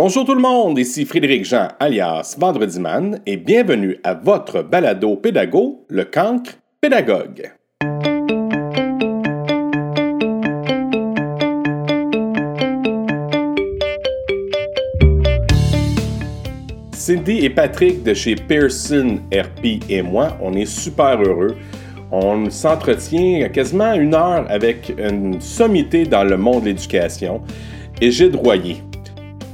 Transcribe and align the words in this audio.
Bonjour 0.00 0.24
tout 0.24 0.34
le 0.36 0.40
monde, 0.40 0.78
ici 0.78 1.04
Frédéric 1.04 1.44
Jean 1.44 1.66
alias 1.80 2.36
Vendredi 2.38 2.78
Man 2.78 3.20
et 3.26 3.36
bienvenue 3.36 3.98
à 4.04 4.14
votre 4.14 4.62
balado 4.62 5.16
pédago, 5.16 5.84
le 5.88 6.04
cancre 6.04 6.52
pédagogue. 6.80 7.50
Cindy 16.92 17.38
et 17.44 17.50
Patrick 17.50 18.04
de 18.04 18.14
chez 18.14 18.36
Pearson 18.36 19.18
RP 19.32 19.82
et 19.88 20.02
moi, 20.02 20.38
on 20.40 20.52
est 20.52 20.64
super 20.64 21.20
heureux. 21.20 21.56
On 22.12 22.48
s'entretient 22.50 23.48
quasiment 23.48 23.94
une 23.94 24.14
heure 24.14 24.46
avec 24.48 24.94
une 24.96 25.40
sommité 25.40 26.04
dans 26.04 26.22
le 26.22 26.36
monde 26.36 26.62
de 26.62 26.66
l'éducation. 26.66 27.42
Égide 28.00 28.36
Royer. 28.36 28.76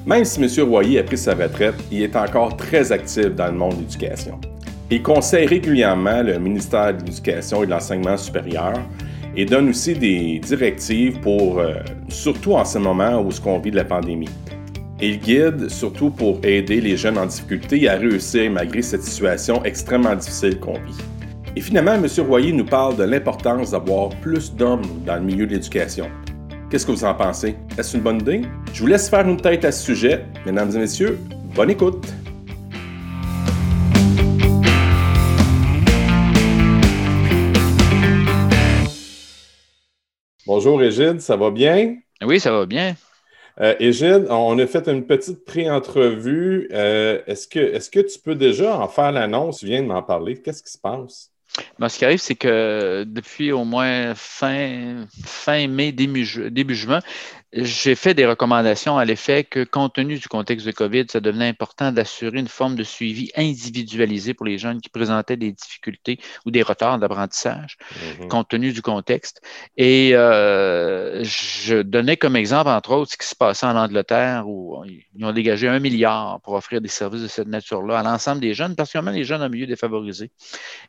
Même 0.07 0.25
si 0.27 0.39
M. 0.43 0.69
Royer 0.69 0.99
a 0.99 1.03
pris 1.03 1.17
sa 1.17 1.35
retraite, 1.35 1.77
il 1.91 2.03
est 2.03 2.15
encore 2.15 2.57
très 2.59 2.93
actif 2.93 3.35
dans 3.35 3.47
le 3.47 3.53
monde 3.53 3.77
de 3.77 3.81
l'éducation. 3.81 4.39
Il 4.91 5.03
conseille 5.03 5.47
régulièrement 5.47 6.23
le 6.23 6.39
ministère 6.39 6.95
de 6.95 7.05
l'Éducation 7.05 7.63
et 7.63 7.67
de 7.67 7.71
l'Enseignement 7.71 8.19
supérieur 8.19 8.75
et 9.35 9.47
donne 9.47 9.71
aussi 9.71 9.95
des 9.95 10.41
directives 10.41 11.19
pour, 11.21 11.59
euh, 11.59 11.77
surtout 12.09 12.53
en 12.53 12.67
ce 12.67 12.77
moment 12.77 13.19
où 13.23 13.31
on 13.47 13.59
vit 13.59 13.71
de 13.71 13.77
la 13.77 13.85
pandémie. 13.85 14.29
Il 15.01 15.19
guide 15.21 15.71
surtout 15.71 16.11
pour 16.11 16.39
aider 16.43 16.83
les 16.83 16.99
jeunes 16.99 17.17
en 17.17 17.25
difficulté 17.25 17.89
à 17.89 17.97
réussir 17.97 18.51
malgré 18.51 18.83
cette 18.83 19.03
situation 19.03 19.65
extrêmement 19.65 20.15
difficile 20.15 20.61
qu'on 20.61 20.75
vit. 20.75 20.99
Et 21.57 21.63
finalement, 21.63 21.95
M. 21.95 22.07
Royer 22.29 22.53
nous 22.53 22.67
parle 22.67 22.97
de 22.97 23.05
l'importance 23.05 23.71
d'avoir 23.71 24.11
plus 24.21 24.55
d'hommes 24.55 24.83
dans 25.07 25.17
le 25.17 25.23
milieu 25.23 25.47
de 25.47 25.53
l'éducation. 25.53 26.11
Qu'est-ce 26.75 26.87
que 26.87 26.91
vous 26.91 27.05
en 27.05 27.15
pensez? 27.15 27.55
Est-ce 27.79 27.97
une 27.97 28.03
bonne 28.03 28.21
idée? 28.21 28.43
Je 28.73 28.81
vous 28.81 28.89
laisse 28.89 29.09
faire 29.09 29.25
une 29.29 29.37
tête 29.37 29.65
à 29.65 29.71
ce 29.71 29.81
sujet. 29.81 30.25
Mesdames 30.45 30.73
et 30.75 30.79
messieurs, 30.79 31.21
bonne 31.55 31.71
écoute! 31.71 32.05
Bonjour 40.45 40.81
Régide, 40.81 41.21
ça 41.21 41.37
va 41.37 41.53
bien? 41.53 41.95
Oui, 42.25 42.41
ça 42.41 42.51
va 42.51 42.67
bien. 42.67 42.97
Euh, 43.61 43.77
Égide, 43.79 44.27
on 44.29 44.59
a 44.59 44.67
fait 44.67 44.89
une 44.89 45.07
petite 45.07 45.45
pré-entrevue. 45.45 46.69
Euh, 46.73 47.23
est-ce, 47.29 47.47
que, 47.47 47.61
est-ce 47.61 47.89
que 47.89 48.01
tu 48.01 48.19
peux 48.19 48.35
déjà 48.35 48.77
en 48.81 48.89
faire 48.89 49.13
l'annonce? 49.13 49.61
Tu 49.61 49.67
viens 49.67 49.81
de 49.81 49.87
m'en 49.87 50.03
parler. 50.03 50.43
Qu'est-ce 50.43 50.65
qui 50.65 50.73
se 50.73 50.79
passe? 50.79 51.31
Ben, 51.79 51.89
ce 51.89 51.99
qui 51.99 52.05
arrive, 52.05 52.19
c'est 52.19 52.35
que 52.35 53.05
depuis 53.07 53.53
au 53.53 53.65
moins 53.65 54.15
fin, 54.15 55.07
fin 55.25 55.67
mai, 55.69 55.93
début, 55.93 56.27
début 56.51 56.75
juin, 56.75 57.01
j'ai 57.57 57.95
fait 57.95 58.15
des 58.15 58.27
recommandations 58.27 58.99
à 58.99 59.05
l'effet 59.05 59.45
que, 59.45 59.63
compte 59.63 59.95
tenu 59.95 60.19
du 60.19 60.27
contexte 60.27 60.67
de 60.67 60.73
COVID, 60.73 61.05
ça 61.09 61.21
devenait 61.21 61.49
important 61.49 61.93
d'assurer 61.93 62.41
une 62.41 62.49
forme 62.49 62.75
de 62.75 62.83
suivi 62.83 63.31
individualisé 63.37 64.35
pour 64.35 64.45
les 64.45 64.59
jeunes 64.59 64.81
qui 64.81 64.89
présentaient 64.89 65.37
des 65.37 65.53
difficultés 65.53 66.19
ou 66.45 66.51
des 66.51 66.63
retards 66.63 66.99
d'apprentissage, 66.99 67.77
mm-hmm. 67.79 68.29
compte 68.29 68.49
tenu 68.49 68.73
du 68.73 68.83
contexte. 68.83 69.41
Et 69.77 70.11
euh, 70.15 71.23
je 71.23 71.83
donnais 71.83 72.17
comme 72.17 72.35
exemple, 72.35 72.71
entre 72.71 72.91
autres, 72.91 73.13
ce 73.13 73.17
qui 73.17 73.27
se 73.27 73.37
passait 73.37 73.67
en 73.67 73.77
Angleterre, 73.77 74.49
où 74.49 74.85
ils 74.85 75.25
ont 75.25 75.33
dégagé 75.33 75.69
un 75.69 75.79
milliard 75.79 76.41
pour 76.41 76.55
offrir 76.55 76.81
des 76.81 76.89
services 76.89 77.23
de 77.23 77.29
cette 77.29 77.49
nature-là 77.49 78.01
à 78.01 78.03
l'ensemble 78.03 78.41
des 78.41 78.55
jeunes, 78.55 78.75
particulièrement 78.75 79.13
les 79.13 79.25
jeunes 79.25 79.43
en 79.43 79.49
milieu 79.49 79.67
défavorisé. 79.67 80.33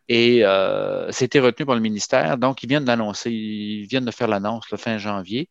Et 0.09 0.43
euh, 0.43 1.11
c'était 1.11 1.39
retenu 1.39 1.65
par 1.67 1.75
le 1.75 1.81
ministère. 1.81 2.39
Donc, 2.39 2.63
ils 2.63 2.69
viennent 2.69 2.85
d'annoncer, 2.85 3.29
ils 3.31 3.85
viennent 3.85 4.05
de 4.05 4.11
faire 4.11 4.27
l'annonce 4.27 4.65
le 4.71 4.77
fin 4.77 4.97
janvier 4.97 5.47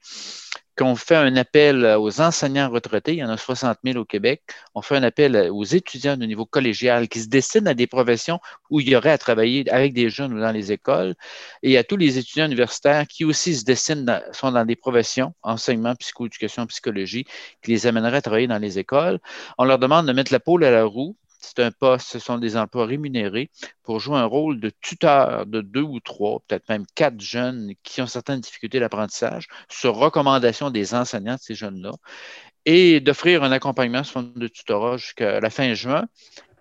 qu'on 0.76 0.96
fait 0.96 1.16
un 1.16 1.36
appel 1.36 1.84
aux 1.98 2.20
enseignants 2.20 2.68
retraités, 2.68 3.12
il 3.12 3.18
y 3.18 3.24
en 3.24 3.28
a 3.28 3.36
60 3.36 3.78
000 3.84 3.98
au 3.98 4.04
Québec, 4.04 4.42
on 4.74 4.82
fait 4.82 4.96
un 4.96 5.02
appel 5.02 5.50
aux 5.50 5.64
étudiants 5.64 6.16
de 6.16 6.26
niveau 6.26 6.46
collégial 6.46 7.08
qui 7.08 7.20
se 7.20 7.28
destinent 7.28 7.70
à 7.70 7.74
des 7.74 7.86
professions 7.86 8.40
où 8.70 8.80
il 8.80 8.88
y 8.88 8.96
aurait 8.96 9.10
à 9.10 9.18
travailler 9.18 9.70
avec 9.70 9.92
des 9.92 10.10
jeunes 10.10 10.32
ou 10.34 10.40
dans 10.40 10.52
les 10.52 10.72
écoles, 10.72 11.14
et 11.62 11.78
à 11.78 11.84
tous 11.84 11.96
les 11.96 12.18
étudiants 12.18 12.46
universitaires 12.46 13.06
qui 13.06 13.24
aussi 13.24 13.54
se 13.54 13.64
destinent, 13.64 14.20
sont 14.32 14.52
dans 14.52 14.64
des 14.64 14.76
professions, 14.76 15.34
enseignement, 15.42 15.94
psychoéducation, 15.94 16.66
psychologie, 16.66 17.24
qui 17.62 17.70
les 17.70 17.86
amèneraient 17.86 18.18
à 18.18 18.22
travailler 18.22 18.46
dans 18.46 18.58
les 18.58 18.78
écoles. 18.78 19.20
On 19.58 19.64
leur 19.64 19.78
demande 19.78 20.06
de 20.06 20.12
mettre 20.12 20.32
la 20.32 20.40
pôle 20.40 20.64
à 20.64 20.70
la 20.70 20.84
roue 20.84 21.16
c'est 21.44 21.62
un 21.62 21.70
poste, 21.70 22.08
ce 22.08 22.18
sont 22.18 22.38
des 22.38 22.56
emplois 22.56 22.86
rémunérés 22.86 23.50
pour 23.82 24.00
jouer 24.00 24.16
un 24.16 24.24
rôle 24.24 24.60
de 24.60 24.70
tuteur 24.80 25.46
de 25.46 25.60
deux 25.60 25.82
ou 25.82 26.00
trois, 26.00 26.40
peut-être 26.46 26.68
même 26.68 26.84
quatre 26.94 27.20
jeunes 27.20 27.72
qui 27.82 28.00
ont 28.00 28.06
certaines 28.06 28.40
difficultés 28.40 28.80
d'apprentissage 28.80 29.48
sur 29.68 29.94
recommandation 29.96 30.70
des 30.70 30.94
enseignants 30.94 31.34
de 31.34 31.40
ces 31.40 31.54
jeunes-là 31.54 31.92
et 32.66 33.00
d'offrir 33.00 33.42
un 33.42 33.52
accompagnement 33.52 34.04
sous 34.04 34.12
forme 34.12 34.32
de 34.34 34.48
tutorat 34.48 34.96
jusqu'à 34.96 35.40
la 35.40 35.50
fin 35.50 35.74
juin 35.74 36.06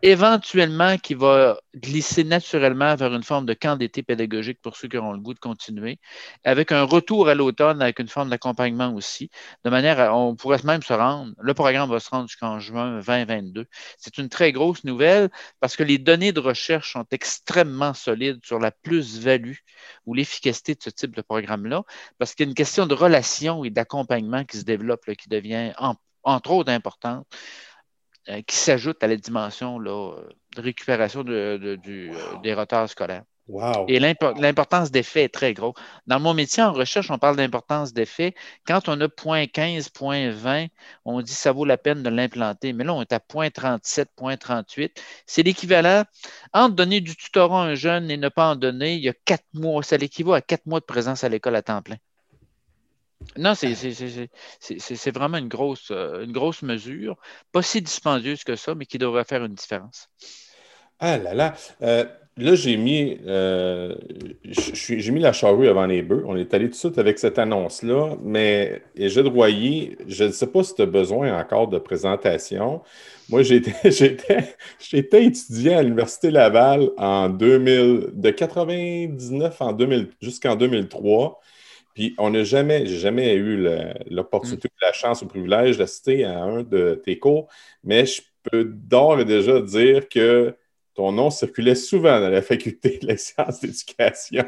éventuellement 0.03 0.97
qui 0.97 1.13
va 1.13 1.57
glisser 1.73 2.25
naturellement 2.25 2.93
vers 2.95 3.13
une 3.13 3.23
forme 3.23 3.45
de 3.45 3.53
camp 3.53 3.77
d'été 3.77 4.03
pédagogique 4.03 4.59
pour 4.61 4.75
ceux 4.75 4.89
qui 4.89 4.97
auront 4.97 5.13
le 5.13 5.19
goût 5.19 5.33
de 5.33 5.39
continuer, 5.39 5.97
avec 6.43 6.73
un 6.73 6.83
retour 6.83 7.29
à 7.29 7.35
l'automne 7.35 7.81
avec 7.81 7.99
une 7.99 8.09
forme 8.09 8.29
d'accompagnement 8.29 8.93
aussi, 8.93 9.29
de 9.63 9.69
manière 9.69 10.01
à, 10.01 10.13
on 10.13 10.35
pourrait 10.35 10.59
même 10.65 10.83
se 10.83 10.91
rendre, 10.91 11.31
le 11.39 11.53
programme 11.53 11.89
va 11.89 12.01
se 12.01 12.09
rendre 12.09 12.27
jusqu'en 12.27 12.59
juin 12.59 12.99
2022. 12.99 13.65
C'est 13.97 14.17
une 14.17 14.27
très 14.27 14.51
grosse 14.51 14.83
nouvelle 14.83 15.29
parce 15.61 15.77
que 15.77 15.83
les 15.83 15.97
données 15.99 16.33
de 16.33 16.41
recherche 16.41 16.91
sont 16.93 17.05
extrêmement 17.11 17.93
solides 17.93 18.41
sur 18.43 18.59
la 18.59 18.71
plus-value 18.71 19.55
ou 20.05 20.13
l'efficacité 20.13 20.75
de 20.75 20.83
ce 20.83 20.89
type 20.89 21.15
de 21.15 21.21
programme-là, 21.21 21.83
parce 22.17 22.35
qu'il 22.35 22.45
y 22.45 22.47
a 22.47 22.49
une 22.49 22.55
question 22.55 22.87
de 22.87 22.93
relation 22.93 23.63
et 23.63 23.69
d'accompagnement 23.69 24.43
qui 24.43 24.57
se 24.57 24.65
développe, 24.65 25.05
qui 25.15 25.29
devient 25.29 25.71
entre 26.23 26.51
autres 26.51 26.71
importante 26.73 27.25
euh, 28.29 28.41
qui 28.44 28.56
s'ajoute 28.56 29.03
à 29.03 29.07
la 29.07 29.17
dimension 29.17 29.79
là, 29.79 30.16
de 30.56 30.61
récupération 30.61 31.23
de, 31.23 31.78
du, 31.81 32.11
euh, 32.11 32.38
des 32.41 32.53
retards 32.53 32.89
scolaires. 32.89 33.23
Et 33.89 34.00
l'importance 34.00 34.89
des 34.89 35.03
faits 35.03 35.25
est 35.25 35.34
très 35.34 35.53
gros. 35.53 35.73
Dans 36.07 36.19
mon 36.19 36.33
métier 36.33 36.63
en 36.63 36.72
recherche, 36.72 37.12
on 37.12 37.17
parle 37.19 37.35
d'importance 37.35 37.91
des 37.91 38.06
faits. 38.06 38.33
Quand 38.66 38.88
on 38.88 39.00
a 39.01 39.07
0.15, 39.07 39.89
0.20, 39.91 40.69
on 41.03 41.22
dit 41.22 41.33
que 41.33 41.38
ça 41.38 41.51
vaut 41.51 41.66
la 41.66 41.78
peine 41.78 42.03
de 42.03 42.09
l'implanter. 42.09 42.72
Mais 42.72 42.85
là, 42.85 42.94
on 42.94 43.01
est 43.01 43.12
à 43.12 43.19
0.37, 43.19 44.06
0.38. 44.17 44.91
C'est 45.25 45.44
l'équivalent 45.44 46.03
entre 46.53 46.75
donner 46.75 47.01
du 47.01 47.16
tutorat 47.17 47.63
à 47.63 47.66
un 47.66 47.75
jeune 47.75 48.09
et 48.09 48.17
ne 48.17 48.29
pas 48.29 48.51
en 48.51 48.56
donner, 48.56 48.95
il 48.95 49.03
y 49.03 49.09
a 49.09 49.13
quatre 49.25 49.45
mois. 49.53 49.83
Ça 49.83 49.97
l'équivaut 49.97 50.33
à 50.33 50.41
quatre 50.41 50.66
mois 50.66 50.79
de 50.79 50.85
présence 50.85 51.25
à 51.25 51.29
l'école 51.29 51.57
à 51.57 51.62
temps 51.62 51.81
plein. 51.81 51.97
Non, 53.38 53.53
c'est 53.56 55.11
vraiment 55.11 55.38
une 55.38 55.47
grosse, 55.47 55.89
euh, 55.91 56.23
une 56.23 56.31
grosse 56.31 56.61
mesure, 56.61 57.16
pas 57.51 57.61
si 57.61 57.81
dispendieuse 57.81 58.44
que 58.44 58.56
ça, 58.56 58.75
mais 58.75 58.85
qui 58.85 58.97
devrait 58.97 59.23
faire 59.23 59.44
une 59.44 59.56
différence. 59.56 60.09
Ah 61.00 61.17
là 61.17 61.33
là. 61.33 61.53
Euh, 61.81 62.06
là, 62.38 62.56
j'ai 62.56 62.78
mis, 62.78 63.17
euh, 63.25 63.95
mis 64.88 65.19
la 65.19 65.33
charrue 65.33 65.67
avant 65.67 65.85
les 65.85 66.01
bœufs. 66.01 66.23
On 66.25 66.35
est 66.35 66.53
allé 66.53 66.66
tout 66.66 66.72
de 66.72 66.75
suite 66.75 66.97
avec 66.97 67.19
cette 67.19 67.39
annonce-là, 67.39 68.16
mais 68.23 68.81
et 68.95 69.09
de 69.09 69.29
Royer, 69.29 69.97
je 70.07 70.25
ne 70.25 70.31
sais 70.31 70.47
pas 70.47 70.63
si 70.63 70.75
tu 70.75 70.81
as 70.81 70.85
besoin 70.85 71.38
encore 71.38 71.67
de 71.67 71.78
présentation. 71.78 72.81
Moi, 73.29 73.44
j'étais 73.44 73.73
étudiant 75.25 75.78
à 75.78 75.83
l'Université 75.83 76.31
Laval 76.31 76.89
en 76.97 77.29
2000, 77.29 78.12
de 78.13 78.29
99 78.29 79.62
en 79.62 79.73
2000 79.73 80.09
jusqu'en 80.22 80.56
2003. 80.56 81.41
Puis 81.93 82.15
on 82.17 82.31
n'a 82.31 82.43
jamais, 82.43 82.85
j'ai 82.85 82.97
jamais 82.97 83.35
eu 83.35 83.67
l'opportunité, 84.09 84.67
mm. 84.67 84.85
la 84.85 84.93
chance 84.93 85.21
ou 85.21 85.25
le 85.25 85.29
privilège 85.29 85.77
d'assister 85.77 86.25
à 86.25 86.41
un 86.41 86.63
de 86.63 87.01
tes 87.03 87.19
cours, 87.19 87.47
mais 87.83 88.05
je 88.05 88.21
peux 88.43 88.65
d'ores 88.65 89.19
et 89.19 89.25
déjà 89.25 89.61
dire 89.61 90.09
que 90.09 90.55
ton 90.95 91.11
nom 91.11 91.29
circulait 91.29 91.75
souvent 91.75 92.19
dans 92.19 92.29
la 92.29 92.41
faculté 92.41 92.99
de 93.01 93.07
la 93.07 93.17
sciences 93.17 93.61
d'éducation. 93.61 94.45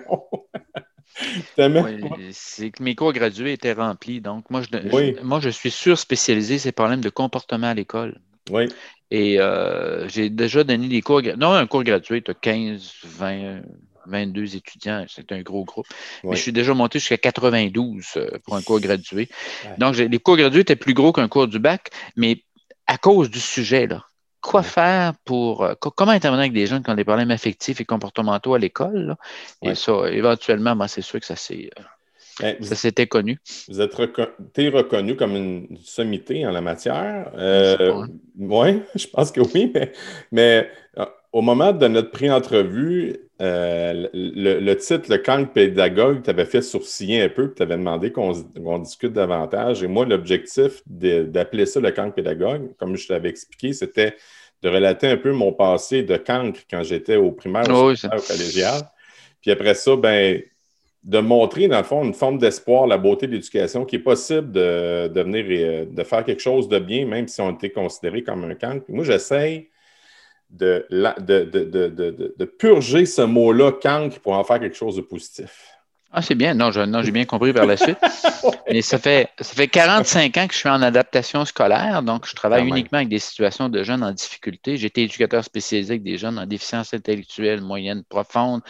oui, 1.57 2.29
c'est 2.31 2.71
que 2.71 2.83
mes 2.83 2.95
cours 2.95 3.13
gradués 3.13 3.53
étaient 3.53 3.73
remplis. 3.73 4.21
Donc, 4.21 4.49
moi, 4.49 4.61
je, 4.61 5.23
moi, 5.23 5.39
je 5.39 5.49
suis 5.49 5.71
sur 5.71 5.97
spécialisé 5.97 6.57
ces 6.57 6.71
problèmes 6.71 7.01
de 7.01 7.09
comportement 7.09 7.67
à 7.67 7.73
l'école. 7.73 8.19
Oui. 8.51 8.67
Et 9.11 9.39
euh, 9.39 10.07
j'ai 10.07 10.29
déjà 10.29 10.63
donné 10.63 10.87
des 10.87 11.01
cours. 11.01 11.21
Non, 11.37 11.51
un 11.51 11.67
cours 11.67 11.83
gratuit, 11.83 12.21
tu 12.21 12.31
as 12.31 12.33
15, 12.33 12.93
20, 13.03 13.61
22 14.07 14.55
étudiants, 14.55 15.05
c'est 15.07 15.31
un 15.31 15.41
gros 15.41 15.63
groupe. 15.63 15.87
Mais 16.23 16.35
je 16.35 16.41
suis 16.41 16.53
déjà 16.53 16.73
monté 16.73 16.99
jusqu'à 16.99 17.17
92 17.17 18.05
euh, 18.17 18.29
pour 18.43 18.55
un 18.55 18.61
cours 18.61 18.79
gradué. 18.79 19.29
Donc, 19.77 19.97
les 19.97 20.19
cours 20.19 20.37
gradués 20.37 20.61
étaient 20.61 20.75
plus 20.75 20.93
gros 20.93 21.11
qu'un 21.11 21.27
cours 21.27 21.47
du 21.47 21.59
bac, 21.59 21.89
mais 22.15 22.43
à 22.87 22.97
cause 22.97 23.29
du 23.29 23.39
sujet, 23.39 23.87
là, 23.87 24.05
quoi 24.45 24.63
faire 24.63 25.13
pour. 25.25 25.63
Euh, 25.63 25.73
comment 25.79 26.11
intervenir 26.11 26.41
avec 26.41 26.53
des 26.53 26.67
jeunes 26.67 26.83
qui 26.83 26.89
ont 26.89 26.95
des 26.95 27.03
problèmes 27.03 27.31
affectifs 27.31 27.81
et 27.81 27.85
comportementaux 27.85 28.53
à 28.53 28.59
l'école? 28.59 29.15
Et 29.61 29.75
ça, 29.75 29.93
éventuellement, 30.11 30.75
ben, 30.75 30.87
c'est 30.87 31.01
sûr 31.01 31.19
que 31.19 31.25
ça 31.25 31.35
s'est. 31.35 31.69
Euh, 31.79 31.83
ben, 32.41 32.63
ça 32.63 32.75
s'était 32.75 33.07
connu. 33.07 33.39
Vous 33.69 33.81
êtes 33.81 33.95
reconnu 33.95 35.15
comme 35.15 35.35
une 35.35 35.77
sommité 35.83 36.45
en 36.45 36.51
la 36.51 36.61
matière. 36.61 37.31
Euh, 37.35 38.05
oui, 38.37 38.81
je 38.95 39.07
pense 39.07 39.31
que 39.31 39.41
oui, 39.41 39.73
mais, 40.31 40.69
au 41.35 41.41
moment 41.41 41.73
de 41.73 41.85
notre 41.89 42.11
pré-entrevue, 42.11 43.17
euh, 43.41 44.07
le, 44.13 44.73
titre, 44.75 45.11
le 45.11 45.17
camp 45.17 45.45
pédagogue, 45.51 46.23
tu 46.23 46.29
avais 46.29 46.45
fait 46.45 46.61
sourciller 46.61 47.23
un 47.23 47.27
peu, 47.27 47.53
tu 47.53 47.61
avais 47.61 47.75
demandé 47.75 48.13
qu'on 48.13 48.79
discute 48.79 49.11
davantage. 49.11 49.83
Et 49.83 49.87
moi, 49.87 50.05
l'objectif 50.05 50.81
d'appeler 50.85 51.65
ça 51.65 51.81
le 51.81 51.91
camp 51.91 52.09
pédagogue, 52.09 52.73
comme 52.77 52.95
je 52.95 53.09
t'avais 53.09 53.27
expliqué, 53.27 53.73
c'était 53.73 54.15
de 54.63 54.69
relater 54.69 55.07
un 55.07 55.17
peu 55.17 55.33
mon 55.33 55.51
passé 55.51 56.03
de 56.03 56.15
cancre 56.15 56.61
quand 56.71 56.83
j'étais 56.83 57.17
au 57.17 57.33
primaire, 57.33 57.69
au, 57.69 57.93
collégial. 58.25 58.83
Puis 59.41 59.51
après 59.51 59.73
ça, 59.73 59.93
ben, 59.97 60.41
de 61.03 61.19
montrer, 61.19 61.67
dans 61.67 61.79
le 61.79 61.83
fond, 61.83 62.05
une 62.05 62.13
forme 62.13 62.37
d'espoir, 62.37 62.87
la 62.87 62.97
beauté 62.97 63.27
de 63.27 63.33
l'éducation, 63.33 63.83
qui 63.83 63.97
est 63.97 63.99
possible 63.99 64.53
de, 64.53 65.09
de 65.09 65.21
venir 65.21 65.51
et, 65.51 65.85
de 65.85 66.03
faire 66.03 66.23
quelque 66.23 66.41
chose 66.41 66.69
de 66.69 66.79
bien, 66.79 67.05
même 67.05 67.27
si 67.27 67.41
on 67.41 67.51
était 67.51 67.71
considéré 67.71 68.23
comme 68.23 68.45
un 68.45 68.55
cancre. 68.55 68.85
moi, 68.87 69.03
j'essaye 69.03 69.67
de, 70.49 70.85
de, 70.89 72.33
de, 72.37 72.45
purger 72.45 73.05
ce 73.05 73.21
mot-là, 73.21 73.71
cancre, 73.71 74.19
pour 74.19 74.33
en 74.33 74.43
faire 74.43 74.59
quelque 74.59 74.75
chose 74.75 74.95
de 74.95 75.01
positif. 75.01 75.75
Ah, 76.17 76.21
c'est 76.21 76.35
bien. 76.35 76.53
Non, 76.53 76.71
j'ai 76.71 77.11
bien 77.11 77.25
compris 77.25 77.51
par 77.51 77.65
la 77.65 77.75
suite. 77.75 77.97
Mais 78.71 78.81
ça 78.81 78.97
fait, 78.97 79.27
ça 79.37 79.53
fait 79.53 79.67
45 79.67 80.37
ans 80.37 80.47
que 80.47 80.53
je 80.53 80.59
suis 80.59 80.69
en 80.69 80.81
adaptation 80.81 81.43
scolaire, 81.43 82.01
donc 82.03 82.25
je 82.25 82.33
travaille 82.33 82.65
uniquement 82.65 82.99
avec 82.99 83.09
des 83.09 83.19
situations 83.19 83.67
de 83.67 83.83
jeunes 83.83 84.01
en 84.01 84.13
difficulté. 84.13 84.73
Été 84.73 85.03
éducateur 85.03 85.43
spécialisé 85.43 85.93
avec 85.93 86.03
des 86.03 86.17
jeunes 86.17 86.39
en 86.39 86.45
déficience 86.45 86.93
intellectuelle 86.93 87.59
moyenne 87.59 88.03
profonde. 88.07 88.61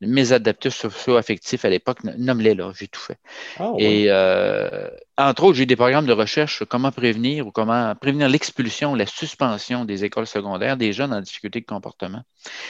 Mes 0.00 0.32
adaptatifs 0.32 0.78
socio-affectifs 0.78 1.64
à 1.64 1.68
l'époque, 1.68 1.98
nomme-les 2.04 2.54
là, 2.54 2.70
j'ai 2.78 2.86
tout 2.86 3.00
fait. 3.00 3.18
Ah, 3.58 3.72
Et 3.78 4.06
euh, 4.08 4.88
entre 5.16 5.44
autres, 5.44 5.56
j'ai 5.56 5.66
des 5.66 5.76
programmes 5.76 6.06
de 6.06 6.12
recherche 6.12 6.56
sur 6.56 6.66
comment 6.66 6.90
prévenir 6.90 7.46
ou 7.46 7.52
comment 7.52 7.94
prévenir 7.94 8.28
l'expulsion, 8.28 8.96
la 8.96 9.06
suspension 9.06 9.84
des 9.84 10.04
écoles 10.04 10.26
secondaires 10.26 10.76
des 10.76 10.92
jeunes 10.92 11.12
en 11.14 11.20
difficulté 11.20 11.60
de 11.60 11.66
comportement. 11.66 12.22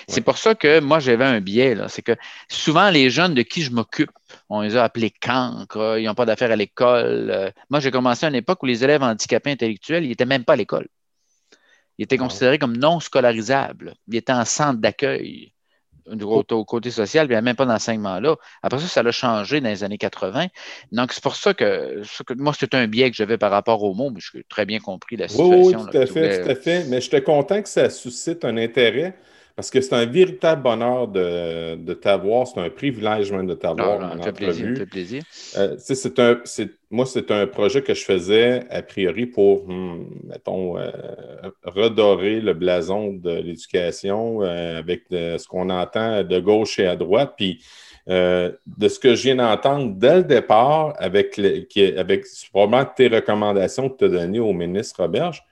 C'est 0.09 0.21
pour 0.21 0.37
ça 0.37 0.55
que 0.55 0.81
moi, 0.81 0.99
j'avais 0.99 1.25
un 1.25 1.41
biais. 1.41 1.75
C'est 1.89 2.03
que 2.03 2.17
souvent, 2.51 2.91
les 2.91 3.09
jeunes 3.09 3.33
de 3.33 3.41
qui 3.41 3.63
je 3.63 3.71
m'occupe, 3.73 4.11
on 4.51 4.61
les 4.61 4.77
a 4.77 4.85
appelés 4.85 5.11
cancres, 5.11 5.97
ils 5.99 6.05
n'ont 6.05 6.15
pas 6.15 6.27
d'affaires 6.27 6.51
à 6.51 6.57
l'école. 6.57 7.31
Euh, 7.31 7.51
moi, 7.71 7.81
j'ai 7.81 7.91
commencé 7.91 8.27
à 8.27 8.29
une 8.29 8.35
époque 8.35 8.63
où 8.63 8.67
les 8.67 8.85
élèves 8.85 9.03
handicapés 9.03 9.53
intellectuels, 9.53 10.05
ils 10.05 10.09
n'étaient 10.09 10.27
même 10.27 10.45
pas 10.45 10.53
à 10.53 10.57
l'école. 10.57 10.89
Ils 11.97 12.05
étaient 12.05 12.19
considérés 12.19 12.59
comme 12.59 12.77
non 12.77 13.01
scolarisables. 13.01 13.95
Ils 14.09 14.17
étaient 14.17 14.33
en 14.33 14.45
centre 14.45 14.81
d'accueil 14.81 15.54
au 16.07 16.65
côté 16.65 16.91
social, 16.91 17.27
il 17.27 17.29
n'y 17.31 17.35
avait 17.35 17.43
même 17.43 17.57
pas 17.57 17.67
d'enseignement 17.67 18.21
là. 18.21 18.37
Après 18.63 18.79
ça, 18.81 18.87
ça 18.87 19.01
a 19.01 19.11
changé 19.11 19.61
dans 19.61 19.69
les 19.69 19.85
années 19.85 19.99
80. 19.99 20.47
Donc, 20.93 21.13
c'est 21.13 21.23
pour 21.23 21.37
ça 21.37 21.55
que, 21.55 22.03
moi, 22.37 22.53
c'est 22.59 22.75
un 22.75 22.87
biais 22.87 23.11
que 23.11 23.17
j'avais 23.17 23.39
par 23.39 23.51
rapport 23.51 23.83
au 23.83 23.95
mot, 23.95 24.11
mais 24.11 24.21
j'ai 24.21 24.45
très 24.49 24.67
bien 24.67 24.81
compris 24.81 25.17
la 25.17 25.29
situation. 25.29 25.81
Oui, 25.81 25.85
oui 25.87 25.91
tout 25.91 25.99
à 25.99 26.07
fait, 26.07 26.45
tout 26.45 26.51
à 26.51 26.55
fait. 26.55 26.85
Mais 26.85 27.01
je 27.01 27.09
suis 27.09 27.23
content 27.23 27.63
que 27.63 27.69
ça 27.69 27.91
suscite 27.91 28.45
un 28.45 28.57
intérêt 28.57 29.17
parce 29.57 29.71
que 29.71 29.81
c'est 29.81 29.95
un 29.95 30.07
véritable 30.07 30.63
bonheur 30.63 31.07
de, 31.07 31.77
de 31.77 31.95
t'avoir, 31.95 32.47
c'est 32.47 32.59
un 32.59 32.71
privilège 32.71 33.31
même 33.31 33.47
de 33.47 33.55
t'avoir 33.55 34.01
ah, 34.03 34.17
en 34.17 34.23
ça 34.23 34.33
Plaisir, 34.33 34.77
fait 34.77 34.87
plaisir. 34.87 35.23
Euh, 35.57 35.77
c'est 35.79 36.19
un, 36.19 36.41
moi, 36.91 37.07
c'est 37.07 37.31
un 37.31 37.47
projet 37.47 37.81
que 37.81 37.95
je 37.95 38.05
faisais 38.05 38.65
a 38.69 38.83
priori 38.83 39.27
pour, 39.27 39.69
hmm, 39.69 40.07
mettons, 40.25 40.77
euh, 40.77 40.91
redorer 41.63 42.41
le 42.41 42.53
blason 42.53 43.13
de 43.13 43.31
l'éducation 43.31 44.43
euh, 44.43 44.79
avec 44.79 45.05
ce 45.11 45.47
qu'on 45.47 45.71
entend 45.71 46.25
de 46.25 46.41
gauche 46.41 46.81
et 46.81 46.87
à 46.87 46.97
droite. 46.97 47.35
Puis 47.37 47.65
de 48.07 48.89
ce 48.89 48.99
que 48.99 49.15
je 49.15 49.23
viens 49.23 49.37
d'entendre 49.37 49.95
dès 49.97 50.17
le 50.17 50.25
départ, 50.25 50.95
avec, 50.99 51.41
qui, 51.71 51.85
avec 51.97 52.25
probablement 52.53 52.85
tes 52.95 53.09
recommandations 53.09 53.89
que 53.89 53.99
tu 53.99 54.05
as 54.05 54.09
données 54.09 54.41
au 54.41 54.53
ministre 54.53 55.01
Roberge, 55.01 55.43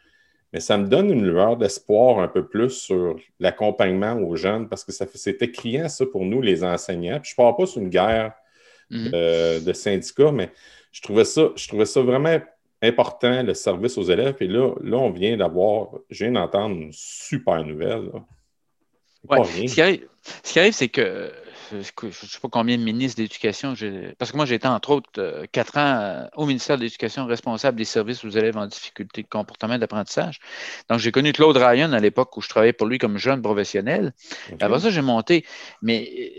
mais 0.53 0.61
ça 0.61 0.77
me 0.77 0.87
donne 0.87 1.11
une 1.11 1.25
lueur 1.25 1.57
d'espoir 1.57 2.19
un 2.19 2.29
peu 2.29 2.47
plus 2.47 2.71
sur 2.71 3.17
l'accompagnement 3.41 4.15
aux 4.15 4.37
jeunes 4.37 4.69
parce 4.69 4.85
que 4.85 4.93
c'était 4.93 5.51
criant, 5.51 5.89
ça, 5.89 6.05
pour 6.07 6.25
nous, 6.25 6.43
les 6.43 6.63
enseignants. 6.63 7.21
je 7.23 7.33
ne 7.33 7.37
parle 7.37 7.57
pas 7.57 7.67
sur 7.67 7.81
une 7.81 7.89
guerre 7.89 8.33
mhm. 8.91 9.11
de 9.61 9.73
syndicats, 9.73 10.33
mais 10.33 10.51
je 10.93 11.01
trouvais 11.01 11.25
ça, 11.25 11.51
je 11.57 11.67
trouvais 11.69 11.87
ça 11.87 12.03
vraiment 12.03 12.39
important, 12.83 13.43
le 13.43 13.55
service 13.55 13.97
aux 13.97 14.03
élèves. 14.03 14.37
Et 14.41 14.49
là, 14.49 14.75
là 14.83 14.99
on 14.99 15.11
vient 15.11 15.37
d'avoir, 15.37 15.89
je 16.11 16.25
viens 16.25 16.33
d'entendre 16.33 16.77
une 16.77 16.93
super 16.93 17.65
nouvelle. 17.65 18.11
Ce, 19.31 19.75
qui 19.75 19.81
arrive, 20.59 20.73
c'est 20.73 20.89
que 20.89 21.33
je 21.73 22.07
ne 22.07 22.13
sais 22.13 22.41
pas 22.41 22.49
combien 22.51 22.77
de 22.77 22.83
ministres 22.83 23.17
d'éducation, 23.17 23.75
parce 24.19 24.31
que 24.31 24.37
moi 24.37 24.47
j'ai 24.47 24.57
été 24.57 24.69
entre 24.69 24.91
autres 24.91 25.09
euh, 25.19 25.47
quatre 25.51 25.79
ans 25.79 25.99
euh, 26.01 26.27
au 26.37 26.47
ministère 26.47 26.77
de 26.77 26.83
l'Éducation 26.83 27.27
responsable 27.27 27.79
des 27.79 27.85
services 27.85 28.25
aux 28.25 28.29
élèves 28.29 28.57
en 28.57 28.67
difficulté 28.67 29.23
de 29.23 29.29
comportement 29.29 29.79
d'apprentissage. 29.79 30.41
Donc 30.89 30.99
j'ai 30.99 31.13
connu 31.13 31.33
Claude 31.33 31.57
Ryan 31.57 31.93
à 31.93 32.01
l'époque 32.01 32.37
où 32.37 32.41
je 32.41 32.49
travaillais 32.49 32.73
pour 32.73 32.87
lui 32.87 32.99
comme 32.99 33.19
jeune 33.19 33.41
professionnel. 33.43 34.13
Après 34.61 34.81
ça, 34.81 34.91
j'ai 34.91 35.03
monté. 35.03 35.45
Mais 35.81 36.35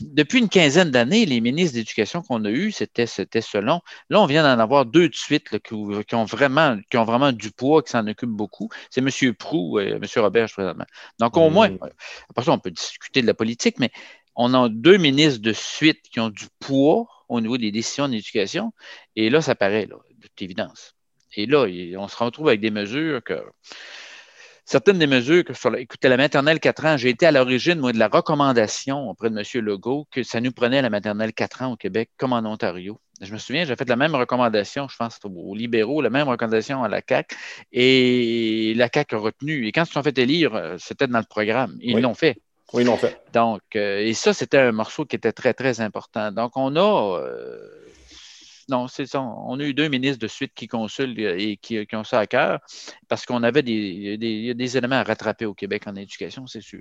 depuis 0.00 0.38
une 0.38 0.48
quinzaine 0.48 0.90
d'années, 0.90 1.26
les 1.26 1.40
ministres 1.40 1.74
d'éducation 1.74 2.22
qu'on 2.22 2.44
a 2.44 2.50
eus, 2.50 2.72
c'était 2.72 3.06
selon. 3.06 3.80
Là, 4.10 4.20
on 4.20 4.26
vient 4.26 4.42
d'en 4.42 4.60
avoir 4.62 4.86
deux 4.86 5.08
de 5.08 5.14
suite 5.14 5.58
qui, 5.60 5.74
ont 5.74 6.24
vraiment, 6.24 6.78
qui 6.90 6.96
ont 6.96 7.04
vraiment 7.04 7.32
du 7.32 7.50
poids, 7.50 7.82
qui 7.82 7.90
s'en 7.90 8.06
occupent 8.06 8.30
beaucoup. 8.30 8.68
C'est 8.90 9.00
M. 9.00 9.34
Prou 9.34 9.80
et 9.80 9.92
M. 9.92 10.02
Robert 10.16 10.50
présentement. 10.50 10.86
Donc 11.18 11.36
au 11.36 11.50
moins, 11.50 11.70
après 12.30 12.44
ça, 12.44 12.52
on 12.52 12.58
peut 12.58 12.70
discuter 12.70 13.22
de 13.22 13.26
la 13.26 13.34
politique, 13.34 13.78
mais 13.78 13.90
on 14.36 14.54
a 14.54 14.68
deux 14.68 14.96
ministres 14.96 15.40
de 15.40 15.52
suite 15.52 16.02
qui 16.10 16.20
ont 16.20 16.30
du 16.30 16.46
poids 16.60 17.06
au 17.28 17.40
niveau 17.40 17.58
des 17.58 17.70
décisions 17.70 18.08
d'éducation. 18.08 18.72
Et 19.16 19.30
là, 19.30 19.40
ça 19.40 19.54
paraît, 19.54 19.86
de 19.86 19.96
toute 20.20 20.42
évidence. 20.42 20.94
Et 21.36 21.46
là, 21.46 21.66
on 21.98 22.08
se 22.08 22.16
retrouve 22.16 22.48
avec 22.48 22.60
des 22.60 22.70
mesures 22.70 23.22
que. 23.22 23.42
Certaines 24.66 24.98
des 24.98 25.06
mesures 25.06 25.44
que 25.44 25.52
sur 25.52 25.76
écoutez, 25.76 26.08
la 26.08 26.16
maternelle 26.16 26.58
4 26.58 26.86
ans, 26.86 26.96
j'ai 26.96 27.10
été 27.10 27.26
à 27.26 27.32
l'origine, 27.32 27.78
moi, 27.78 27.92
de 27.92 27.98
la 27.98 28.08
recommandation 28.08 29.10
auprès 29.10 29.28
de 29.28 29.38
M. 29.38 29.62
Legault 29.62 30.06
que 30.10 30.22
ça 30.22 30.40
nous 30.40 30.52
prenait 30.52 30.80
la 30.80 30.88
maternelle 30.88 31.34
4 31.34 31.62
ans 31.62 31.72
au 31.72 31.76
Québec 31.76 32.10
comme 32.16 32.32
en 32.32 32.38
Ontario. 32.50 32.98
Je 33.20 33.30
me 33.32 33.38
souviens, 33.38 33.64
j'ai 33.64 33.76
fait 33.76 33.88
la 33.88 33.96
même 33.96 34.14
recommandation, 34.14 34.88
je 34.88 34.96
pense, 34.96 35.18
aux 35.22 35.54
libéraux, 35.54 36.00
la 36.00 36.08
même 36.08 36.28
recommandation 36.28 36.82
à 36.82 36.88
la 36.88 37.02
CAC, 37.02 37.34
et 37.72 38.72
la 38.74 38.88
CAC 38.88 39.12
a 39.12 39.18
retenu. 39.18 39.66
Et 39.66 39.72
quand 39.72 39.82
ils 39.82 39.86
se 39.86 39.92
sont 39.92 40.02
fait 40.02 40.16
élire, 40.18 40.54
euh, 40.54 40.76
c'était 40.78 41.06
dans 41.06 41.18
le 41.18 41.24
programme. 41.28 41.76
Ils 41.80 42.00
l'ont 42.00 42.14
fait. 42.14 42.40
Oui, 42.72 42.84
non 42.84 42.96
fait. 42.96 43.20
Donc, 43.32 43.60
euh, 43.76 44.00
et 44.00 44.14
ça, 44.14 44.32
c'était 44.32 44.58
un 44.58 44.72
morceau 44.72 45.04
qui 45.04 45.16
était 45.16 45.32
très, 45.32 45.54
très 45.54 45.80
important. 45.80 46.32
Donc, 46.32 46.56
on 46.56 46.74
a. 46.76 47.20
Euh, 47.20 47.58
non, 48.70 48.88
c'est 48.88 49.04
ça. 49.04 49.20
On 49.20 49.60
a 49.60 49.62
eu 49.62 49.74
deux 49.74 49.88
ministres 49.88 50.18
de 50.18 50.26
suite 50.26 50.52
qui 50.54 50.68
consultent 50.68 51.18
et 51.18 51.58
qui, 51.58 51.86
ont 51.92 52.02
ça 52.02 52.20
à 52.20 52.26
cœur 52.26 52.60
parce 53.08 53.26
qu'on 53.26 53.42
avait 53.42 53.62
des, 53.62 54.16
des, 54.16 54.76
éléments 54.78 54.96
à 54.96 55.02
rattraper 55.02 55.44
au 55.44 55.52
Québec 55.52 55.82
en 55.86 55.94
éducation, 55.96 56.46
c'est 56.46 56.62
sûr. 56.62 56.80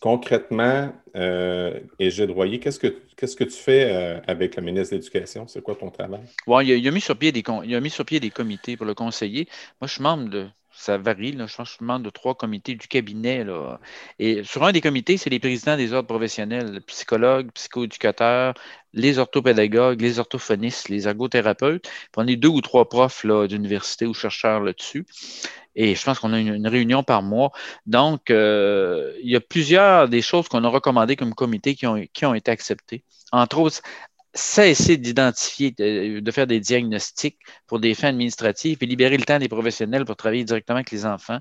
Concrètement, 0.00 0.92
euh, 1.16 1.80
et 1.98 2.10
Gilles 2.10 2.30
Royer, 2.30 2.60
qu'est-ce 2.60 2.78
que, 2.78 2.94
qu'est-ce 3.16 3.34
que 3.34 3.44
tu 3.44 3.56
fais 3.56 4.20
avec 4.26 4.56
le 4.56 4.62
ministre 4.62 4.94
de 4.94 5.00
l'Éducation? 5.00 5.48
C'est 5.48 5.62
quoi 5.62 5.74
ton 5.74 5.90
travail? 5.90 6.20
Oui, 6.46 6.68
il, 6.68 6.86
a, 6.86 6.90
mis 6.90 7.00
sur 7.00 7.16
pied 7.16 7.32
des, 7.32 7.42
il 7.64 7.74
a 7.74 7.80
mis 7.80 7.88
sur 7.88 8.04
pied 8.04 8.20
des 8.20 8.30
comités 8.30 8.76
pour 8.76 8.84
le 8.84 8.94
conseiller. 8.94 9.48
Moi, 9.80 9.88
je 9.88 9.94
suis 9.94 10.02
membre 10.02 10.28
de 10.28 10.48
ça 10.82 10.98
varie. 10.98 11.36
Je 11.38 11.56
pense 11.56 11.78
de 12.02 12.10
trois 12.10 12.34
comités 12.34 12.74
du 12.74 12.88
cabinet. 12.88 13.44
Là. 13.44 13.78
Et 14.18 14.42
sur 14.44 14.64
un 14.64 14.72
des 14.72 14.80
comités, 14.80 15.16
c'est 15.16 15.30
les 15.30 15.38
présidents 15.38 15.76
des 15.76 15.92
ordres 15.92 16.08
professionnels, 16.08 16.80
psychologues, 16.86 17.50
psychoéducateurs, 17.52 18.54
les 18.92 19.18
orthopédagogues, 19.18 20.00
les 20.00 20.18
orthophonistes, 20.18 20.88
les 20.88 21.06
ergothérapeutes. 21.06 21.88
On 22.16 22.26
est 22.26 22.36
deux 22.36 22.48
ou 22.48 22.60
trois 22.60 22.88
profs 22.88 23.24
d'université 23.24 24.06
ou 24.06 24.14
chercheurs 24.14 24.60
là-dessus. 24.60 25.06
Et 25.74 25.94
je 25.94 26.04
pense 26.04 26.18
qu'on 26.18 26.32
a 26.32 26.40
une, 26.40 26.66
réunion 26.66 27.02
par 27.02 27.22
mois. 27.22 27.52
Donc, 27.86 28.30
euh, 28.30 29.12
il 29.22 29.30
y 29.30 29.36
a 29.36 29.40
plusieurs 29.40 30.08
des 30.08 30.20
choses 30.20 30.48
qu'on 30.48 30.64
a 30.64 30.68
recommandées 30.68 31.16
comme 31.16 31.34
comité 31.34 31.74
qui 31.74 31.86
ont, 31.86 32.04
qui 32.12 32.26
ont 32.26 32.34
été 32.34 32.50
acceptées. 32.50 33.04
Entre 33.30 33.58
autres, 33.58 33.80
cesser 34.34 34.96
d'identifier, 34.96 35.72
de, 35.72 36.30
faire 36.30 36.46
des 36.46 36.60
diagnostics 36.60 37.38
pour 37.66 37.80
des 37.80 37.94
fins 37.94 38.08
administratives 38.08 38.78
et 38.80 38.86
libérer 38.86 39.16
le 39.16 39.24
temps 39.24 39.38
des 39.38 39.48
professionnels 39.48 40.04
pour 40.04 40.16
travailler 40.16 40.44
directement 40.44 40.76
avec 40.76 40.90
les 40.90 41.04
enfants. 41.04 41.40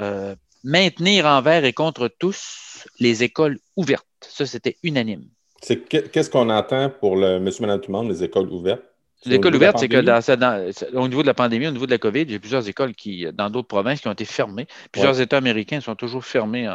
Euh, 0.00 0.34
maintenir 0.64 1.26
envers 1.26 1.64
et 1.64 1.72
contre 1.72 2.08
tous 2.08 2.86
les 2.98 3.22
écoles 3.22 3.58
ouvertes. 3.76 4.06
Ça, 4.20 4.46
c'était 4.46 4.76
unanime. 4.82 5.28
Qu'est-ce 5.62 6.30
qu'on 6.30 6.50
entend 6.50 6.90
pour 6.90 7.16
le 7.16 7.38
monsieur, 7.38 7.66
madame, 7.66 7.80
monde, 7.88 8.08
les 8.08 8.24
écoles 8.24 8.48
ouvertes? 8.48 8.82
L'école 9.26 9.56
ouverte, 9.56 9.78
c'est 9.78 9.88
que 9.88 10.00
dans, 10.00 11.00
au 11.00 11.08
niveau 11.08 11.22
de 11.22 11.26
la 11.26 11.34
pandémie, 11.34 11.66
au 11.66 11.72
niveau 11.72 11.86
de 11.86 11.90
la 11.90 11.98
COVID, 11.98 12.22
il 12.22 12.32
y 12.32 12.34
a 12.34 12.38
plusieurs 12.38 12.68
écoles 12.68 12.94
qui, 12.94 13.26
dans 13.32 13.50
d'autres 13.50 13.68
provinces 13.68 14.00
qui 14.00 14.08
ont 14.08 14.12
été 14.12 14.24
fermées. 14.24 14.66
Plusieurs 14.92 15.20
États 15.20 15.36
américains 15.36 15.80
sont 15.80 15.94
toujours 15.94 16.24
fermés 16.24 16.68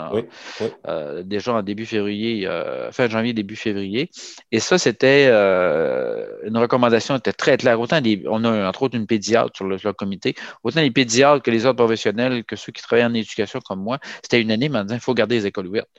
euh, 0.88 1.24
déjà 1.24 1.54
en 1.54 1.62
début 1.62 1.86
février, 1.86 2.48
euh, 2.48 2.92
fin 2.92 3.10
janvier, 3.10 3.34
début 3.34 3.56
février. 3.56 4.10
Et 4.52 4.60
ça, 4.60 4.78
c'était 4.78 5.28
euh, 5.30 6.26
une 6.44 6.58
recommandation 6.58 7.16
était 7.16 7.34
très 7.34 7.58
claire. 7.58 7.80
Autant 7.80 8.00
on 8.28 8.44
a 8.44 8.68
entre 8.68 8.84
autres 8.84 8.98
une 8.98 9.08
pédiatre 9.08 9.52
sur 9.56 9.66
le, 9.66 9.78
comité, 9.94 10.36
autant 10.64 10.82
les 10.82 10.92
pédiatres 10.92 11.42
que 11.42 11.52
les 11.52 11.66
autres 11.66 11.78
professionnels, 11.78 12.44
que 12.44 12.56
ceux 12.56 12.72
qui 12.72 12.82
travaillent 12.82 13.06
en 13.06 13.14
éducation 13.14 13.60
comme 13.60 13.82
moi, 13.82 14.00
c'était 14.24 14.42
unanime 14.42 14.76
en 14.76 14.84
disant 14.84 14.96
qu'il 14.96 15.04
faut 15.04 15.14
garder 15.14 15.36
les 15.36 15.46
écoles 15.46 15.68
ouvertes. 15.68 15.90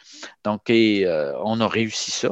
Donc, 0.44 0.62
on 0.68 1.60
a 1.60 1.68
réussi 1.68 2.10
ça. 2.10 2.30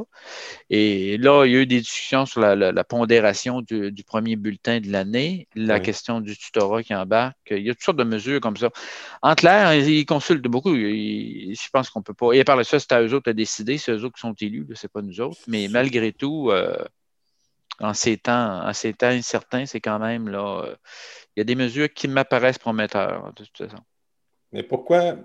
Et 0.69 1.17
là, 1.17 1.45
il 1.45 1.51
y 1.51 1.55
a 1.55 1.59
eu 1.59 1.65
des 1.65 1.79
discussions 1.79 2.25
sur 2.25 2.41
la, 2.41 2.83
pondération 2.83 3.61
du, 3.61 3.91
du 3.91 4.03
premier 4.11 4.35
bulletin 4.35 4.81
de 4.81 4.91
l'année, 4.91 5.47
la 5.55 5.79
question 5.79 6.19
du 6.19 6.35
tutorat 6.35 6.83
qui 6.83 6.93
embarque. 6.93 7.37
Il 7.49 7.65
y 7.65 7.69
a 7.69 7.73
toutes 7.73 7.83
sortes 7.83 7.97
de 7.97 8.03
mesures 8.03 8.41
comme 8.41 8.57
ça. 8.57 8.69
En 9.21 9.35
clair, 9.35 9.73
ils 9.73 10.05
consultent 10.05 10.49
beaucoup. 10.49 10.75
je 10.75 11.69
pense 11.71 11.89
qu'on 11.89 12.01
peut 12.01 12.13
pas. 12.13 12.33
Et 12.33 12.43
par 12.43 12.57
le 12.57 12.65
ça, 12.65 12.77
c'est 12.77 12.91
à 12.91 13.01
eux 13.01 13.13
autres 13.13 13.29
à 13.29 13.33
décider. 13.33 13.77
C'est 13.77 13.93
eux 13.93 14.03
autres 14.03 14.15
qui 14.15 14.19
sont 14.19 14.33
élus, 14.33 14.67
ce 14.73 14.85
n'est 14.85 14.89
pas 14.89 15.01
nous 15.01 15.21
autres. 15.21 15.39
Mais 15.47 15.69
malgré 15.69 16.11
tout, 16.11 16.49
euh, 16.51 16.75
en 17.79 17.93
ces 17.93 18.17
temps, 18.17 18.67
en 18.67 18.73
ces 18.73 18.93
temps 18.93 19.07
incertains, 19.07 19.65
c'est 19.65 19.79
quand 19.79 19.99
même 19.99 20.27
là. 20.27 20.63
Euh, 20.65 20.75
il 21.37 21.39
y 21.39 21.41
a 21.41 21.45
des 21.45 21.55
mesures 21.55 21.87
qui 21.93 22.09
m'apparaissent 22.09 22.59
prometteurs, 22.59 23.31
de 23.33 23.45
toute 23.45 23.57
façon. 23.57 23.81
Mais 24.51 24.63
pourquoi. 24.63 25.15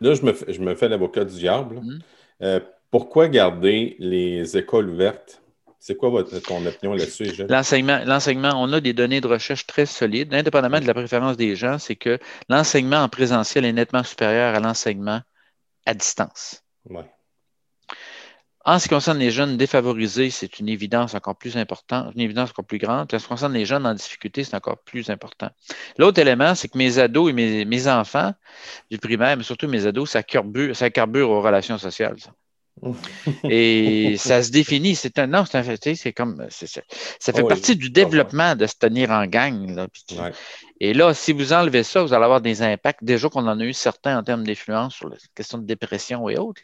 Là, 0.00 0.14
je 0.14 0.22
me, 0.22 0.32
fais, 0.32 0.52
je 0.52 0.60
me 0.60 0.76
fais 0.76 0.88
l'avocat 0.88 1.24
du 1.24 1.34
diable. 1.34 1.78
Hum. 1.78 1.98
Euh, 2.42 2.60
pourquoi 2.92 3.26
garder 3.26 3.96
les 3.98 4.56
écoles 4.56 4.88
ouvertes? 4.90 5.42
C'est 5.82 5.96
quoi 5.96 6.10
votre, 6.10 6.38
ton 6.40 6.64
opinion 6.66 6.92
là-dessus, 6.92 7.32
L'enseignement, 7.48 8.02
l'enseignement, 8.04 8.52
on 8.56 8.70
a 8.74 8.80
des 8.82 8.92
données 8.92 9.22
de 9.22 9.26
recherche 9.26 9.66
très 9.66 9.86
solides, 9.86 10.34
indépendamment 10.34 10.78
de 10.78 10.86
la 10.86 10.92
préférence 10.92 11.38
des 11.38 11.56
gens, 11.56 11.78
c'est 11.78 11.96
que 11.96 12.18
l'enseignement 12.50 12.98
en 12.98 13.08
présentiel 13.08 13.64
est 13.64 13.72
nettement 13.72 14.04
supérieur 14.04 14.54
à 14.54 14.60
l'enseignement 14.60 15.22
à 15.86 15.94
distance. 15.94 16.62
En 18.66 18.78
ce 18.78 18.84
qui 18.84 18.90
concerne 18.90 19.18
les 19.18 19.30
jeunes 19.30 19.56
défavorisés, 19.56 20.28
c'est 20.28 20.58
une 20.58 20.68
évidence 20.68 21.14
encore 21.14 21.38
plus 21.38 21.56
importante, 21.56 22.12
une 22.14 22.20
évidence 22.20 22.50
encore 22.50 22.66
plus 22.66 22.76
grande. 22.76 23.12
En 23.14 23.18
ce 23.18 23.24
qui 23.24 23.30
concerne 23.30 23.54
les 23.54 23.64
jeunes 23.64 23.86
en 23.86 23.94
difficulté, 23.94 24.44
c'est 24.44 24.54
encore 24.54 24.82
plus 24.84 25.08
important. 25.08 25.48
L'autre 25.96 26.20
élément, 26.20 26.54
c'est 26.54 26.68
que 26.68 26.76
mes 26.76 26.98
ados 26.98 27.30
et 27.30 27.64
mes, 27.64 27.88
enfants 27.88 28.34
du 28.90 28.98
primaire, 28.98 29.38
mais 29.38 29.44
surtout 29.44 29.66
mes 29.66 29.86
ados, 29.86 30.10
ça 30.10 30.22
carbure, 30.22 30.76
ça 30.76 30.90
carbure 30.90 31.30
aux 31.30 31.40
relations 31.40 31.78
sociales. 31.78 32.16
Et 33.44 34.16
ça 34.16 34.42
se 34.42 34.50
définit. 34.50 34.94
C'est 34.94 35.18
un. 35.18 35.26
Non, 35.26 35.44
c'est 35.44 35.58
un. 35.58 35.94
C'est 35.94 36.12
comme. 36.12 36.46
ça 36.50 37.32
fait 37.32 37.42
partie 37.44 37.76
du 37.76 37.90
développement 37.90 38.56
de 38.56 38.66
se 38.66 38.74
tenir 38.78 39.10
en 39.10 39.26
gang. 39.26 39.74
Là, 39.74 39.86
et 40.82 40.94
là, 40.94 41.12
si 41.12 41.32
vous 41.32 41.52
enlevez 41.52 41.82
ça, 41.82 42.02
vous 42.02 42.14
allez 42.14 42.24
avoir 42.24 42.40
des 42.40 42.62
impacts. 42.62 43.04
Déjà 43.04 43.28
qu'on 43.28 43.46
en 43.46 43.60
a 43.60 43.64
eu 43.64 43.74
certains 43.74 44.18
en 44.18 44.22
termes 44.22 44.44
d'influence 44.44 44.94
sur 44.94 45.10
la 45.10 45.16
question 45.34 45.58
de 45.58 45.64
dépression 45.64 46.26
et 46.30 46.38
autres. 46.38 46.62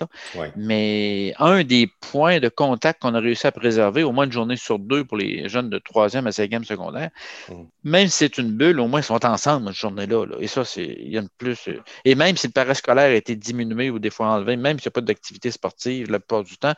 Mais 0.57 1.35
un 1.39 1.63
des 1.65 1.87
points 2.01 2.41
de 2.41 2.49
contact 2.49 3.03
qu'on 3.03 3.15
a 3.15 3.21
réussi 3.21 3.47
à 3.47 3.53
préserver, 3.53 4.05
au 4.05 4.13
moins 4.13 4.25
une 4.25 4.33
journée 4.33 4.57
sur 4.57 4.79
deux 4.79 5.05
pour 5.05 5.19
les 5.19 5.51
jeunes 5.51 5.69
de 5.69 5.79
troisième 5.79 6.27
à 6.27 6.33
cinquième 6.33 6.65
secondaire, 6.65 7.11
mm. 7.51 7.55
même 7.85 8.09
si 8.09 8.19
c'est 8.19 8.39
une 8.39 8.53
bulle, 8.53 8.81
au 8.81 8.89
moins 8.89 9.01
ils 9.01 9.05
sont 9.05 9.25
ensemble 9.27 9.67
cette 9.69 9.77
journée-là. 9.77 10.25
Et 10.41 10.47
ça, 10.47 10.65
c'est 10.65 10.97
il 10.99 11.13
y 11.13 11.19
a 11.19 11.21
une 11.21 11.29
plus. 11.37 11.69
Euh, 11.69 11.83
et 12.07 12.15
même 12.15 12.39
si 12.39 12.47
le 12.47 12.53
parascolaire 12.55 13.11
a 13.11 13.15
été 13.15 13.37
diminué 13.37 13.91
ou 13.91 13.99
des 13.99 14.11
fois 14.11 14.29
enlevé, 14.29 14.57
même 14.57 14.79
s'il 14.79 14.89
n'y 14.89 14.93
a 14.93 14.97
pas 14.97 15.01
d'activité 15.03 15.51
sportive 15.51 16.11
la 16.11 16.21
plupart 16.21 16.43
du 16.43 16.57
temps, 16.57 16.75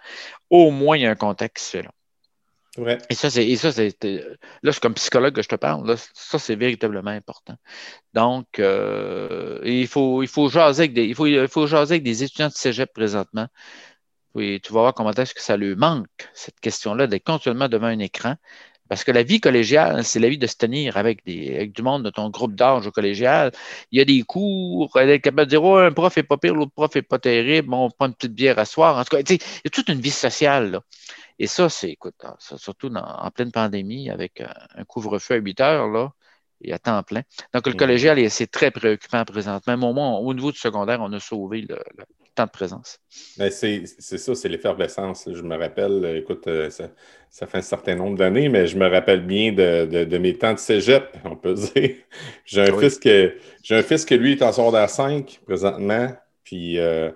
au 0.51 0.73
moins 0.73 0.97
il 0.97 1.03
y 1.03 1.07
a 1.07 1.11
un 1.11 1.15
contact 1.15 1.59
qui 1.59 1.65
se 1.65 1.71
fait 1.71 1.83
là. 1.83 1.91
Et 3.11 3.15
ça, 3.15 3.31
c'est, 3.31 3.57
c'est, 3.57 4.25
là, 4.63 4.73
c'est 4.73 4.81
comme 4.81 4.95
psychologue 4.95 5.35
que 5.35 5.43
je 5.43 5.49
te 5.49 5.57
parle, 5.57 5.97
ça, 6.15 6.39
c'est 6.39 6.57
véritablement 6.57 7.11
important. 7.11 7.57
Donc, 8.15 8.59
euh, 8.59 9.61
il, 9.65 9.87
faut, 9.87 10.23
il, 10.23 10.29
faut 10.29 10.49
jaser 10.49 10.83
avec 10.83 10.95
des, 10.95 11.05
il, 11.05 11.15
faut, 11.15 11.27
il 11.27 11.49
faut 11.49 11.67
jaser 11.67 11.95
avec 11.95 12.05
des 12.05 12.23
étudiants 12.23 12.49
de 12.49 12.53
cégep 12.53 12.93
présentement. 12.93 13.49
Oui, 14.35 14.61
tu 14.63 14.73
vas 14.73 14.81
voir 14.81 14.95
comment 14.95 15.11
est-ce 15.13 15.35
que 15.35 15.43
ça 15.43 15.57
lui 15.57 15.75
manque, 15.75 16.07
cette 16.35 16.61
question-là, 16.61 17.07
d'être 17.07 17.25
continuellement 17.25 17.69
devant 17.69 17.87
un 17.87 17.99
écran. 17.99 18.37
Parce 18.89 19.05
que 19.05 19.13
la 19.13 19.23
vie 19.23 19.41
collégiale, 19.41 20.03
c'est 20.05 20.19
la 20.19 20.29
vie 20.29 20.39
de 20.39 20.47
se 20.47 20.57
tenir 20.57 20.97
avec, 20.97 21.25
des, 21.25 21.55
avec 21.57 21.73
du 21.73 21.83
monde 21.83 22.05
de 22.05 22.11
ton 22.11 22.31
groupe 22.31 22.55
d'âge 22.55 22.87
au 22.87 22.91
collégial. 22.91 23.53
Il 23.93 23.99
y 23.99 24.03
a 24.03 24.05
des 24.05 24.23
cours, 24.23 24.91
être 24.99 25.23
capable 25.23 25.47
de 25.47 25.51
dire 25.51 25.63
oh, 25.63 25.77
un 25.77 25.93
prof 25.93 26.17
est 26.17 26.23
pas 26.23 26.39
pire, 26.39 26.55
l'autre 26.55 26.73
prof 26.73 26.95
est 26.97 27.03
pas 27.03 27.19
terrible, 27.19 27.73
on 27.75 27.91
prend 27.91 28.07
une 28.07 28.15
petite 28.15 28.33
bière 28.35 28.59
à 28.59 28.65
soir. 28.65 28.97
En 28.97 29.05
tout 29.05 29.17
cas, 29.17 29.23
il 29.29 29.35
y 29.35 29.67
a 29.67 29.71
toute 29.71 29.89
une 29.89 30.01
vie 30.01 30.11
sociale. 30.11 30.71
Là. 30.73 30.83
Et 31.39 31.47
ça, 31.47 31.69
c'est, 31.69 31.91
écoute, 31.91 32.17
hein, 32.25 32.35
surtout 32.39 32.89
en 32.95 33.31
pleine 33.31 33.53
pandémie, 33.53 34.11
avec 34.11 34.41
un, 34.41 34.85
couvre-feu 34.85 35.35
à 35.35 35.39
8 35.39 35.61
heures, 35.61 35.89
là, 35.89 36.13
et 36.61 36.73
à 36.73 36.79
temps 36.79 37.03
plein. 37.03 37.23
Donc, 37.55 37.67
le 37.67 37.75
collégial, 37.75 38.19
c'est 38.31 38.51
très 38.51 38.71
préoccupant 38.71 39.25
présentement. 39.25 39.73
Même 39.73 39.85
au, 39.85 39.93
moins, 39.93 40.19
au 40.19 40.35
niveau 40.35 40.51
du 40.51 40.59
secondaire, 40.59 40.99
on 41.01 41.13
a 41.13 41.21
sauvé 41.21 41.63
le, 41.69 41.79
temps 42.35 42.47
de 42.47 42.51
présence. 42.51 42.99
Ben, 43.37 43.51
c'est 43.51 43.87
ça, 43.87 44.35
c'est 44.35 44.49
l'effervescence. 44.49 45.29
Je 45.33 45.43
me 45.43 45.57
rappelle, 45.57 46.17
écoute, 46.17 46.47
euh, 46.47 46.71
ça, 46.71 47.47
fait 47.47 47.59
un 47.59 47.63
certain 47.63 47.95
nombre 47.95 48.17
d'années, 48.17 48.49
mais 48.49 48.67
je 48.67 48.77
me 48.77 48.89
rappelle 48.89 49.25
bien 49.25 49.53
de, 49.53 50.19
mes 50.19 50.37
temps 50.37 50.55
de 50.55 50.59
cégep, 50.59 51.17
on 51.25 51.37
peut 51.37 51.55
dire. 51.75 51.97
J'ai 52.45 52.63
un, 52.63 52.79
fils 52.79 52.99
que, 52.99 53.35
un 53.71 53.83
fils 53.83 54.05
que 54.05 54.15
lui 54.15 54.33
est 54.33 54.43
en 54.43 54.53
secondaire 54.53 54.91
5 54.91 55.41
présentement, 55.47 56.09
puis 56.43 56.79
euh, 56.79 57.11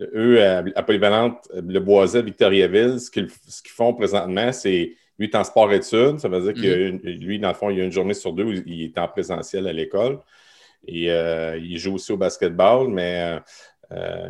eux, 0.00 0.42
à, 0.42 0.82
Polyvalente, 0.82 1.48
le 1.54 1.78
Boiset, 1.80 2.22
Victoriaville, 2.22 3.00
ce 3.00 3.10
qu'ils 3.10 3.28
font 3.70 3.94
présentement, 3.94 4.52
c'est 4.52 4.94
lui 5.18 5.26
est 5.26 5.34
en 5.34 5.44
sport-études. 5.44 6.18
Ça 6.18 6.28
veut 6.28 6.52
dire 6.52 6.62
que 6.62 6.90
mhm. 6.90 7.00
lui, 7.20 7.38
dans 7.38 7.48
le 7.48 7.54
fond, 7.54 7.70
il 7.70 7.78
y 7.78 7.80
a 7.80 7.84
une 7.84 7.92
journée 7.92 8.14
sur 8.14 8.32
deux 8.32 8.44
où 8.44 8.52
il 8.52 8.84
est 8.84 8.98
en 8.98 9.08
présentiel 9.08 9.66
à 9.66 9.72
l'école. 9.72 10.18
Et 10.86 11.10
euh, 11.10 11.58
il 11.58 11.78
joue 11.78 11.94
aussi 11.94 12.12
au 12.12 12.16
basketball, 12.16 12.88
mais 12.88 13.38
euh, 13.92 14.28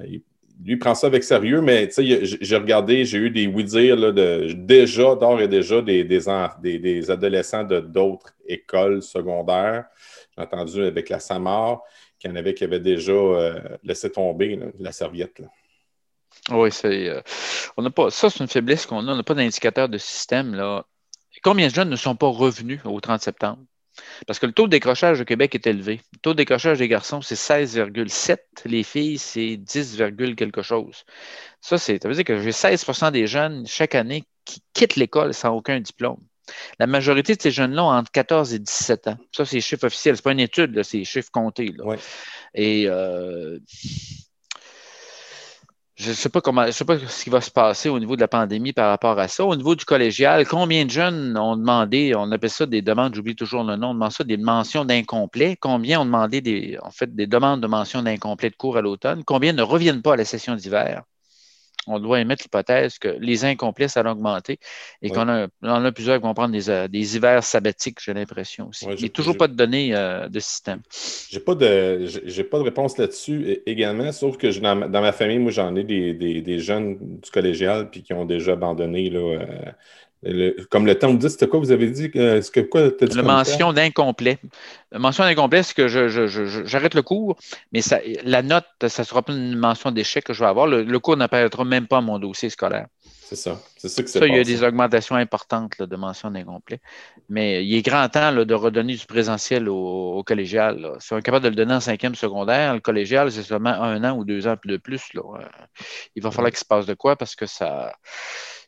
lui, 0.65 0.73
il 0.73 0.79
prend 0.79 0.95
ça 0.95 1.09
avec 1.09 1.25
sérieux. 1.25 1.61
Mais 1.61 1.89
tu 1.89 1.95
sais, 1.95 2.25
j'ai 2.41 2.57
regardé, 2.57 3.05
j'ai 3.05 3.19
eu 3.19 3.31
des 3.31 3.47
oui-dire 3.47 3.97
de, 3.97 4.53
déjà, 4.53 5.15
d'ores 5.15 5.41
et 5.41 5.49
déjà, 5.49 5.83
des, 5.83 6.05
des, 6.05 7.11
adolescents 7.11 7.65
de 7.65 7.81
d'autres 7.81 8.33
écoles 8.47 9.03
secondaires. 9.03 9.85
J'ai 10.37 10.45
entendu 10.45 10.83
avec 10.83 11.09
la 11.09 11.19
SAMAR 11.19 11.83
qu'il 12.19 12.31
y 12.31 12.33
en 12.33 12.37
avait 12.37 12.55
qui 12.55 12.65
avaient 12.65 12.81
déjà 12.81 13.13
euh, 13.13 13.61
laissé 13.83 14.11
tomber 14.11 14.59
la 14.79 14.93
serviette. 14.93 15.43
Oui, 16.51 16.71
c'est. 16.71 17.09
Euh, 17.09 17.21
on 17.77 17.83
n'a 17.83 17.91
pas. 17.91 18.11
Ça, 18.11 18.31
c'est 18.31 18.41
une 18.41 18.49
faiblesse 18.49 18.87
qu'on 18.87 19.07
a. 19.09 19.13
On 19.13 19.17
n'a 19.17 19.23
pas 19.23 19.35
d'indicateur 19.35 19.89
de 19.89 19.99
système. 19.99 20.83
Combien 21.43 21.69
de 21.69 21.75
jeunes 21.75 21.91
ne 21.91 21.97
sont 21.97 22.17
pas 22.17 22.29
revenus 22.29 22.81
au 22.85 23.01
30 23.01 23.21
septembre? 23.21 23.63
Parce 24.27 24.39
que 24.39 24.47
le 24.47 24.53
taux 24.53 24.67
de 24.67 24.71
décrochage 24.71 25.21
au 25.21 25.25
Québec 25.25 25.55
est 25.55 25.67
élevé. 25.67 26.01
Le 26.13 26.19
taux 26.19 26.33
de 26.33 26.37
décrochage 26.37 26.79
des 26.79 26.89
garçons, 26.89 27.23
c'est 27.23 27.35
16,7. 27.35 28.39
Les 28.67 28.83
filles, 28.83 29.19
c'est 29.19 29.57
10, 29.57 30.03
quelque 30.37 30.63
chose. 30.63 31.05
Ça, 31.61 31.79
c'est, 31.79 32.03
ça 32.03 32.09
veut 32.09 32.15
dire 32.15 32.25
que 32.25 32.41
j'ai 32.43 32.51
16% 32.51 33.11
des 33.13 33.27
jeunes 33.27 33.67
chaque 33.67 33.95
année 33.95 34.25
qui 34.45 34.63
quittent 34.75 34.97
l'école 34.97 35.35
sans 35.35 35.51
aucun 35.51 35.81
diplôme. 35.81 36.21
La 36.79 36.87
majorité 36.87 37.35
de 37.35 37.43
ces 37.43 37.51
jeunes-là 37.51 37.85
ont 37.85 37.91
entre 37.91 38.11
14 38.11 38.55
et 38.55 38.59
17 38.59 39.09
ans. 39.09 39.17
Ça, 39.33 39.45
c'est 39.45 39.57
les 39.57 39.63
chiffres 39.63 39.87
officiels. 39.87 40.17
Ce 40.17 40.21
n'est 40.21 40.25
pas 40.25 40.33
une 40.33 40.41
étude, 40.41 40.83
c'est 40.83 40.99
les 40.99 41.05
chiffres 41.05 41.31
comptés. 41.31 41.75
Et 42.55 42.85
euh, 42.89 43.59
je 45.97 46.11
ne 46.11 46.15
sais 46.15 46.29
pas 46.29 46.43
comment, 46.43 46.67
je 46.67 46.73
sais 46.73 46.85
pas 46.85 46.99
ce 46.99 47.25
qui 47.25 47.31
va 47.31 47.41
se 47.41 47.51
passer 47.51 47.89
au 47.89 47.99
niveau 47.99 48.17
de 48.17 48.21
la 48.21 48.29
pandémie 48.29 48.75
par 48.75 48.91
rapport 48.91 49.19
à 49.19 49.29
ça. 49.29 49.47
Au 49.47 49.57
niveau 49.57 49.75
du 49.75 49.87
collégial, 49.87 50.47
combien 50.47 50.85
de 50.85 50.91
jeunes 50.91 51.39
ont 51.39 51.57
demandé, 51.57 52.13
on 52.15 52.31
appelle 52.33 52.51
ça 52.51 52.67
des 52.67 52.83
demandes, 52.83 53.15
j'oublie 53.15 53.35
toujours 53.35 53.65
le 53.65 53.77
nom, 53.77 53.91
on 53.91 53.95
demande 53.95 54.13
ça 54.13 54.23
des 54.23 54.37
mentions 54.37 54.85
d'incomplet. 54.85 55.57
Combien 55.59 56.01
ont 56.01 56.05
demandé 56.05 56.43
des, 56.43 56.79
en 56.83 56.91
fait, 56.91 57.15
des 57.15 57.27
demandes 57.27 57.63
de 57.63 57.67
mentions 57.67 58.03
d'incomplet 58.03 58.51
de 58.51 58.57
cours 58.57 58.77
à 58.77 58.83
l'automne? 58.83 59.25
Combien 59.25 59.55
ne 59.55 59.63
reviennent 59.63 60.03
pas 60.03 60.13
à 60.13 60.17
la 60.17 60.27
session 60.27 60.55
d'hiver? 60.55 61.03
On 61.87 61.99
doit 61.99 62.21
émettre 62.21 62.43
l'hypothèse 62.45 62.99
que 62.99 63.17
les 63.21 63.45
incomplets, 63.45 63.89
ça 63.89 64.01
a 64.01 64.11
augmenté 64.11 64.59
et 65.03 65.11
qu'on 65.11 65.29
a, 65.29 65.47
en 65.63 65.85
a 65.85 65.93
plusieurs 65.93 66.19
qui 66.19 66.23
vont 66.23 66.35
prendre 66.35 66.53
des, 66.53 66.71
euh, 66.71 66.89
hivers 66.93 67.45
sabbatiques, 67.45 67.99
j'ai 68.03 68.15
l'impression 68.15 68.69
aussi. 68.69 68.87
Il 68.91 68.97
n'y 68.97 69.05
a 69.07 69.09
toujours 69.09 69.37
pas 69.37 69.49
de 69.49 69.55
données 69.55 69.95
euh, 69.95 70.29
de 70.29 70.41
système. 70.41 70.81
J'ai 71.31 71.41
pas 71.41 71.55
de 71.55 72.07
j'ai 72.07 72.45
pas 72.45 72.59
de 72.59 72.65
réponse 72.65 72.99
là-dessus 72.99 73.61
également, 73.67 74.13
sauf 74.13 74.37
que 74.37 74.47
dans, 74.59 75.01
ma 75.01 75.13
famille, 75.13 75.39
moi, 75.39 75.53
j'en 75.53 75.75
ai 75.77 75.85
des, 75.85 76.59
jeunes 76.59 76.99
du 77.23 77.31
collégial 77.31 77.91
puis 77.91 78.03
qui 78.03 78.13
ont 78.13 78.25
déjà 78.25 78.53
abandonné 78.53 79.11
là, 79.11 79.19
euh, 79.19 79.47
comme 80.71 80.87
le 80.87 80.99
temps 80.99 81.11
vous 81.11 81.19
dit, 81.19 81.31
c'était 81.31 81.47
quoi 81.47 81.61
vous 81.61 81.71
avez 81.71 81.91
dit? 81.91 82.11
Ce 82.15 82.51
que, 82.51 82.61
quoi, 82.61 82.89
dit 82.89 83.17
la 83.17 83.23
mention 83.23 83.73
d'incomplet. 83.73 84.39
La 84.91 84.99
mention 84.99 85.25
d'incomplet, 85.25 85.63
c'est 85.63 85.75
que 85.75 85.87
j'arrête 85.89 86.95
le 86.95 87.03
cours, 87.03 87.37
mais 87.73 87.83
ça, 87.83 88.01
la 88.25 88.43
note, 88.43 88.65
ça 88.89 89.03
ne 89.03 89.07
sera 89.07 89.23
pas 89.23 89.33
une 89.33 89.57
mention 89.57 89.91
d'échec 89.91 90.25
que 90.25 90.33
je 90.33 90.41
vais 90.41 90.49
avoir. 90.49 90.67
Le, 90.67 90.99
cours 90.99 91.17
n'apparaîtra 91.17 91.65
même 91.65 91.87
pas 91.87 91.99
à 91.99 92.01
mon 92.01 92.19
dossier 92.19 92.51
scolaire. 92.51 92.87
C'est 93.29 93.37
ça. 93.37 93.61
C'est 93.77 93.89
ça 93.89 94.03
que 94.03 94.09
Ça, 94.09 94.27
il 94.27 94.37
y 94.37 94.39
a 94.39 94.45
des 94.45 94.63
augmentations 94.63 95.17
importantes 95.17 95.83
de 95.83 95.97
mention 95.97 96.31
d'incomplet. 96.31 96.81
Mais 97.29 97.65
il 97.67 97.75
est 97.75 97.83
grand 97.83 98.09
temps 98.09 98.33
de 98.33 98.55
redonner 98.55 98.95
du 98.95 99.05
présentiel 99.05 99.69
au, 99.69 100.23
collégial. 100.25 100.97
Si 101.01 101.13
on 101.13 101.19
est 101.19 101.23
capable 101.23 101.45
de 101.45 101.51
le 101.51 101.57
donner 101.57 101.75
en 101.75 101.81
cinquième 101.81 102.15
secondaire, 102.15 102.75
le 102.75 102.81
collégial, 102.81 103.33
c'est 103.33 103.43
seulement 103.43 103.71
un 103.71 104.03
an 104.05 104.17
ou 104.17 104.25
deux 104.25 104.47
ans 104.47 104.55
de 104.65 104.77
plus. 104.77 105.13
Là. 105.15 105.23
Il 106.15 106.23
va 106.23 106.31
falloir 106.31 106.51
qu'il 106.51 106.61
se 106.61 106.65
passe 106.65 106.87
de 106.87 106.95
quoi 106.95 107.17
parce 107.17 107.35
que 107.35 107.47
ça 107.47 107.93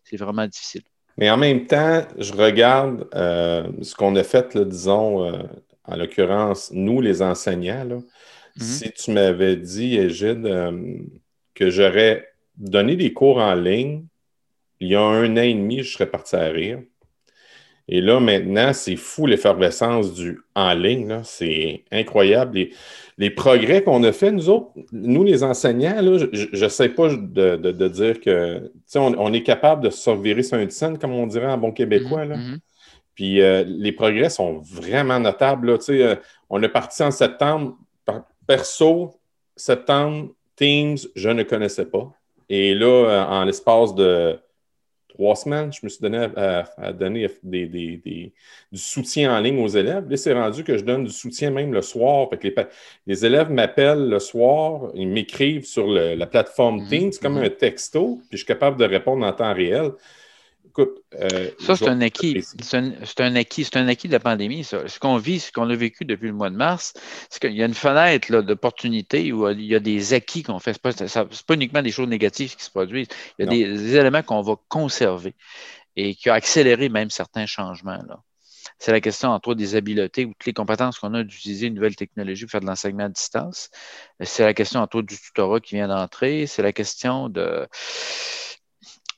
c'est 0.02 0.16
vraiment 0.16 0.46
difficile. 0.46 0.82
Mais 1.18 1.30
en 1.30 1.36
même 1.36 1.66
temps, 1.66 2.06
je 2.16 2.32
regarde 2.32 3.08
euh, 3.14 3.66
ce 3.82 3.92
qu'on 3.96 4.14
a 4.14 4.22
fait, 4.22 4.56
disons, 4.56 5.24
euh, 5.24 5.42
en 5.82 5.96
l'occurrence, 5.96 6.70
nous, 6.72 7.00
les 7.00 7.22
enseignants. 7.22 7.84
Mhm. 7.84 8.02
Si 8.56 8.92
tu 8.92 9.10
m'avais 9.10 9.56
dit, 9.56 9.96
Égide, 9.96 10.46
euh, 10.46 10.96
que 11.54 11.70
j'aurais 11.70 12.28
donné 12.56 12.94
des 12.94 13.12
cours 13.12 13.38
en 13.38 13.54
ligne, 13.54 14.04
il 14.78 14.90
y 14.90 14.94
a 14.94 15.00
un 15.00 15.32
an 15.36 15.42
et 15.42 15.54
demi, 15.54 15.82
je 15.82 15.92
serais 15.92 16.08
parti 16.08 16.36
à 16.36 16.48
rire. 16.50 16.82
Et 17.90 18.02
là, 18.02 18.20
maintenant, 18.20 18.72
c'est 18.74 18.96
fou 18.96 19.26
l'effervescence 19.26 20.12
du 20.12 20.40
en 20.54 20.74
ligne. 20.74 21.20
C'est 21.24 21.84
incroyable. 21.90 22.68
Les, 23.16 23.30
progrès 23.30 23.82
qu'on 23.82 24.04
a 24.04 24.12
fait, 24.12 24.30
nous 24.30 24.50
autres, 24.50 24.70
nous 24.92 25.24
les 25.24 25.42
enseignants, 25.42 25.96
je 26.32 26.64
ne 26.64 26.68
sais 26.68 26.90
pas 26.90 27.08
de, 27.08 27.88
dire 27.88 28.20
que 28.20 28.70
on, 28.94 29.14
on, 29.18 29.32
est 29.32 29.42
capable 29.42 29.84
de 29.84 29.90
se 29.90 30.10
revirer 30.10 30.42
sur 30.42 30.58
une 30.58 30.70
scène, 30.70 30.98
comme 30.98 31.12
on 31.12 31.26
dirait 31.26 31.50
en 31.50 31.56
bon 31.56 31.72
québécois. 31.72 32.26
Là. 32.26 32.36
Mm-hmm. 32.36 32.58
Puis 33.18 33.40
euh, 33.40 33.64
les 33.66 33.90
progrès 33.90 34.30
sont 34.30 34.58
vraiment 34.58 35.18
notables. 35.18 35.72
Là. 35.72 35.78
Euh, 35.88 36.14
on 36.50 36.62
est 36.62 36.68
parti 36.68 37.02
en 37.02 37.10
septembre. 37.10 37.76
Perso, 38.46 39.10
septembre, 39.56 40.28
Teams, 40.54 40.98
je 41.16 41.28
ne 41.28 41.42
connaissais 41.42 41.86
pas. 41.86 42.12
Et 42.48 42.74
là, 42.74 42.86
euh, 42.86 43.24
en 43.24 43.44
l'espace 43.44 43.94
de 43.96 44.38
trois 45.18 45.34
semaines, 45.34 45.72
je 45.72 45.80
me 45.82 45.88
suis 45.88 46.00
donné 46.00 46.28
à, 46.36 46.92
donner 46.92 47.28
du 47.42 48.32
soutien 48.74 49.36
en 49.36 49.40
ligne 49.40 49.58
aux 49.58 49.68
élèves. 49.68 50.08
Là, 50.08 50.16
c'est 50.16 50.32
rendu 50.32 50.62
que 50.62 50.78
je 50.78 50.84
donne 50.84 51.04
du 51.04 51.10
soutien 51.10 51.50
même 51.50 51.72
le 51.72 51.82
soir. 51.82 52.28
les, 52.40 52.54
les, 53.06 53.26
élèves 53.26 53.50
m'appellent 53.50 54.08
le 54.08 54.20
soir, 54.20 54.92
ils 54.94 55.08
m'écrivent 55.08 55.66
sur 55.66 55.88
la 55.88 56.26
plateforme 56.26 56.82
mhm. 56.82 56.88
Teams 56.88 57.12
comme 57.20 57.34
mhm. 57.34 57.44
un 57.44 57.50
texto, 57.50 58.20
puis 58.28 58.32
je 58.32 58.36
suis 58.38 58.46
capable 58.46 58.78
de 58.78 58.84
répondre 58.84 59.26
en 59.26 59.32
temps 59.32 59.52
réel. 59.52 59.90
Euh, 60.78 61.50
ça, 61.58 61.76
c'est 61.76 61.88
un 61.88 62.00
acquis. 62.00 62.44
C'est 62.60 62.76
un, 62.76 63.36
acquis. 63.36 63.64
C'est 63.64 63.76
un 63.76 63.88
acquis 63.88 64.08
de 64.08 64.12
la 64.12 64.20
pandémie, 64.20 64.64
Ce 64.64 64.98
qu'on 64.98 65.16
vit, 65.16 65.40
ce 65.40 65.50
qu'on 65.50 65.68
a 65.68 65.74
vécu 65.74 66.04
depuis 66.04 66.28
le 66.28 66.34
mois 66.34 66.50
de 66.50 66.56
mars, 66.56 66.94
c'est 67.30 67.40
qu'il 67.40 67.56
y 67.56 67.62
a 67.62 67.66
une 67.66 67.74
fenêtre 67.74 68.42
d'opportunité 68.42 69.32
où 69.32 69.48
il 69.48 69.62
y 69.62 69.74
a 69.74 69.80
des 69.80 70.14
acquis 70.14 70.42
qu'on 70.42 70.58
fait. 70.58 70.74
Ce 70.74 71.02
n'est 71.02 71.26
pas, 71.46 71.54
uniquement 71.54 71.82
des 71.82 71.90
choses 71.90 72.08
négatives 72.08 72.54
qui 72.54 72.64
se 72.64 72.70
produisent. 72.70 73.08
Il 73.38 73.44
y 73.44 73.48
a 73.48 73.50
des, 73.50 73.96
éléments 73.96 74.22
qu'on 74.22 74.42
va 74.42 74.56
conserver 74.68 75.34
et 75.96 76.14
qui 76.14 76.30
ont 76.30 76.34
accéléré 76.34 76.88
même 76.88 77.10
certains 77.10 77.46
changements. 77.46 77.98
C'est 78.78 78.92
la 78.92 79.00
question, 79.00 79.30
entre 79.30 79.48
autres, 79.48 79.58
des 79.58 79.74
habiletés 79.74 80.24
ou 80.24 80.28
toutes 80.28 80.46
les 80.46 80.52
compétences 80.52 81.00
qu'on 81.00 81.14
a 81.14 81.24
d'utiliser 81.24 81.66
une 81.66 81.74
nouvelle 81.74 81.96
technologie 81.96 82.44
pour 82.44 82.52
faire 82.52 82.60
de 82.60 82.66
l'enseignement 82.66 83.04
à 83.04 83.08
distance. 83.08 83.70
C'est 84.20 84.44
la 84.44 84.54
question, 84.54 84.80
entre 84.80 84.98
autres, 84.98 85.08
du 85.08 85.18
tutorat 85.18 85.58
qui 85.58 85.74
vient 85.74 85.88
d'entrer. 85.88 86.46
C'est 86.46 86.62
la 86.62 86.72
question 86.72 87.28
de 87.28 87.66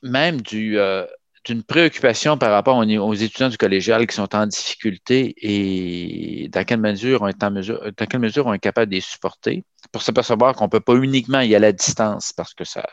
même 0.01 0.41
du, 0.41 0.79
euh, 0.79 1.05
d'une 1.45 1.63
préoccupation 1.63 2.37
par 2.37 2.51
rapport 2.51 2.77
aux, 2.77 3.13
étudiants 3.13 3.49
du 3.49 3.57
collégial 3.57 4.05
qui 4.05 4.15
sont 4.15 4.35
en 4.35 4.45
difficulté 4.45 5.33
et 5.37 6.49
dans 6.49 6.63
quelle 6.63 6.79
mesure 6.79 7.23
on 7.23 7.27
est 7.27 7.43
en 7.43 7.51
mesure, 7.51 7.81
dans 7.97 8.05
quelle 8.05 8.19
mesure 8.19 8.45
on 8.45 8.53
est 8.53 8.59
capable 8.59 8.91
de 8.91 8.95
les 8.95 9.01
supporter 9.01 9.63
pour 9.91 10.03
s'apercevoir 10.03 10.55
qu'on 10.55 10.65
ne 10.65 10.69
peut 10.69 10.79
pas 10.79 10.95
uniquement 10.95 11.41
y 11.41 11.55
aller 11.55 11.67
à 11.67 11.71
distance 11.71 12.31
parce 12.33 12.53
que 12.53 12.63
ça, 12.63 12.85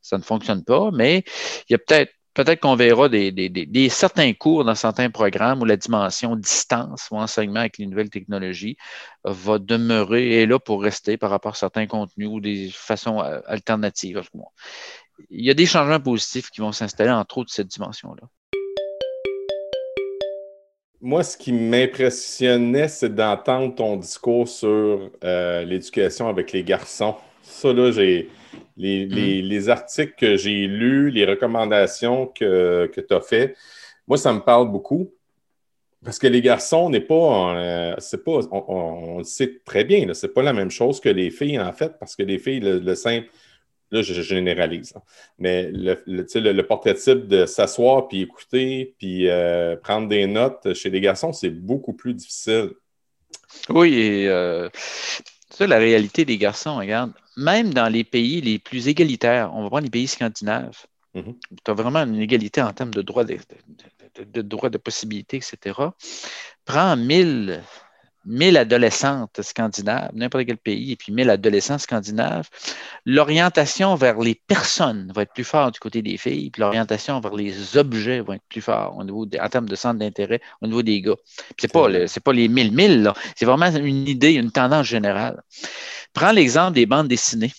ça 0.00 0.16
ne 0.16 0.22
fonctionne 0.22 0.64
pas, 0.64 0.90
mais 0.92 1.24
il 1.68 1.72
y 1.72 1.74
a 1.74 1.78
peut-être 1.78 2.12
Peut-être 2.34 2.60
qu'on 2.60 2.76
verra 2.76 3.10
des, 3.10 3.88
certains 3.90 4.32
cours 4.32 4.64
dans 4.64 4.74
certains 4.74 5.10
programmes 5.10 5.60
où 5.60 5.66
la 5.66 5.76
dimension 5.76 6.34
distance 6.34 7.08
ou 7.10 7.16
enseignement 7.16 7.60
avec 7.60 7.76
les 7.76 7.86
nouvelles 7.86 8.08
technologies 8.08 8.78
va 9.24 9.58
demeurer 9.58 10.40
et 10.40 10.46
là 10.46 10.58
pour 10.58 10.82
rester 10.82 11.18
par 11.18 11.28
rapport 11.28 11.52
à 11.52 11.56
certains 11.56 11.86
contenus 11.86 12.28
ou 12.28 12.40
des 12.40 12.70
façons 12.72 13.20
euh, 13.20 13.40
alternatives 13.46 14.22
il 15.30 15.44
y 15.44 15.50
a 15.50 15.54
des 15.54 15.66
changements 15.66 16.00
positifs 16.00 16.50
qui 16.50 16.60
vont 16.60 16.72
s'installer, 16.72 17.10
entre 17.10 17.38
autres, 17.38 17.52
cette 17.52 17.68
dimension-là. 17.68 18.22
Moi, 21.00 21.24
ce 21.24 21.36
qui 21.36 21.52
m'impressionnait, 21.52 22.86
c'est 22.86 23.12
d'entendre 23.12 23.74
ton 23.74 23.96
discours 23.96 24.46
sur 24.46 25.10
euh, 25.24 25.64
l'éducation 25.64 26.28
avec 26.28 26.52
les 26.52 26.62
garçons. 26.62 27.16
Ça, 27.42 27.72
là, 27.72 27.90
j'ai 27.90 28.30
les, 28.76 29.60
mm. 29.60 29.70
articles 29.70 30.14
que 30.16 30.36
j'ai 30.36 30.68
lus, 30.68 31.10
les 31.10 31.24
recommandations 31.24 32.26
que, 32.26 32.88
tu 32.94 33.14
as 33.14 33.20
faites. 33.20 33.56
Moi, 34.06 34.16
ça 34.16 34.32
me 34.32 34.40
parle 34.40 34.70
beaucoup. 34.70 35.10
Parce 36.04 36.18
que 36.18 36.26
les 36.26 36.40
garçons, 36.40 36.90
n'est 36.90 37.00
pas, 37.00 37.56
euh, 37.56 37.94
c'est 37.98 38.24
pas, 38.24 38.40
on, 38.50 39.18
le 39.18 39.24
sait 39.24 39.60
très 39.64 39.84
bien, 39.84 40.12
c'est 40.14 40.34
pas 40.34 40.42
la 40.42 40.52
même 40.52 40.70
chose 40.70 40.98
que 40.98 41.08
les 41.08 41.30
filles 41.30 41.60
en 41.60 41.72
fait, 41.72 41.96
parce 42.00 42.16
que 42.16 42.24
les 42.24 42.40
filles, 42.40 42.58
le 42.58 42.94
simple, 42.96 43.28
Là, 43.92 44.00
je, 44.00 44.22
généralise. 44.22 44.94
Hein. 44.96 45.02
Mais 45.38 45.70
le, 45.70 46.02
le, 46.06 46.62
portrait 46.62 46.94
type 46.94 47.28
de 47.28 47.44
s'asseoir 47.44 48.08
puis 48.08 48.22
écouter 48.22 48.94
puis 48.98 49.28
euh, 49.28 49.76
prendre 49.76 50.08
des 50.08 50.26
notes 50.26 50.72
chez 50.72 50.88
les 50.88 51.00
garçons, 51.00 51.32
c'est 51.34 51.50
beaucoup 51.50 51.92
plus 51.92 52.14
difficile. 52.14 52.70
Oui, 53.68 53.94
et 53.94 54.28
euh, 54.28 54.70
ça, 55.50 55.66
la 55.66 55.78
réalité 55.78 56.24
des 56.24 56.38
garçons, 56.38 56.76
regarde, 56.76 57.12
même 57.36 57.74
dans 57.74 57.88
les 57.88 58.02
pays 58.02 58.40
les 58.40 58.58
plus 58.58 58.88
égalitaires, 58.88 59.52
on 59.54 59.64
va 59.64 59.68
prendre 59.68 59.84
les 59.84 59.90
pays 59.90 60.08
scandinaves, 60.08 60.86
mm-hmm. 61.14 61.34
tu 61.62 61.70
as 61.70 61.74
vraiment 61.74 62.00
une 62.00 62.20
égalité 62.20 62.62
en 62.62 62.72
termes 62.72 62.94
de 62.94 63.02
droits 63.02 63.24
de, 63.24 63.36
de, 64.16 64.24
de, 64.24 64.42
droits 64.42 64.70
de 64.70 64.78
possibilités, 64.78 65.36
etc. 65.36 65.78
Prends 66.64 66.96
1000 66.96 67.62
1000 68.24 68.56
adolescentes 68.56 69.42
scandinaves, 69.42 70.10
n'importe 70.14 70.46
quel 70.46 70.58
pays, 70.58 70.92
et 70.92 70.96
puis 70.96 71.12
1000 71.12 71.30
adolescents 71.30 71.78
scandinaves, 71.78 72.48
l'orientation 73.04 73.94
vers 73.94 74.18
les 74.18 74.34
personnes 74.34 75.12
va 75.14 75.22
être 75.22 75.32
plus 75.32 75.44
forte 75.44 75.74
du 75.74 75.80
côté 75.80 76.02
des 76.02 76.16
filles, 76.16 76.50
puis 76.50 76.60
l'orientation 76.60 77.20
vers 77.20 77.34
les 77.34 77.76
objets 77.76 78.20
va 78.20 78.36
être 78.36 78.44
plus 78.48 78.60
forte 78.60 78.94
au 78.96 79.04
niveau 79.04 79.26
en 79.40 79.48
termes 79.48 79.68
de 79.68 79.76
centre 79.76 79.98
d'intérêt 79.98 80.40
au 80.60 80.66
niveau 80.66 80.82
des 80.82 81.00
gars. 81.00 81.16
C'est 81.58 81.72
pas, 81.72 81.88
pas 82.24 82.32
les 82.32 82.48
1000 82.48 82.72
1000, 82.72 83.12
c'est 83.36 83.44
vraiment 83.44 83.70
une 83.70 84.08
idée, 84.08 84.32
une 84.32 84.50
tendance 84.50 84.86
générale. 84.86 85.42
Prends 86.12 86.32
l'exemple 86.32 86.74
des 86.74 86.86
bandes 86.86 87.08
dessinées. 87.08 87.52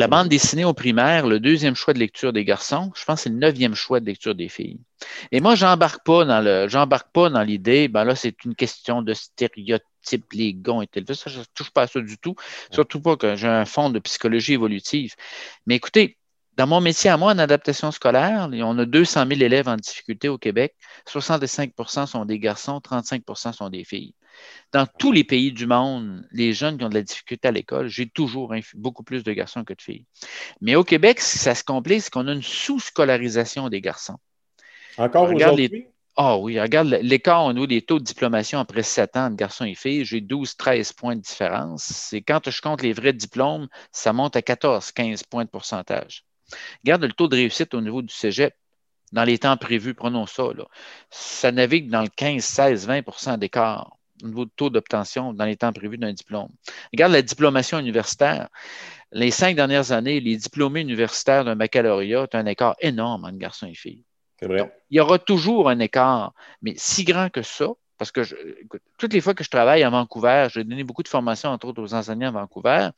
La 0.00 0.06
bande 0.06 0.28
dessinée 0.28 0.64
au 0.64 0.74
primaire, 0.74 1.26
le 1.26 1.40
deuxième 1.40 1.74
choix 1.74 1.92
de 1.92 1.98
lecture 1.98 2.32
des 2.32 2.44
garçons, 2.44 2.92
je 2.94 3.04
pense 3.04 3.16
que 3.16 3.22
c'est 3.24 3.30
le 3.30 3.34
neuvième 3.34 3.74
choix 3.74 3.98
de 3.98 4.06
lecture 4.06 4.36
des 4.36 4.48
filles. 4.48 4.78
Et 5.32 5.40
moi, 5.40 5.56
j'embarque 5.56 6.04
pas 6.04 6.24
dans 6.24 6.40
le, 6.40 6.68
j'embarque 6.68 7.10
pas 7.12 7.28
dans 7.30 7.42
l'idée, 7.42 7.88
ben 7.88 8.04
là, 8.04 8.14
c'est 8.14 8.44
une 8.44 8.54
question 8.54 9.02
de 9.02 9.12
stéréotypes, 9.12 10.32
les 10.32 10.54
gants 10.54 10.82
et 10.82 10.86
tel. 10.86 11.04
Ça, 11.16 11.28
je 11.30 11.40
ne 11.40 11.44
touche 11.52 11.70
pas 11.72 11.82
à 11.82 11.86
ça 11.88 12.00
du 12.00 12.16
tout. 12.16 12.36
Surtout 12.70 13.00
pas 13.00 13.16
que 13.16 13.34
j'ai 13.34 13.48
un 13.48 13.64
fond 13.64 13.90
de 13.90 13.98
psychologie 13.98 14.52
évolutive. 14.52 15.14
Mais 15.66 15.74
écoutez, 15.74 16.16
dans 16.56 16.68
mon 16.68 16.80
métier 16.80 17.10
à 17.10 17.16
moi, 17.16 17.32
en 17.32 17.38
adaptation 17.38 17.90
scolaire, 17.90 18.48
on 18.52 18.78
a 18.78 18.84
200 18.84 19.26
000 19.28 19.40
élèves 19.40 19.68
en 19.68 19.76
difficulté 19.76 20.28
au 20.28 20.38
Québec. 20.38 20.76
65% 21.08 22.06
sont 22.06 22.24
des 22.24 22.38
garçons, 22.38 22.78
35% 22.78 23.52
sont 23.52 23.68
des 23.68 23.82
filles. 23.84 24.14
Dans 24.72 24.86
tous 24.98 25.12
les 25.12 25.24
pays 25.24 25.52
du 25.52 25.66
monde, 25.66 26.26
les 26.30 26.52
jeunes 26.52 26.76
qui 26.76 26.84
ont 26.84 26.88
de 26.90 26.94
la 26.94 27.02
difficulté 27.02 27.48
à 27.48 27.52
l'école, 27.52 27.88
j'ai 27.88 28.08
toujours 28.08 28.54
beaucoup 28.74 29.02
plus 29.02 29.22
de 29.24 29.32
garçons 29.32 29.64
que 29.64 29.72
de 29.72 29.80
filles. 29.80 30.04
Mais 30.60 30.74
au 30.74 30.84
Québec, 30.84 31.20
ça 31.20 31.54
se 31.54 31.64
complique, 31.64 32.02
c'est 32.02 32.10
qu'on 32.10 32.28
a 32.28 32.32
une 32.32 32.42
sous-scolarisation 32.42 33.68
des 33.68 33.80
garçons. 33.80 34.18
Encore 34.98 35.32
aujourd'hui? 35.32 35.86
Ah 36.20 36.36
oui, 36.36 36.60
regarde 36.60 36.88
l'écart 37.00 37.44
au 37.44 37.52
niveau 37.52 37.68
des 37.68 37.80
taux 37.80 38.00
de 38.00 38.04
diplomation 38.04 38.58
après 38.58 38.82
7 38.82 39.16
ans 39.16 39.30
de 39.30 39.36
garçons 39.36 39.64
et 39.64 39.76
filles, 39.76 40.04
j'ai 40.04 40.20
12-13 40.20 40.92
points 40.92 41.14
de 41.14 41.20
différence. 41.20 41.84
C'est 41.84 42.22
quand 42.22 42.50
je 42.50 42.60
compte 42.60 42.82
les 42.82 42.92
vrais 42.92 43.12
diplômes, 43.12 43.68
ça 43.92 44.12
monte 44.12 44.34
à 44.34 44.40
14-15 44.40 45.22
points 45.30 45.44
de 45.44 45.50
pourcentage. 45.50 46.24
Regarde 46.82 47.04
le 47.04 47.12
taux 47.12 47.28
de 47.28 47.36
réussite 47.36 47.72
au 47.72 47.80
niveau 47.80 48.02
du 48.02 48.12
cégep. 48.12 48.52
Dans 49.12 49.22
les 49.22 49.38
temps 49.38 49.56
prévus, 49.56 49.94
prenons 49.94 50.26
ça, 50.26 50.48
ça 51.08 51.52
navigue 51.52 51.88
dans 51.88 52.02
le 52.02 52.08
15, 52.08 52.44
16, 52.44 52.88
20% 52.88 53.38
d'écart 53.38 53.97
au 54.22 54.26
niveau 54.26 54.44
de 54.44 54.50
taux 54.54 54.70
d'obtention 54.70 55.32
dans 55.32 55.44
les 55.44 55.56
temps 55.56 55.72
prévus 55.72 55.98
d'un 55.98 56.12
diplôme. 56.12 56.48
Regarde 56.92 57.12
la 57.12 57.22
diplomation 57.22 57.78
universitaire. 57.78 58.48
Les 59.12 59.30
cinq 59.30 59.56
dernières 59.56 59.92
années, 59.92 60.20
les 60.20 60.36
diplômés 60.36 60.82
universitaires 60.82 61.44
d'un 61.44 61.56
baccalauréat 61.56 62.22
ont 62.22 62.28
un 62.32 62.46
écart 62.46 62.76
énorme 62.80 63.24
entre 63.24 63.38
garçons 63.38 63.66
et 63.66 63.74
filles. 63.74 64.04
C'est 64.38 64.46
vrai. 64.46 64.72
il 64.90 64.98
y 64.98 65.00
aura 65.00 65.18
toujours 65.18 65.68
un 65.68 65.80
écart, 65.80 66.32
mais 66.62 66.74
si 66.76 67.04
grand 67.04 67.28
que 67.28 67.42
ça, 67.42 67.70
parce 67.96 68.12
que 68.12 68.20
toutes 68.96 69.12
les 69.12 69.20
fois 69.20 69.34
que 69.34 69.42
je 69.42 69.50
travaille 69.50 69.82
à 69.82 69.90
Vancouver, 69.90 70.46
j'ai 70.52 70.62
donné 70.62 70.84
beaucoup 70.84 71.02
de 71.02 71.08
formations, 71.08 71.50
entre 71.50 71.66
autres 71.66 71.82
aux 71.82 71.94
enseignants 71.94 72.28
à 72.28 72.32
Vancouver. 72.32 72.90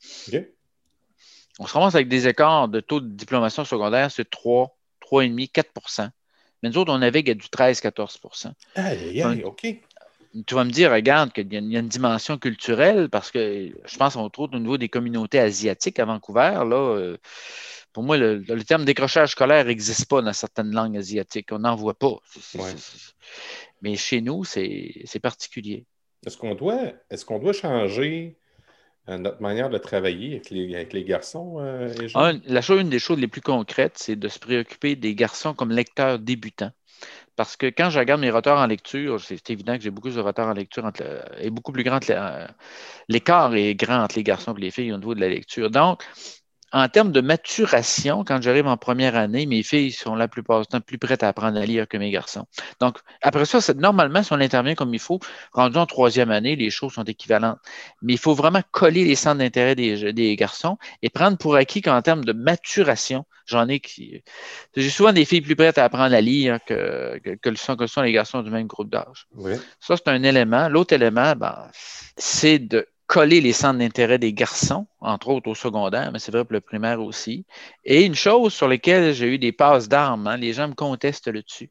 On 1.59 1.65
se 1.65 1.73
commence 1.73 1.95
avec 1.95 2.07
des 2.07 2.27
écarts 2.27 2.67
de 2.67 2.79
taux 2.79 3.01
de 3.01 3.09
diplomation 3.09 3.65
secondaire, 3.65 4.11
c'est 4.11 4.29
3, 4.29 4.77
3,5, 5.01 5.51
4% 5.51 6.09
Mais 6.61 6.69
nous 6.69 6.77
autres, 6.77 6.93
on 6.93 6.99
navigue 6.99 7.31
à 7.31 7.33
du 7.33 7.47
13-14% 7.47 8.53
Ah, 8.75 8.91
OK 9.45 9.81
tu 10.45 10.55
vas 10.55 10.63
me 10.63 10.71
dire, 10.71 10.91
regarde, 10.91 11.31
qu'il 11.33 11.51
y, 11.51 11.55
a 11.55 11.79
une 11.79 11.87
dimension 11.87 12.37
culturelle 12.37 13.09
parce 13.09 13.31
que 13.31 13.71
je 13.85 13.97
pense, 13.97 14.15
entre 14.15 14.39
autres, 14.39 14.55
au 14.55 14.59
niveau 14.59 14.77
des 14.77 14.89
communautés 14.89 15.39
asiatiques 15.39 15.99
à 15.99 16.05
Vancouver, 16.05 16.63
là, 16.67 16.95
euh, 16.95 17.17
pour 17.93 18.03
moi, 18.03 18.17
le, 18.17 18.63
terme 18.63 18.85
décrochage 18.85 19.31
scolaire 19.31 19.65
n'existe 19.65 20.05
pas 20.05 20.21
dans 20.21 20.33
certaines 20.33 20.71
langues 20.71 20.97
asiatiques. 20.97 21.49
On 21.51 21.59
n'en 21.59 21.75
voit 21.75 21.97
pas. 21.97 22.15
Mais 23.81 23.95
chez 23.95 24.21
nous, 24.21 24.43
c'est 24.45 25.19
particulier. 25.21 25.85
Est-ce 26.25 26.37
qu'on 26.37 26.55
doit, 26.55 26.93
est 27.09 27.25
qu'on 27.25 27.39
doit 27.39 27.53
changer 27.53 28.37
euh, 29.09 29.17
notre 29.17 29.41
manière 29.41 29.71
de 29.71 29.79
travailler 29.79 30.33
avec 30.33 30.51
les, 30.51 30.75
avec 30.75 30.93
les 30.93 31.03
garçons 31.03 31.59
euh, 31.59 31.91
la 32.45 32.61
chose, 32.61 32.79
une 32.79 32.89
des 32.89 32.99
choses 32.99 33.19
les 33.19 33.27
plus 33.27 33.41
concrètes, 33.41 33.97
c'est 33.97 34.15
de 34.15 34.27
se 34.27 34.37
préoccuper 34.37 34.95
des 34.95 35.15
garçons 35.15 35.55
comme 35.55 35.71
lecteurs 35.71 36.19
débutants. 36.19 36.71
Parce 37.41 37.57
que 37.57 37.65
quand 37.65 37.89
je 37.89 37.97
regarde 37.97 38.21
mes 38.21 38.29
retards 38.29 38.59
en 38.59 38.67
lecture, 38.67 39.19
c'est 39.19 39.49
évident 39.49 39.75
que 39.75 39.81
j'ai 39.81 39.89
beaucoup 39.89 40.11
de 40.11 40.19
retards 40.19 40.49
en 40.49 40.53
lecture 40.53 40.85
entre 40.85 41.01
et 41.39 41.49
beaucoup 41.49 41.71
plus 41.71 41.83
grand. 41.83 41.99
L'écart 43.07 43.55
est 43.55 43.73
grand 43.73 44.03
entre 44.03 44.15
les 44.15 44.23
garçons 44.23 44.53
et 44.55 44.61
les 44.61 44.69
filles 44.69 44.93
au 44.93 44.97
niveau 44.97 45.15
de 45.15 45.21
la 45.21 45.29
lecture. 45.29 45.71
Donc, 45.71 46.03
en 46.73 46.87
termes 46.87 47.11
de 47.11 47.21
maturation, 47.21 48.23
quand 48.23 48.41
j'arrive 48.41 48.67
en 48.67 48.77
première 48.77 49.15
année, 49.15 49.45
mes 49.45 49.63
filles 49.63 49.91
sont 49.91 50.15
la 50.15 50.27
plupart 50.27 50.61
du 50.61 50.67
temps 50.67 50.81
plus 50.81 50.97
prêtes 50.97 51.23
à 51.23 51.27
apprendre 51.27 51.59
à 51.59 51.65
lire 51.65 51.87
que 51.87 51.97
mes 51.97 52.11
garçons. 52.11 52.45
Donc, 52.79 52.97
après 53.21 53.45
ça, 53.45 53.59
normalement, 53.73 54.23
si 54.23 54.31
on 54.31 54.39
intervient 54.39 54.75
comme 54.75 54.93
il 54.93 54.99
faut, 54.99 55.19
rendu 55.51 55.77
en 55.77 55.85
troisième 55.85 56.31
année, 56.31 56.55
les 56.55 56.69
choses 56.69 56.93
sont 56.93 57.03
équivalentes. 57.03 57.59
Mais 58.01 58.13
il 58.13 58.19
faut 58.19 58.33
vraiment 58.33 58.61
coller 58.71 59.03
les 59.03 59.15
centres 59.15 59.39
d'intérêt 59.39 59.75
des, 59.75 60.35
garçons 60.35 60.77
et 61.01 61.09
prendre 61.09 61.37
pour 61.37 61.55
acquis 61.55 61.81
qu'en 61.81 62.01
termes 62.01 62.23
de 62.23 62.31
maturation, 62.31 63.25
j'en 63.45 63.67
ai 63.67 63.79
qui. 63.79 64.23
J'ai 64.75 64.89
souvent 64.89 65.11
des 65.11 65.25
filles 65.25 65.41
plus 65.41 65.55
prêtes 65.55 65.77
à 65.77 65.83
apprendre 65.83 66.15
à 66.15 66.21
lire 66.21 66.59
que, 66.65 67.19
que, 67.19 67.49
le 67.49 67.55
sont, 67.57 67.75
que 67.75 67.87
sont 67.87 68.01
les 68.01 68.13
garçons 68.13 68.41
du 68.43 68.49
même 68.49 68.67
groupe 68.67 68.89
d'âge. 68.89 69.27
Ça, 69.79 69.97
c'est 69.97 70.07
un 70.07 70.23
élément. 70.23 70.69
L'autre 70.69 70.93
élément, 70.93 71.33
ben, 71.35 71.67
c'est 72.17 72.59
de 72.59 72.87
coller 73.11 73.41
les 73.41 73.51
centres 73.51 73.79
d'intérêt 73.79 74.19
des 74.19 74.31
garçons, 74.31 74.87
entre 75.01 75.27
autres 75.27 75.49
au 75.49 75.53
secondaire, 75.53 76.13
mais 76.13 76.19
c'est 76.19 76.31
vrai 76.31 76.45
pour 76.45 76.53
le 76.53 76.61
primaire 76.61 77.01
aussi. 77.01 77.45
Et 77.83 78.05
une 78.05 78.15
chose 78.15 78.53
sur 78.53 78.69
laquelle 78.69 79.13
j'ai 79.13 79.27
eu 79.27 79.37
des 79.37 79.51
passes 79.51 79.89
d'armes, 79.89 80.27
hein, 80.27 80.37
les 80.37 80.53
gens 80.53 80.69
me 80.69 80.75
contestent 80.75 81.27
là-dessus. 81.27 81.69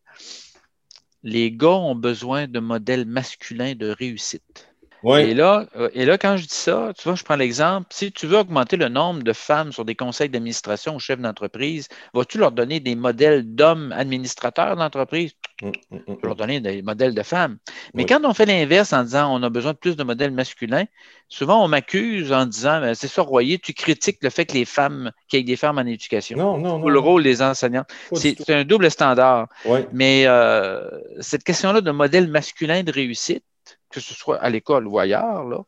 Les 1.22 1.50
gars 1.50 1.68
ont 1.70 1.94
besoin 1.94 2.46
de 2.46 2.60
modèles 2.60 3.06
masculins 3.06 3.74
de 3.74 3.88
réussite. 3.88 4.69
Et, 5.04 5.34
là, 5.34 5.66
euh, 5.76 5.88
et 5.94 6.04
là, 6.04 6.18
quand 6.18 6.36
je 6.36 6.42
dis 6.42 6.54
ça, 6.54 6.92
tu 6.96 7.04
vois, 7.04 7.14
je 7.14 7.24
prends 7.24 7.36
l'exemple, 7.36 7.86
si 7.90 8.12
tu 8.12 8.26
veux 8.26 8.38
augmenter 8.38 8.76
le 8.76 8.88
nombre 8.88 9.22
de 9.22 9.32
femmes 9.32 9.72
sur 9.72 9.84
des 9.84 9.94
conseils 9.94 10.28
d'administration 10.28 10.96
ou 10.96 10.98
chefs 10.98 11.20
d'entreprise, 11.20 11.88
vas-tu 12.12 12.38
leur 12.38 12.52
donner 12.52 12.80
des 12.80 12.94
modèles 12.94 13.54
d'hommes 13.54 13.92
administrateurs 13.92 14.76
d'entreprise? 14.76 15.32
Mm, 15.62 15.68
mm, 15.68 15.96
mm, 15.96 16.16
tu 16.20 16.26
leur 16.26 16.36
donner 16.36 16.60
des 16.60 16.82
modèles 16.82 17.14
de 17.14 17.22
femmes. 17.22 17.58
Mais 17.94 18.04
quand 18.04 18.20
on 18.24 18.34
fait 18.34 18.46
l'inverse 18.46 18.92
en 18.92 19.02
disant 19.02 19.34
on 19.34 19.42
a 19.42 19.50
besoin 19.50 19.72
de 19.72 19.78
plus 19.78 19.96
de 19.96 20.04
modèles 20.04 20.32
masculins, 20.32 20.84
souvent 21.28 21.64
on 21.64 21.68
m'accuse 21.68 22.32
en 22.32 22.46
disant 22.46 22.80
ben, 22.80 22.94
c'est 22.94 23.08
ça, 23.08 23.22
Royer, 23.22 23.58
tu 23.58 23.72
critiques 23.72 24.18
le 24.22 24.30
fait 24.30 24.46
que 24.46 24.54
les 24.54 24.64
femmes, 24.64 25.12
qu'il 25.28 25.38
y 25.38 25.42
ait 25.42 25.44
des 25.44 25.56
femmes 25.56 25.78
en 25.78 25.86
éducation. 25.86 26.38
Non, 26.38 26.58
non, 26.58 26.78
non. 26.78 26.84
Ou 26.84 26.90
le 26.90 26.98
rôle 26.98 27.22
des 27.22 27.42
enseignants. 27.42 27.84
C'est 28.12 28.50
un 28.50 28.64
double 28.64 28.90
standard. 28.90 29.48
Mais 29.92 30.24
euh, 30.26 30.88
cette 31.20 31.44
question-là 31.44 31.80
de 31.80 31.90
modèle 31.90 32.28
masculin 32.28 32.82
de 32.82 32.92
réussite, 32.92 33.44
que 33.90 34.00
ce 34.00 34.14
soit 34.14 34.38
à 34.38 34.50
l'école 34.50 34.86
ou 34.86 34.98
ailleurs, 34.98 35.44
là, 35.44 35.62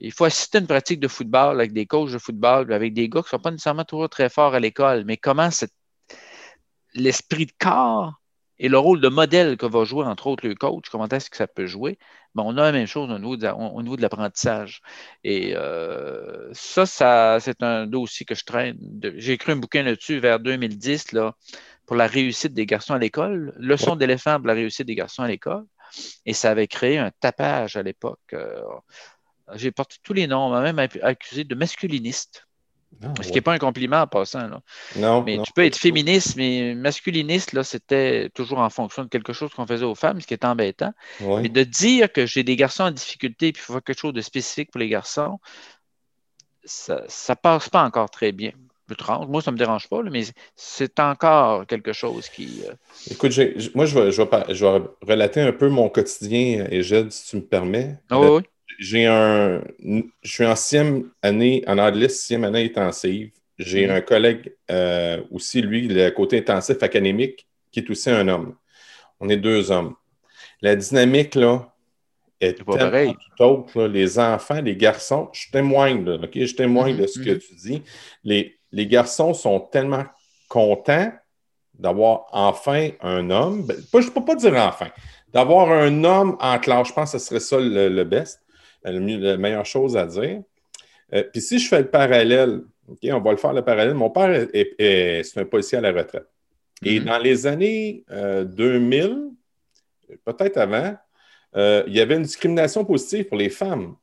il 0.00 0.12
faut 0.12 0.24
assister 0.24 0.58
à 0.58 0.60
une 0.60 0.66
pratique 0.66 1.00
de 1.00 1.08
football 1.08 1.60
avec 1.60 1.72
des 1.72 1.86
coachs 1.86 2.10
de 2.12 2.18
football, 2.18 2.72
avec 2.72 2.92
des 2.92 3.08
gars 3.08 3.20
qui 3.20 3.26
ne 3.26 3.30
sont 3.30 3.38
pas 3.38 3.50
nécessairement 3.52 3.84
toujours 3.84 4.08
très 4.08 4.28
forts 4.28 4.54
à 4.54 4.60
l'école, 4.60 5.04
mais 5.06 5.16
comment 5.16 5.48
l'esprit 6.94 7.46
de 7.46 7.52
corps 7.58 8.14
et 8.58 8.68
le 8.68 8.78
rôle 8.78 9.00
de 9.00 9.08
modèle 9.08 9.56
que 9.56 9.66
va 9.66 9.84
jouer, 9.84 10.04
entre 10.04 10.26
autres, 10.28 10.46
le 10.46 10.54
coach, 10.54 10.88
comment 10.90 11.08
est-ce 11.08 11.30
que 11.30 11.36
ça 11.36 11.46
peut 11.48 11.66
jouer, 11.66 11.98
ben, 12.34 12.44
on 12.46 12.56
a 12.56 12.62
la 12.62 12.72
même 12.72 12.86
chose 12.86 13.10
au 13.10 13.18
niveau 13.18 13.96
de, 13.96 14.02
l'apprentissage. 14.02 14.82
Et 15.24 15.54
euh, 15.56 16.48
ça, 16.52 16.86
ça 16.86 17.38
c'est 17.40 17.62
un 17.62 17.86
dossier 17.86 18.24
que 18.26 18.34
je 18.34 18.44
traîne. 18.44 18.78
J'ai 19.16 19.32
écrit 19.32 19.52
un 19.52 19.56
bouquin 19.56 19.82
là-dessus 19.82 20.18
vers 20.20 20.38
2010 20.38 21.12
là, 21.12 21.34
pour 21.86 21.96
la 21.96 22.06
réussite 22.06 22.54
des 22.54 22.66
garçons 22.66 22.94
à 22.94 22.98
l'école, 22.98 23.52
leçon 23.56 23.96
d'éléphant 23.96 24.36
pour 24.38 24.46
la 24.46 24.54
réussite 24.54 24.86
des 24.86 24.94
garçons 24.94 25.22
à 25.22 25.28
l'école. 25.28 25.64
Et 26.26 26.32
ça 26.32 26.50
avait 26.50 26.68
créé 26.68 26.98
un 26.98 27.10
tapage 27.20 27.76
à 27.76 27.82
l'époque. 27.82 28.20
Euh, 28.32 28.62
j'ai 29.54 29.70
porté 29.70 29.96
tous 30.02 30.12
les 30.12 30.26
noms, 30.26 30.46
on 30.46 30.50
m'a 30.50 30.72
même 30.72 30.88
accusé 31.02 31.44
de 31.44 31.54
masculiniste. 31.54 32.46
Ah, 33.02 33.08
ce 33.22 33.28
qui 33.28 33.34
n'est 33.34 33.40
pas 33.40 33.54
un 33.54 33.58
compliment 33.58 34.02
en 34.02 34.06
passant. 34.06 34.46
Là. 34.48 34.60
Non. 34.96 35.22
Mais 35.22 35.38
tu 35.42 35.52
peux 35.52 35.64
être 35.64 35.76
féministe, 35.76 36.36
mais 36.36 36.74
masculiniste, 36.74 37.52
là, 37.52 37.64
c'était 37.64 38.28
toujours 38.34 38.58
en 38.58 38.70
fonction 38.70 39.04
de 39.04 39.08
quelque 39.08 39.32
chose 39.32 39.52
qu'on 39.54 39.66
faisait 39.66 39.84
aux 39.84 39.94
femmes, 39.94 40.20
ce 40.20 40.26
qui 40.26 40.34
est 40.34 40.44
embêtant. 40.44 40.92
Mais 41.20 41.48
de 41.48 41.62
dire 41.62 42.12
que 42.12 42.26
j'ai 42.26 42.44
des 42.44 42.56
garçons 42.56 42.84
en 42.84 42.90
difficulté 42.90 43.48
et 43.48 43.52
qu'il 43.52 43.62
faut 43.62 43.72
faire 43.72 43.82
quelque 43.82 43.98
chose 43.98 44.12
de 44.12 44.20
spécifique 44.20 44.70
pour 44.70 44.80
les 44.80 44.88
garçons, 44.88 45.40
ça 46.64 47.00
ne 47.00 47.34
passe 47.34 47.68
pas 47.68 47.82
encore 47.82 48.10
très 48.10 48.32
bien. 48.32 48.52
Moi, 49.28 49.42
ça 49.42 49.50
ne 49.50 49.54
me 49.54 49.58
dérange 49.58 49.88
pas, 49.88 50.02
mais 50.02 50.22
c'est 50.56 50.98
encore 51.00 51.66
quelque 51.66 51.92
chose 51.92 52.28
qui. 52.28 52.62
Euh, 52.68 52.74
Écoute, 53.10 53.32
moi, 53.74 53.86
je 53.86 53.98
vais, 53.98 54.10
je, 54.10 54.64
relater 55.06 55.40
un 55.40 55.52
peu 55.52 55.68
mon 55.68 55.88
quotidien, 55.88 56.66
Eged, 56.70 57.10
si 57.10 57.30
tu 57.30 57.36
me 57.36 57.42
permets. 57.42 57.98
Ah 58.10 58.20
oui. 58.20 58.42
J'ai 58.78 59.06
un. 59.06 59.62
Je 59.78 60.02
suis 60.30 60.46
en 60.46 60.56
sixième 60.56 61.10
année, 61.22 61.62
en 61.66 61.78
anglais, 61.78 62.08
sixième 62.08 62.44
année 62.44 62.64
intensive. 62.64 63.30
J'ai 63.58 63.86
mhm. 63.86 63.92
un 63.92 64.00
collègue 64.00 64.54
euh, 64.70 65.20
aussi, 65.30 65.62
lui, 65.62 65.88
le 65.88 66.10
côté 66.10 66.38
intensif 66.38 66.82
académique, 66.82 67.46
qui 67.70 67.80
est 67.80 67.90
aussi 67.90 68.10
un 68.10 68.26
homme. 68.28 68.56
On 69.20 69.28
est 69.28 69.36
deux 69.36 69.70
hommes. 69.70 69.94
La 70.62 70.74
dynamique, 70.74 71.34
là, 71.34 71.72
est 72.40 72.62
pas 72.64 72.76
pareil. 72.76 73.14
tout 73.36 73.44
autre. 73.44 73.84
Les 73.84 74.18
enfants, 74.18 74.60
les 74.60 74.76
garçons, 74.76 75.28
je 75.32 75.50
témoigne, 75.50 76.04
là, 76.04 76.16
OK? 76.16 76.30
Je 76.34 76.54
témoigne 76.54 76.96
de 76.96 77.06
ce 77.06 77.20
que 77.20 77.30
mhm. 77.30 77.38
tu 77.38 77.54
dis. 77.54 77.82
Les, 78.24 78.58
les 78.72 78.86
garçons 78.86 79.34
sont 79.34 79.60
tellement 79.60 80.04
contents 80.48 81.12
d'avoir 81.78 82.26
enfin 82.32 82.90
un 83.00 83.30
homme. 83.30 83.66
Je 83.68 83.98
ne 83.98 84.10
peux 84.10 84.24
pas 84.24 84.34
dire 84.34 84.54
enfin. 84.54 84.88
D'avoir 85.32 85.70
un 85.70 86.04
homme 86.04 86.36
en 86.40 86.58
classe, 86.58 86.88
je 86.88 86.92
pense 86.92 87.12
que 87.12 87.18
ce 87.18 87.24
serait 87.26 87.40
ça 87.40 87.58
le, 87.58 88.04
best, 88.04 88.42
la 88.84 89.36
meilleure 89.36 89.64
chose 89.64 89.96
à 89.96 90.06
dire. 90.06 90.42
Euh, 91.14 91.24
puis 91.32 91.40
si 91.40 91.58
je 91.58 91.68
fais 91.68 91.80
le 91.80 91.88
parallèle, 91.88 92.62
on 93.04 93.20
va 93.20 93.30
le 93.30 93.36
faire 93.38 93.52
le 93.52 93.62
parallèle. 93.62 93.94
Mon 93.94 94.10
père 94.10 94.48
est, 94.52 95.22
c'est 95.22 95.40
un 95.40 95.44
policier 95.46 95.78
à 95.78 95.80
la 95.80 95.92
retraite. 95.92 96.28
Et 96.84 97.00
mm-hmm. 97.00 97.04
dans 97.04 97.18
les 97.18 97.46
années 97.46 98.04
2000, 98.10 99.30
euh, 100.10 100.16
peut-être 100.24 100.58
avant, 100.58 100.94
euh, 101.56 101.84
il 101.86 101.94
y 101.94 102.00
avait 102.00 102.16
une 102.16 102.22
discrimination 102.22 102.84
positive 102.84 103.24
pour 103.24 103.38
les 103.38 103.50
femmes. 103.50 103.96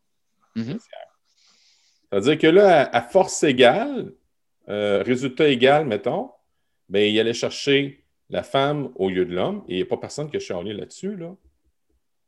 Mm-hmm. 0.55 0.79
C'est-à-dire 2.09 2.37
que 2.39 2.47
là, 2.47 2.89
à 2.91 3.01
force 3.01 3.43
égale, 3.43 4.13
euh, 4.69 5.03
résultat 5.03 5.47
égal, 5.47 5.85
mettons, 5.85 6.31
ben, 6.89 7.01
il 7.01 7.19
allait 7.19 7.33
chercher 7.33 8.03
la 8.29 8.43
femme 8.43 8.91
au 8.95 9.09
lieu 9.09 9.25
de 9.25 9.33
l'homme, 9.33 9.63
et 9.67 9.73
il 9.73 9.75
n'y 9.77 9.81
a 9.81 9.85
pas 9.85 9.97
personne 9.97 10.29
qui 10.29 10.37
a 10.37 10.39
charlé 10.39 10.73
là-dessus. 10.73 11.15
Là. 11.15 11.35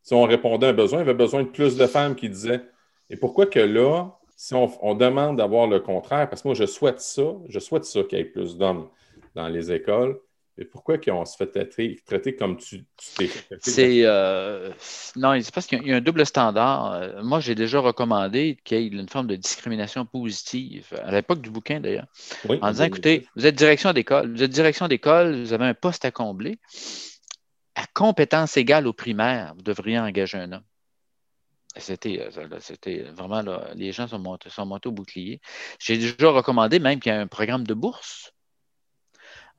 Si 0.01 0.13
on 0.13 0.23
répondait 0.23 0.67
à 0.67 0.69
un 0.69 0.73
besoin, 0.73 0.99
il 0.99 1.01
y 1.01 1.09
avait 1.09 1.13
besoin 1.13 1.43
de 1.43 1.49
plus 1.49 1.77
de 1.77 1.85
femmes 1.85 2.15
qui 2.15 2.29
disaient 2.29 2.61
Et 3.09 3.17
pourquoi 3.17 3.45
que 3.45 3.59
là, 3.59 4.17
si 4.35 4.55
on, 4.55 4.95
demande 4.95 5.37
d'avoir 5.37 5.67
le 5.67 5.79
contraire, 5.79 6.27
parce 6.27 6.41
que 6.41 6.47
moi, 6.47 6.55
je 6.55 6.65
souhaite 6.65 6.99
ça, 6.99 7.35
je 7.47 7.59
souhaite 7.59 7.85
ça 7.85 8.01
qu'il 8.03 8.17
y 8.17 8.21
ait 8.21 8.25
plus 8.25 8.57
d'hommes 8.57 8.89
dans 9.35 9.47
les 9.47 9.71
écoles, 9.71 10.19
et 10.57 10.65
pourquoi 10.65 10.97
qu'on 10.97 11.23
se 11.25 11.37
fait 11.37 11.47
traiter, 12.05 12.35
comme 12.35 12.57
tu 12.57 12.85
t'es 13.15 13.29
C'est 13.59 14.01
euh, 14.03 14.71
non, 15.15 15.39
c'est 15.41 15.53
parce 15.53 15.65
qu'il 15.65 15.87
y 15.87 15.93
a 15.93 15.95
un 15.95 16.01
double 16.01 16.25
standard. 16.25 16.93
Euh, 16.93 17.23
moi, 17.23 17.39
j'ai 17.39 17.55
déjà 17.55 17.79
recommandé 17.79 18.57
qu'il 18.63 18.79
y 18.79 18.83
ait 18.83 18.87
une 18.87 19.07
forme 19.07 19.27
de 19.27 19.35
discrimination 19.35 20.05
positive, 20.05 20.87
à 21.03 21.11
l'époque 21.11 21.41
du 21.41 21.49
bouquin 21.49 21.79
d'ailleurs, 21.79 22.07
en 22.61 22.71
disant 22.71 22.83
écoutez, 22.83 23.27
vous 23.35 23.45
êtes 23.45 23.55
direction 23.55 23.93
d'école, 23.93 24.33
vous 24.33 24.43
êtes 24.43 24.51
direction 24.51 24.87
d'école, 24.87 25.41
vous 25.41 25.53
avez 25.53 25.65
un 25.65 25.73
poste 25.73 26.03
à 26.05 26.11
combler. 26.11 26.59
À 27.75 27.85
compétence 27.93 28.57
égale 28.57 28.85
au 28.85 28.93
primaire, 28.93 29.53
vous 29.55 29.61
devriez 29.61 29.97
engager 29.97 30.37
un 30.37 30.51
homme. 30.51 30.63
C'était, 31.77 32.19
euh, 32.19 32.59
c'était 32.59 33.03
vraiment, 33.03 33.41
les 33.75 33.93
gens 33.93 34.07
sont 34.09 34.19
montés, 34.19 34.49
sont 34.49 34.65
montés 34.65 34.89
au 34.89 34.91
bouclier. 34.91 35.39
J'ai 35.79 35.97
déjà 35.97 36.29
recommandé 36.29 36.79
même 36.79 36.99
qu'il 36.99 37.13
y 37.13 37.15
ait 37.15 37.19
un 37.19 37.27
programme 37.27 37.65
de 37.65 37.73
bourse 37.73 38.33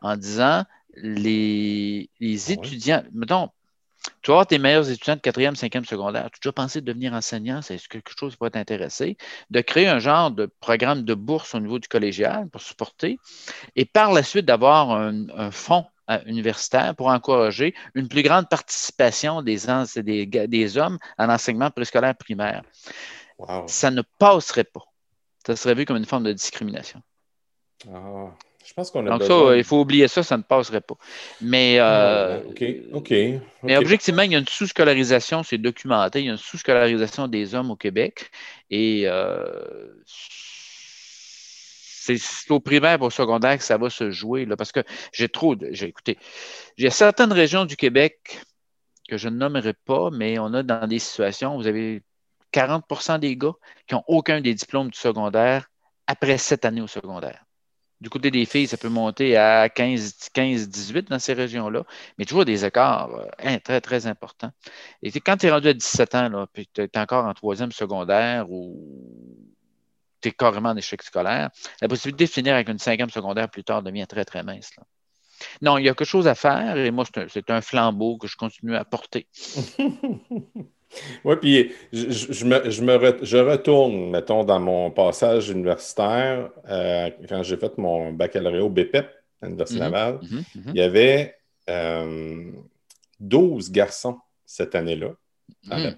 en 0.02 0.16
disant 0.16 0.64
les, 0.96 2.10
ah 2.20 2.52
étudiants, 2.52 3.02
mettons, 3.12 3.48
tu 4.22 4.30
vas 4.30 4.34
avoir 4.34 4.46
tes 4.46 4.58
meilleurs 4.58 4.90
étudiants 4.90 5.16
de 5.16 5.20
quatrième, 5.20 5.54
cinquième 5.54 5.84
secondaire. 5.84 6.28
Tu 6.30 6.38
as 6.38 6.40
déjà 6.42 6.52
pensé 6.52 6.80
de 6.80 6.86
devenir 6.86 7.12
enseignant? 7.12 7.62
C'est 7.62 7.78
quelque 7.88 8.12
chose 8.18 8.32
qui 8.32 8.38
pourrait 8.38 8.50
t'intéresser? 8.50 9.16
De 9.50 9.60
créer 9.60 9.88
un 9.88 10.00
genre 10.00 10.30
de 10.30 10.46
programme 10.60 11.02
de 11.02 11.14
bourse 11.14 11.54
au 11.54 11.60
niveau 11.60 11.78
du 11.78 11.88
collégial 11.88 12.48
pour 12.48 12.60
supporter 12.60 13.18
et 13.76 13.84
par 13.84 14.12
la 14.12 14.22
suite 14.22 14.44
d'avoir 14.44 14.90
un, 14.90 15.50
fonds 15.50 15.86
euh, 16.10 16.18
universitaire 16.26 16.96
pour 16.96 17.08
encourager 17.08 17.74
une 17.94 18.08
plus 18.08 18.22
grande 18.22 18.48
participation 18.48 19.40
des, 19.42 19.58
des, 19.96 20.26
des 20.26 20.78
hommes 20.78 20.98
en 21.18 21.28
enseignement 21.28 21.70
préscolaire 21.70 22.16
primaire. 22.16 22.62
Ça 23.66 23.90
ne 23.90 24.02
passerait 24.18 24.64
pas. 24.64 24.84
Ça 25.46 25.56
serait 25.56 25.74
vu 25.74 25.84
comme 25.84 25.96
une 25.96 26.06
forme 26.06 26.24
de 26.24 26.32
discrimination. 26.32 27.02
Ah. 27.92 28.30
Je 28.64 28.72
pense 28.74 28.90
qu'on 28.90 29.06
a 29.06 29.10
Donc, 29.10 29.22
ça, 29.24 29.56
il 29.56 29.64
faut 29.64 29.80
oublier 29.80 30.08
ça, 30.08 30.22
ça 30.22 30.36
ne 30.36 30.42
passerait 30.42 30.80
pas. 30.80 30.94
Mais, 31.40 31.76
euh. 31.78 32.40
Mais 33.62 33.76
objectivement, 33.76 34.22
il 34.22 34.32
y 34.32 34.36
a 34.36 34.38
une 34.38 34.48
sous-scolarisation, 34.48 35.42
c'est 35.42 35.58
documenté, 35.58 36.20
il 36.20 36.26
y 36.26 36.28
a 36.28 36.32
une 36.32 36.38
sous-scolarisation 36.38 37.28
des 37.28 37.54
hommes 37.54 37.70
au 37.70 37.76
Québec. 37.76 38.30
Et 38.70 39.02
euh, 39.06 39.44
c'est 42.02 42.50
au 42.50 42.60
primaire 42.60 43.00
et 43.00 43.04
au 43.04 43.10
secondaire 43.10 43.58
que 43.58 43.64
ça 43.64 43.78
va 43.78 43.90
se 43.90 44.10
jouer. 44.10 44.44
Là, 44.44 44.56
parce 44.56 44.72
que 44.72 44.80
j'ai 45.12 45.28
trop. 45.28 45.56
J'ai 45.70 45.86
écouté. 45.86 46.18
J'ai 46.76 46.90
certaines 46.90 47.32
régions 47.32 47.64
du 47.64 47.76
Québec 47.76 48.40
que 49.08 49.16
je 49.16 49.28
ne 49.28 49.36
nommerai 49.36 49.74
pas, 49.74 50.10
mais 50.10 50.38
on 50.38 50.54
a 50.54 50.62
dans 50.62 50.86
des 50.86 50.98
situations, 50.98 51.56
vous 51.56 51.66
avez 51.66 52.02
40% 52.52 53.18
des 53.18 53.36
gars 53.36 53.54
qui 53.86 53.94
n'ont 53.94 54.04
aucun 54.06 54.40
des 54.40 54.54
diplômes 54.54 54.90
du 54.90 54.98
secondaire 54.98 55.70
après 56.06 56.38
sept 56.38 56.64
années 56.64 56.80
au 56.80 56.86
secondaire. 56.86 57.44
Du 58.02 58.10
côté 58.10 58.32
des 58.32 58.46
filles, 58.46 58.66
ça 58.66 58.76
peut 58.76 58.88
monter 58.88 59.36
à 59.36 59.68
15-18 59.68 61.08
dans 61.08 61.20
ces 61.20 61.34
régions-là, 61.34 61.84
mais 62.18 62.24
toujours 62.24 62.44
des 62.44 62.64
écarts 62.64 63.14
euh, 63.14 63.28
hein, 63.38 63.58
très, 63.60 63.80
très 63.80 64.08
importants. 64.08 64.50
Et 65.04 65.12
quand 65.20 65.36
tu 65.36 65.46
es 65.46 65.52
rendu 65.52 65.68
à 65.68 65.72
17 65.72 66.14
ans, 66.16 66.46
puis 66.52 66.68
tu 66.74 66.82
es 66.82 66.98
encore 66.98 67.26
en 67.26 67.32
troisième 67.32 67.70
secondaire 67.70 68.50
ou 68.50 68.76
tu 70.20 70.30
es 70.30 70.32
carrément 70.32 70.70
en 70.70 70.76
échec 70.76 71.00
scolaire, 71.00 71.50
la 71.80 71.86
possibilité 71.86 72.24
de 72.24 72.30
finir 72.30 72.54
avec 72.54 72.68
une 72.68 72.80
cinquième 72.80 73.10
secondaire 73.10 73.48
plus 73.48 73.62
tard 73.62 73.84
devient 73.84 74.06
très, 74.08 74.24
très 74.24 74.42
mince. 74.42 74.72
Non, 75.60 75.78
il 75.78 75.84
y 75.84 75.88
a 75.88 75.94
quelque 75.94 76.04
chose 76.04 76.26
à 76.26 76.34
faire 76.34 76.76
et 76.76 76.90
moi, 76.90 77.04
c'est 77.28 77.50
un, 77.50 77.60
flambeau 77.60 78.18
que 78.18 78.26
je 78.26 78.36
continue 78.36 78.74
à 78.74 78.84
porter. 78.84 79.28
oui, 81.24 81.36
puis 81.40 81.72
je, 81.92 82.44
me, 82.44 83.22
je, 83.22 83.36
retourne, 83.38 84.10
mettons, 84.10 84.44
dans 84.44 84.60
mon 84.60 84.90
passage 84.90 85.50
universitaire, 85.50 86.50
euh, 86.68 87.10
quand 87.28 87.42
j'ai 87.42 87.56
fait 87.56 87.76
mon 87.78 88.12
baccalauréat 88.12 88.64
au 88.64 88.68
BPEP, 88.68 89.06
à 89.40 89.46
l'Université 89.46 89.80
mm-hmm. 89.80 89.82
Laval, 89.82 90.14
mm-hmm. 90.16 90.44
Mm-hmm. 90.56 90.70
il 90.74 90.76
y 90.76 90.82
avait 90.82 91.36
12 93.20 93.68
euh, 93.68 93.72
garçons 93.72 94.18
cette 94.44 94.74
année-là. 94.74 95.14
Mm. 95.64 95.90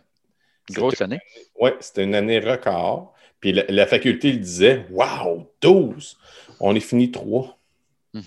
Grosse 0.70 1.00
année. 1.00 1.20
Oui, 1.60 1.70
c'était 1.80 2.04
une 2.04 2.14
année 2.14 2.38
record. 2.38 3.12
Puis 3.40 3.52
la, 3.52 3.86
faculté 3.86 4.32
le 4.32 4.38
disait 4.38 4.86
Waouh, 4.90 5.46
12 5.60 6.16
On 6.60 6.74
est 6.74 6.80
fini 6.80 7.10
3. 7.10 7.58
Il 8.14 8.22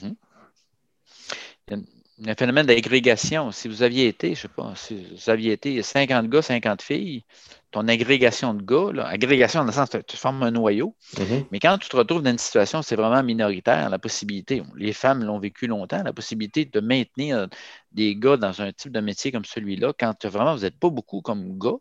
y 1.70 1.74
a 1.74 1.78
un 2.26 2.36
phénomène 2.36 2.66
d'agrégation. 2.66 3.52
Si 3.52 3.68
vous 3.68 3.84
aviez 3.84 4.08
été, 4.08 4.30
je 4.30 4.32
ne 4.32 4.36
sais 4.36 4.48
pas, 4.48 4.74
si 4.76 4.96
vous 4.96 5.30
aviez 5.30 5.52
été 5.52 5.82
50 5.82 6.28
gars, 6.28 6.42
50 6.42 6.82
filles, 6.82 7.24
ton 7.72 7.88
agrégation 7.88 8.54
de 8.54 8.64
gars, 8.64 8.92
là, 8.92 9.08
agrégation 9.08 9.60
dans 9.60 9.68
le 9.68 9.72
sens 9.72 9.90
tu 10.08 10.18
formes 10.18 10.42
un 10.42 10.52
noyau, 10.52 10.96
mm-hmm. 11.16 11.46
mais 11.52 11.60
quand 11.60 11.78
tu 11.78 11.90
te 11.90 11.96
retrouves 11.96 12.24
dans 12.24 12.32
une 12.32 12.38
situation, 12.38 12.82
c'est 12.82 12.96
vraiment 12.96 13.22
minoritaire, 13.22 13.90
la 13.90 14.00
possibilité, 14.00 14.64
les 14.76 14.94
femmes 14.94 15.24
l'ont 15.24 15.40
vécu 15.40 15.68
longtemps, 15.68 16.02
la 16.04 16.14
possibilité 16.14 16.66
de 16.66 16.80
maintenir 16.80 17.48
des 17.92 18.16
gars 18.16 18.38
dans 18.38 18.62
un 18.62 18.72
type 18.72 18.92
de 18.92 19.00
métier 19.00 19.32
comme 19.32 19.46
celui-là, 19.46 19.94
quand 20.00 20.26
vraiment 20.26 20.56
vous 20.56 20.62
n'êtes 20.62 20.80
pas 20.80 20.90
beaucoup 20.90 21.22
comme 21.22 21.58
gars, 21.60 21.78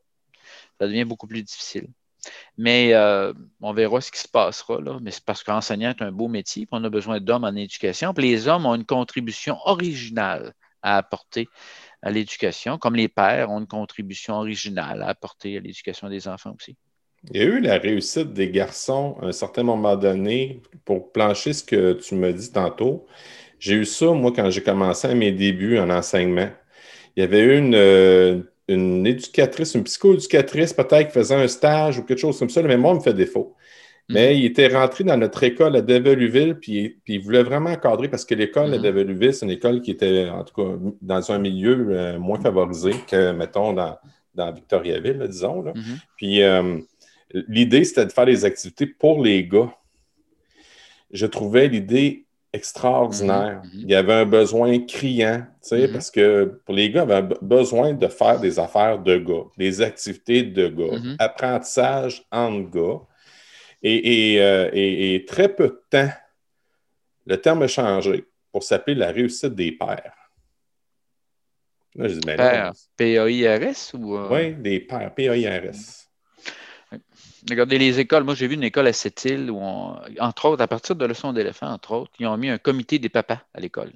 ça 0.78 0.86
devient 0.86 1.04
beaucoup 1.04 1.26
plus 1.26 1.42
difficile. 1.42 1.88
Mais 2.58 2.92
euh, 2.94 3.32
on 3.60 3.72
verra 3.72 4.00
ce 4.00 4.10
qui 4.10 4.18
se 4.18 4.28
passera. 4.28 4.80
Là. 4.80 4.98
Mais 5.02 5.10
c'est 5.10 5.24
parce 5.24 5.42
qu'enseignant 5.42 5.90
est 5.90 6.02
un 6.02 6.12
beau 6.12 6.28
métier, 6.28 6.66
on 6.70 6.82
a 6.84 6.90
besoin 6.90 7.20
d'hommes 7.20 7.44
en 7.44 7.54
éducation. 7.54 8.14
Puis 8.14 8.30
les 8.30 8.48
hommes 8.48 8.66
ont 8.66 8.74
une 8.74 8.86
contribution 8.86 9.58
originale 9.64 10.54
à 10.82 10.98
apporter 10.98 11.48
à 12.02 12.10
l'éducation, 12.10 12.78
comme 12.78 12.94
les 12.94 13.08
pères 13.08 13.50
ont 13.50 13.58
une 13.58 13.66
contribution 13.66 14.34
originale 14.34 15.02
à 15.02 15.08
apporter 15.08 15.56
à 15.56 15.60
l'éducation 15.60 16.08
des 16.08 16.28
enfants 16.28 16.54
aussi. 16.56 16.76
Il 17.32 17.40
y 17.40 17.42
a 17.42 17.46
eu 17.46 17.60
la 17.60 17.78
réussite 17.78 18.32
des 18.32 18.50
garçons 18.50 19.16
à 19.20 19.26
un 19.26 19.32
certain 19.32 19.64
moment 19.64 19.96
donné, 19.96 20.62
pour 20.84 21.10
plancher 21.10 21.52
ce 21.52 21.64
que 21.64 21.94
tu 21.94 22.14
me 22.14 22.32
dis 22.32 22.52
tantôt. 22.52 23.06
J'ai 23.58 23.74
eu 23.74 23.84
ça, 23.84 24.12
moi, 24.12 24.32
quand 24.34 24.48
j'ai 24.50 24.62
commencé 24.62 25.08
à 25.08 25.14
mes 25.14 25.32
débuts 25.32 25.78
en 25.78 25.90
enseignement. 25.90 26.50
Il 27.16 27.20
y 27.20 27.22
avait 27.24 27.40
eu 27.40 27.58
une, 27.58 27.74
euh, 27.74 28.42
une 28.68 29.06
éducatrice, 29.06 29.74
une 29.74 29.84
psycho-éducatrice 29.84 30.72
peut-être 30.72 31.08
qui 31.08 31.12
faisait 31.12 31.34
un 31.34 31.48
stage 31.48 31.98
ou 31.98 32.02
quelque 32.02 32.18
chose 32.18 32.38
comme 32.38 32.50
ça. 32.50 32.62
Le 32.62 32.68
mémoire 32.68 32.94
me 32.94 33.00
fait 33.00 33.14
défaut. 33.14 33.54
Mhm. 34.08 34.14
Mais 34.14 34.38
il 34.38 34.44
était 34.44 34.68
rentré 34.68 35.04
dans 35.04 35.16
notre 35.16 35.42
école 35.42 35.76
à 35.76 35.82
Develuville, 35.82 36.58
puis, 36.60 37.00
puis 37.04 37.14
il 37.14 37.20
voulait 37.20 37.42
vraiment 37.42 37.70
encadrer 37.70 38.08
parce 38.08 38.24
que 38.24 38.34
l'école 38.34 38.74
à 38.74 38.78
mhm. 38.78 38.82
Develuville, 38.82 39.34
c'est 39.34 39.46
une 39.46 39.52
école 39.52 39.80
qui 39.80 39.92
était, 39.92 40.28
en 40.28 40.44
tout 40.44 40.54
cas, 40.54 40.78
dans 41.00 41.32
un 41.32 41.38
milieu 41.38 41.86
euh, 41.90 42.18
moins 42.18 42.40
favorisé 42.40 42.92
que, 43.08 43.32
mettons, 43.32 43.72
dans, 43.72 43.96
dans 44.34 44.52
Victoriaville, 44.52 45.26
disons. 45.28 45.62
Mhm. 45.62 45.74
Puis 46.16 46.42
euh, 46.42 46.78
l'idée, 47.48 47.84
c'était 47.84 48.06
de 48.06 48.12
faire 48.12 48.26
des 48.26 48.44
activités 48.44 48.86
pour 48.86 49.22
les 49.22 49.44
gars. 49.46 49.72
Je 51.12 51.26
trouvais 51.26 51.68
l'idée 51.68 52.25
extraordinaire. 52.56 53.62
Mhm, 53.64 53.70
mhm. 53.72 53.80
Il 53.82 53.90
y 53.90 53.94
avait 53.94 54.12
un 54.12 54.26
besoin 54.26 54.78
criant, 54.80 55.46
mhm. 55.70 55.92
parce 55.92 56.10
que 56.10 56.60
pour 56.64 56.74
les 56.74 56.90
gars, 56.90 57.04
il 57.06 57.12
avait 57.12 57.34
besoin 57.40 57.92
de 57.92 58.08
faire 58.08 58.40
des 58.40 58.58
affaires 58.58 58.98
de 58.98 59.16
gars, 59.18 59.44
des 59.56 59.80
activités 59.80 60.42
de 60.42 60.68
gars, 60.68 60.98
apprentissage 61.18 62.24
en 62.32 62.60
gars. 62.60 63.00
Euh, 63.84 64.70
et, 64.72 65.24
très 65.28 65.48
peu 65.48 65.68
de 65.68 65.80
temps, 65.90 66.12
le 67.26 67.40
terme 67.40 67.62
a 67.62 67.68
changé 67.68 68.24
pour 68.50 68.62
s'appeler 68.62 68.96
la 68.96 69.10
réussite 69.12 69.54
des 69.54 69.72
pères. 69.72 70.12
Là, 71.94 72.08
je 72.08 72.14
dis, 72.14 72.20
ben 72.26 72.72
P-A-I-R-S 72.96 73.92
ou. 73.94 74.16
Euh? 74.16 74.28
Oui, 74.30 74.54
des 74.54 74.80
pères, 74.80 75.14
P-A-I-R-S. 75.14 76.05
Regardez 77.48 77.78
les 77.78 77.98
écoles. 78.00 78.24
Moi, 78.24 78.34
j'ai 78.34 78.46
vu 78.48 78.54
une 78.54 78.62
école 78.64 78.86
à 78.88 78.92
cette 78.92 79.24
île 79.24 79.50
où, 79.50 79.58
entre 79.60 80.44
autres, 80.46 80.62
à 80.62 80.68
partir 80.68 80.96
de 80.96 81.04
leçons 81.06 81.32
d'éléphant, 81.32 81.68
entre 81.72 81.92
autres, 81.92 82.12
ils 82.18 82.26
ont 82.26 82.36
mis 82.36 82.50
un 82.50 82.58
comité 82.58 82.98
des 82.98 83.08
papas 83.08 83.40
à 83.54 83.60
l'école. 83.60 83.92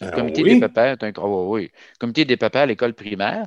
Le 0.00 0.08
ah 0.08 0.12
comité 0.12 0.42
des 0.42 0.58
papas 0.58 0.96
un 1.00 1.12
oui. 1.18 1.70
comité 1.98 2.24
des 2.24 2.38
papas 2.38 2.62
à 2.62 2.66
l'école 2.66 2.94
primaire. 2.94 3.46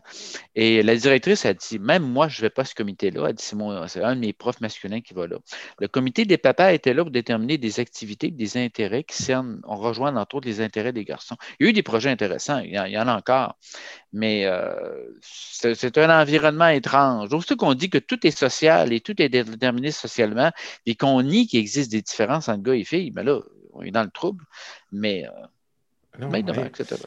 Et 0.54 0.84
la 0.84 0.96
directrice 0.96 1.46
a 1.46 1.54
dit 1.54 1.80
même 1.80 2.04
moi, 2.04 2.28
je 2.28 2.38
ne 2.38 2.42
vais 2.44 2.50
pas 2.52 2.62
à 2.62 2.66
ce 2.66 2.76
comité-là. 2.76 3.30
Elle 3.30 3.36
dit 3.36 3.44
c'est 3.44 4.04
un 4.04 4.16
de 4.16 4.20
mes 4.20 4.34
profs 4.34 4.62
masculins 4.62 5.02
qui 5.02 5.16
va 5.16 5.26
là. 5.26 5.38
Le 5.80 5.88
comité 5.88 6.26
des 6.26 6.38
papas 6.38 6.74
était 6.74 6.94
là 6.94 7.04
pour 7.04 7.12
déterminer 7.12 7.58
des 7.58 7.80
activités, 7.80 8.30
des 8.30 8.58
intérêts 8.58 9.04
qui 9.04 9.22
cernent, 9.22 9.62
on 9.64 9.78
rejoint 9.78 10.16
entre 10.16 10.36
autres 10.36 10.48
les 10.48 10.62
intérêts 10.62 10.94
des 10.94 11.06
garçons. 11.06 11.38
Il 11.60 11.66
y 11.66 11.68
a 11.68 11.70
eu 11.72 11.74
des 11.74 11.84
projets 11.84 12.10
intéressants, 12.10 12.60
il 12.60 12.72
y 12.72 12.98
en, 13.00 13.08
a 13.08 13.16
encore. 13.16 13.58
Mais 14.12 14.46
euh, 14.46 14.74
c'est 15.22 15.98
un 15.98 16.22
environnement 16.22 16.68
étrange. 16.68 17.30
ce 17.30 17.54
qu'on 17.56 17.74
dit 17.74 17.90
que 17.90 17.98
tout 17.98 18.26
est 18.28 18.32
social 18.32 18.94
et 18.94 19.02
tout 19.02 19.20
est 19.22 19.30
déterminé 19.30 19.92
socialement, 19.92 20.52
et 20.86 20.96
qu'on 20.96 21.22
nie 21.24 21.48
qu'il 21.48 21.60
existe 21.60 21.92
des 21.92 22.02
différences 22.02 22.48
entre 22.50 22.62
gars 22.64 22.76
et 22.76 22.84
filles, 22.84 23.12
mais 23.16 23.24
là, 23.24 23.40
on 23.74 23.82
est 23.82 23.92
dans 23.92 24.04
le 24.04 24.12
trouble. 24.12 24.46
Mais 24.92 25.26
euh, 25.26 25.32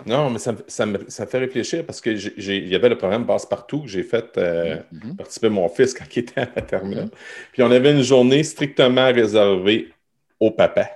non, 0.07 0.31
mais 0.31 0.39
ça, 0.39 0.55
ça, 0.67 1.27
fait 1.27 1.39
réfléchir 1.39 1.85
parce 1.87 2.01
qu'il 2.01 2.69
y 2.69 2.75
avait 2.75 2.89
le 2.89 2.99
programme 2.99 3.27
Passe-Partout 3.27 3.83
que 3.83 3.89
j'ai 3.89 4.03
fait 4.03 4.37
euh, 4.37 4.77
mm-hmm. 4.93 5.17
participer 5.17 5.49
mon 5.49 5.69
fils 5.69 5.95
quand 5.95 6.05
il 6.15 6.21
était 6.21 6.41
à 6.41 6.49
la 6.57 6.63
terminale. 6.63 7.07
Mm-hmm. 7.07 7.51
Puis 7.53 7.63
on 7.63 7.71
avait 7.71 7.93
une 7.93 8.03
journée 8.03 8.43
strictement 8.43 9.13
réservée 9.13 9.93
au 10.41 10.51
papa. 10.51 10.91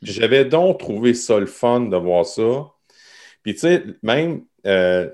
J'avais 0.00 0.44
donc 0.44 0.78
trouvé 0.78 1.12
ça 1.12 1.38
le 1.38 1.46
fun 1.46 1.80
de 1.80 1.96
voir 1.96 2.24
ça. 2.24 2.70
Puis 3.42 3.54
tu 3.54 3.60
sais, 3.60 3.82
même 4.02 4.42
euh, 4.66 5.08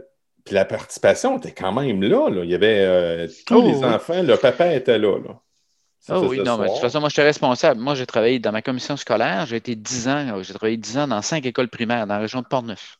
puis 0.44 0.54
la 0.54 0.64
participation 0.66 1.38
était 1.38 1.52
quand 1.52 1.72
même 1.72 2.02
là. 2.02 2.28
Il 2.42 2.50
y 2.50 2.54
avait 2.54 2.84
euh, 2.86 3.28
tous 3.46 3.62
oh, 3.62 3.66
les 3.66 3.82
enfants, 3.82 4.22
le 4.22 4.36
papa 4.36 4.74
était 4.74 4.98
là. 4.98 5.18
là. 5.18 5.40
Oh 6.10 6.26
oui, 6.28 6.40
non, 6.40 6.58
mais 6.58 6.66
de 6.66 6.72
toute 6.72 6.80
façon, 6.80 7.00
moi, 7.00 7.08
je 7.08 7.14
suis 7.14 7.22
responsable. 7.22 7.80
Moi, 7.80 7.94
j'ai 7.94 8.06
travaillé 8.06 8.38
dans 8.38 8.52
ma 8.52 8.62
commission 8.62 8.96
scolaire. 8.96 9.46
J'ai 9.46 9.56
été 9.56 9.74
10 9.74 10.08
ans, 10.08 10.42
j'ai 10.42 10.52
travaillé 10.52 10.76
10 10.76 10.98
ans 10.98 11.08
dans 11.08 11.22
cinq 11.22 11.46
écoles 11.46 11.68
primaires 11.68 12.06
dans 12.06 12.14
la 12.14 12.20
région 12.20 12.42
de 12.42 12.46
Portneuf. 12.46 12.98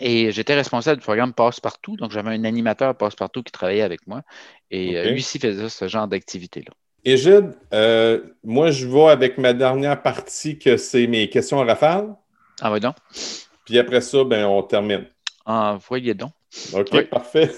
Et 0.00 0.32
j'étais 0.32 0.54
responsable 0.54 1.00
du 1.00 1.04
programme 1.04 1.32
Passe-Partout. 1.32 1.96
Donc, 1.96 2.12
j'avais 2.12 2.30
un 2.30 2.44
animateur 2.44 2.96
Passe-Partout 2.96 3.42
qui 3.42 3.52
travaillait 3.52 3.82
avec 3.82 4.06
moi. 4.06 4.22
Et 4.70 4.96
euh, 4.96 5.10
lui 5.10 5.18
aussi 5.18 5.38
faisait 5.38 5.68
ce 5.68 5.88
genre 5.88 6.06
d'activité-là. 6.06 6.72
Égide, 7.04 7.52
euh, 7.72 8.20
moi, 8.42 8.70
je 8.70 8.86
vois 8.86 9.12
avec 9.12 9.36
ma 9.36 9.52
dernière 9.52 10.00
partie 10.00 10.58
que 10.58 10.76
c'est 10.76 11.06
mes 11.06 11.28
questions 11.28 11.60
à 11.60 11.64
rafale. 11.64 12.14
Ah 12.60 12.72
oui, 12.72 12.80
donc. 12.80 12.96
Puis 13.64 13.78
après 13.78 14.00
ça, 14.00 14.24
ben, 14.24 14.46
on 14.46 14.62
termine. 14.62 15.06
Ah, 15.46 15.78
voyez 15.88 16.14
donc. 16.14 16.32
OK, 16.72 17.08
parfait. 17.08 17.50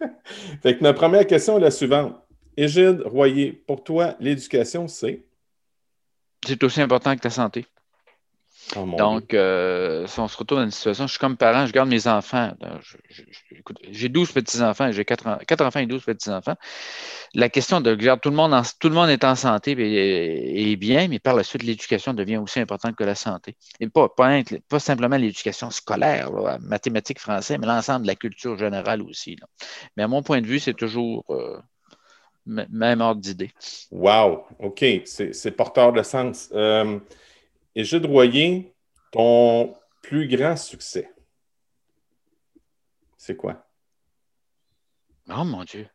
fait 0.62 0.76
que 0.76 0.82
ma 0.82 0.92
première 0.92 1.26
question 1.26 1.56
est 1.58 1.62
la 1.62 1.70
suivante. 1.70 2.14
Égide 2.56 3.02
Royer, 3.04 3.52
pour 3.52 3.84
toi, 3.84 4.16
l'éducation, 4.20 4.88
c'est? 4.88 5.24
C'est 6.46 6.62
aussi 6.62 6.80
important 6.80 7.14
que 7.14 7.20
ta 7.20 7.30
santé. 7.30 7.66
Oh, 8.74 8.84
Donc, 8.98 9.32
euh, 9.32 10.06
si 10.08 10.18
on 10.18 10.26
se 10.26 10.36
retrouve 10.36 10.58
dans 10.58 10.64
une 10.64 10.72
situation, 10.72 11.06
je 11.06 11.12
suis 11.12 11.20
comme 11.20 11.36
parent, 11.36 11.66
je 11.66 11.72
garde 11.72 11.88
mes 11.88 12.08
enfants. 12.08 12.52
J'ai 13.90 14.08
12 14.08 14.32
petits-enfants, 14.32 14.90
j'ai 14.90 15.04
4, 15.04 15.60
enfants 15.60 15.80
et 15.80 15.86
12 15.86 16.04
petits-enfants. 16.04 16.56
La 17.34 17.48
question 17.48 17.80
de 17.80 17.94
garder 17.94 18.20
tout 18.20 18.30
le 18.30 18.36
monde, 18.36 18.60
tout 18.80 18.88
le 18.88 18.94
monde 18.94 19.10
est 19.10 19.22
en 19.22 19.36
santé 19.36 19.76
et, 19.78 20.76
bien, 20.76 21.06
mais 21.06 21.20
par 21.20 21.36
la 21.36 21.44
suite, 21.44 21.62
l'éducation 21.62 22.12
devient 22.12 22.38
aussi 22.38 22.58
importante 22.58 22.96
que 22.96 23.04
la 23.04 23.14
santé. 23.14 23.56
Et 23.78 23.88
pas, 23.88 24.08
pas, 24.08 24.42
simplement 24.80 25.16
l'éducation 25.16 25.70
scolaire, 25.70 26.30
mathématiques, 26.60 27.20
français, 27.20 27.58
mais 27.58 27.66
l'ensemble 27.66 28.02
de 28.02 28.08
la 28.08 28.16
culture 28.16 28.58
générale 28.58 29.02
aussi. 29.02 29.36
Mais 29.96 30.02
à 30.02 30.08
mon 30.08 30.22
point 30.22 30.40
de 30.40 30.46
vue, 30.46 30.58
c'est 30.58 30.74
toujours 30.74 31.24
euh, 31.30 31.56
même 32.46 33.00
ordre 33.00 33.20
d'idée. 33.20 33.52
Wow, 33.90 34.44
OK, 34.58 34.84
c'est 35.04 35.50
porteur 35.50 35.92
de 35.92 36.02
sens. 36.02 36.48
Euh, 36.52 36.98
et 37.74 37.84
Jude 37.84 38.06
Royer, 38.06 38.72
ton 39.12 39.74
plus 40.02 40.28
grand 40.28 40.56
succès, 40.56 41.10
c'est 43.16 43.36
quoi? 43.36 43.66
Oh 45.28 45.44
mon 45.44 45.64
Dieu. 45.64 45.88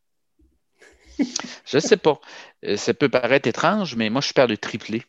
je 1.65 1.77
ne 1.77 1.79
sais 1.79 1.97
pas. 1.97 2.19
Euh, 2.65 2.75
ça 2.75 2.93
peut 2.93 3.09
paraître 3.09 3.47
étrange, 3.47 3.95
mais 3.95 4.09
moi, 4.09 4.21
je 4.21 4.25
suis 4.25 4.33
père 4.33 4.47
de 4.47 4.55
triplé. 4.55 5.03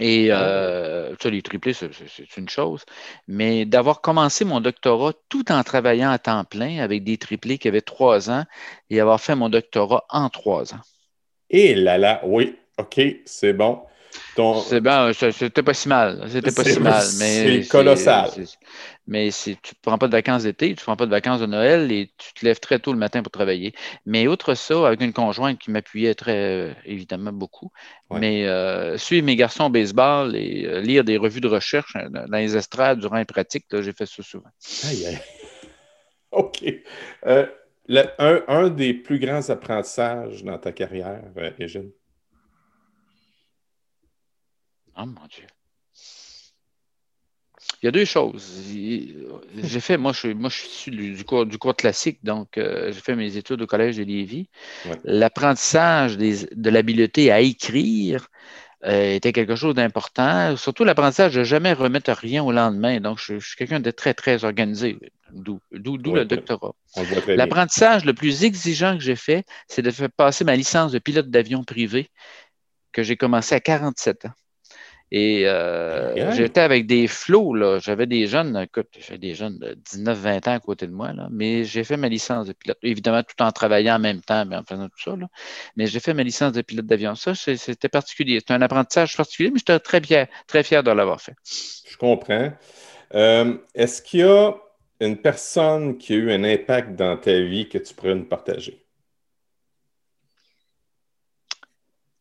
Et 0.00 0.30
ah. 0.30 0.42
euh, 0.42 1.14
ça, 1.20 1.30
les 1.30 1.42
triplés, 1.42 1.72
c'est 1.72 2.36
une 2.36 2.48
chose. 2.48 2.84
Mais 3.28 3.64
d'avoir 3.64 4.00
commencé 4.00 4.44
mon 4.44 4.60
doctorat 4.60 5.12
tout 5.28 5.50
en 5.50 5.62
travaillant 5.62 6.10
à 6.10 6.18
temps 6.18 6.44
plein 6.44 6.78
avec 6.78 7.04
des 7.04 7.16
triplés 7.16 7.58
qui 7.58 7.68
avaient 7.68 7.80
trois 7.80 8.30
ans 8.30 8.44
et 8.90 9.00
avoir 9.00 9.20
fait 9.20 9.34
mon 9.34 9.48
doctorat 9.48 10.04
en 10.10 10.28
trois 10.28 10.74
ans. 10.74 10.80
Et 11.50 11.74
là 11.74 11.96
là, 11.98 12.20
oui, 12.24 12.56
OK, 12.78 13.00
c'est 13.24 13.52
bon. 13.52 13.80
C'est 14.68 14.80
bon, 14.80 15.12
c'était 15.12 15.62
pas 15.62 15.74
si 15.74 15.88
mal. 15.88 16.26
C'était 16.28 16.52
pas 16.52 16.64
si 16.64 16.80
mal. 16.80 17.02
C'est 17.02 17.68
colossal. 17.68 18.30
Mais 19.06 19.30
si 19.30 19.56
tu 19.56 19.74
ne 19.74 19.78
prends 19.82 19.98
pas 19.98 20.08
de 20.08 20.12
vacances 20.12 20.42
d'été, 20.42 20.68
tu 20.68 20.80
ne 20.80 20.84
prends 20.84 20.96
pas 20.96 21.06
de 21.06 21.10
vacances 21.10 21.40
de 21.40 21.46
Noël 21.46 21.92
et 21.92 22.10
tu 22.18 22.32
te 22.34 22.44
lèves 22.44 22.58
très 22.58 22.78
tôt 22.78 22.92
le 22.92 22.98
matin 22.98 23.22
pour 23.22 23.30
travailler. 23.30 23.72
Mais 24.04 24.26
outre 24.26 24.54
ça, 24.54 24.86
avec 24.86 25.00
une 25.00 25.12
conjointe 25.12 25.58
qui 25.58 25.70
m'appuyait 25.70 26.14
très 26.14 26.76
évidemment 26.84 27.32
beaucoup, 27.32 27.70
mais 28.10 28.46
euh, 28.46 28.98
suivre 28.98 29.24
mes 29.24 29.36
garçons 29.36 29.64
au 29.64 29.70
baseball 29.70 30.34
et 30.34 30.66
euh, 30.66 30.80
lire 30.80 31.04
des 31.04 31.16
revues 31.16 31.40
de 31.40 31.48
recherche 31.48 31.94
euh, 31.96 32.08
dans 32.08 32.36
les 32.36 32.56
estrades 32.56 32.98
durant 32.98 33.16
les 33.16 33.24
pratiques, 33.24 33.66
j'ai 33.72 33.92
fait 33.92 34.06
ça 34.06 34.22
souvent. 34.22 34.50
Aïe, 34.84 35.06
aïe. 35.06 35.18
OK. 36.32 36.64
un, 37.22 38.68
des 38.70 38.92
plus 38.92 39.18
grands 39.18 39.48
apprentissages 39.48 40.42
dans 40.42 40.58
ta 40.58 40.72
carrière, 40.72 41.22
Régine? 41.58 41.90
Oh 44.98 45.04
mon 45.06 45.26
Dieu. 45.28 45.46
Il 47.82 47.86
y 47.86 47.88
a 47.88 47.92
deux 47.92 48.04
choses. 48.04 48.64
J'ai 49.62 49.80
fait, 49.80 49.96
moi, 49.96 50.12
je, 50.12 50.18
suis, 50.18 50.34
moi, 50.34 50.50
je 50.50 50.56
suis 50.56 50.68
issu 50.68 50.90
du, 50.90 51.24
cours, 51.24 51.46
du 51.46 51.58
cours 51.58 51.76
classique, 51.76 52.18
donc 52.22 52.58
euh, 52.58 52.92
j'ai 52.92 53.00
fait 53.00 53.14
mes 53.14 53.36
études 53.36 53.60
au 53.62 53.66
Collège 53.66 53.96
de 53.96 54.02
Lévis. 54.02 54.48
L'apprentissage 55.04 56.16
de 56.16 56.70
l'habileté 56.70 57.30
à 57.30 57.40
écrire 57.40 58.28
euh, 58.84 59.14
était 59.14 59.32
quelque 59.32 59.56
chose 59.56 59.74
d'important. 59.74 60.56
Surtout 60.56 60.84
l'apprentissage 60.84 61.34
de 61.34 61.40
ne 61.40 61.44
jamais 61.44 61.72
remettre 61.72 62.12
rien 62.12 62.42
au 62.42 62.52
lendemain. 62.52 63.00
Donc, 63.00 63.18
je, 63.18 63.38
suis 63.38 63.56
quelqu'un 63.56 63.80
de 63.80 63.90
très, 63.90 64.14
très 64.14 64.44
organisé, 64.44 64.98
d'où 65.32 65.60
le 65.72 66.24
doctorat. 66.24 66.74
L'apprentissage 67.28 68.04
le 68.04 68.14
plus 68.14 68.44
exigeant 68.44 68.96
que 68.96 69.02
j'ai 69.02 69.16
fait, 69.16 69.44
c'est 69.68 69.82
de 69.82 69.90
faire 69.90 70.10
passer 70.10 70.44
ma 70.44 70.56
licence 70.56 70.92
de 70.92 70.98
pilote 70.98 71.30
d'avion 71.30 71.62
privé 71.62 72.10
que 72.92 73.02
j'ai 73.02 73.16
commencé 73.16 73.54
à 73.54 73.60
47 73.60 74.26
ans. 74.26 74.32
Et 75.12 75.46
euh, 75.46 76.32
j'étais 76.32 76.60
avec 76.60 76.86
des 76.86 77.06
flots, 77.06 77.54
là. 77.54 77.78
J'avais 77.78 78.06
des 78.06 78.26
jeunes, 78.26 78.56
écoute, 78.56 78.88
j'avais 78.98 79.18
des 79.18 79.34
jeunes 79.34 79.58
de 79.58 79.78
19-20 79.84 80.48
ans 80.48 80.52
à 80.54 80.60
côté 80.60 80.86
de 80.86 80.92
moi, 80.92 81.12
là. 81.12 81.28
Mais 81.30 81.64
j'ai 81.64 81.84
fait 81.84 81.96
ma 81.96 82.08
licence 82.08 82.48
de 82.48 82.52
pilote. 82.52 82.78
Évidemment, 82.82 83.22
tout 83.22 83.40
en 83.42 83.52
travaillant 83.52 83.96
en 83.96 83.98
même 84.00 84.20
temps, 84.20 84.44
mais 84.46 84.56
en 84.56 84.64
faisant 84.64 84.88
tout 84.88 85.00
ça, 85.02 85.16
là. 85.16 85.28
Mais 85.76 85.86
j'ai 85.86 86.00
fait 86.00 86.12
ma 86.12 86.24
licence 86.24 86.52
de 86.52 86.62
pilote 86.62 86.86
d'avion. 86.86 87.14
Ça, 87.14 87.34
c'était 87.34 87.88
particulier. 87.88 88.40
C'était 88.40 88.54
un 88.54 88.62
apprentissage 88.62 89.16
particulier, 89.16 89.50
mais 89.52 89.58
j'étais 89.58 89.78
très 89.78 90.00
fier, 90.00 90.26
très 90.48 90.64
fier 90.64 90.82
de 90.82 90.90
l'avoir 90.90 91.20
fait. 91.20 91.34
Je 91.88 91.96
comprends. 91.96 92.52
Euh, 93.14 93.56
est-ce 93.74 94.02
qu'il 94.02 94.20
y 94.20 94.24
a 94.24 94.54
une 95.00 95.18
personne 95.18 95.98
qui 95.98 96.14
a 96.14 96.16
eu 96.16 96.32
un 96.32 96.42
impact 96.42 96.96
dans 96.96 97.16
ta 97.16 97.40
vie 97.40 97.68
que 97.68 97.78
tu 97.78 97.94
pourrais 97.94 98.16
nous 98.16 98.24
partager? 98.24 98.85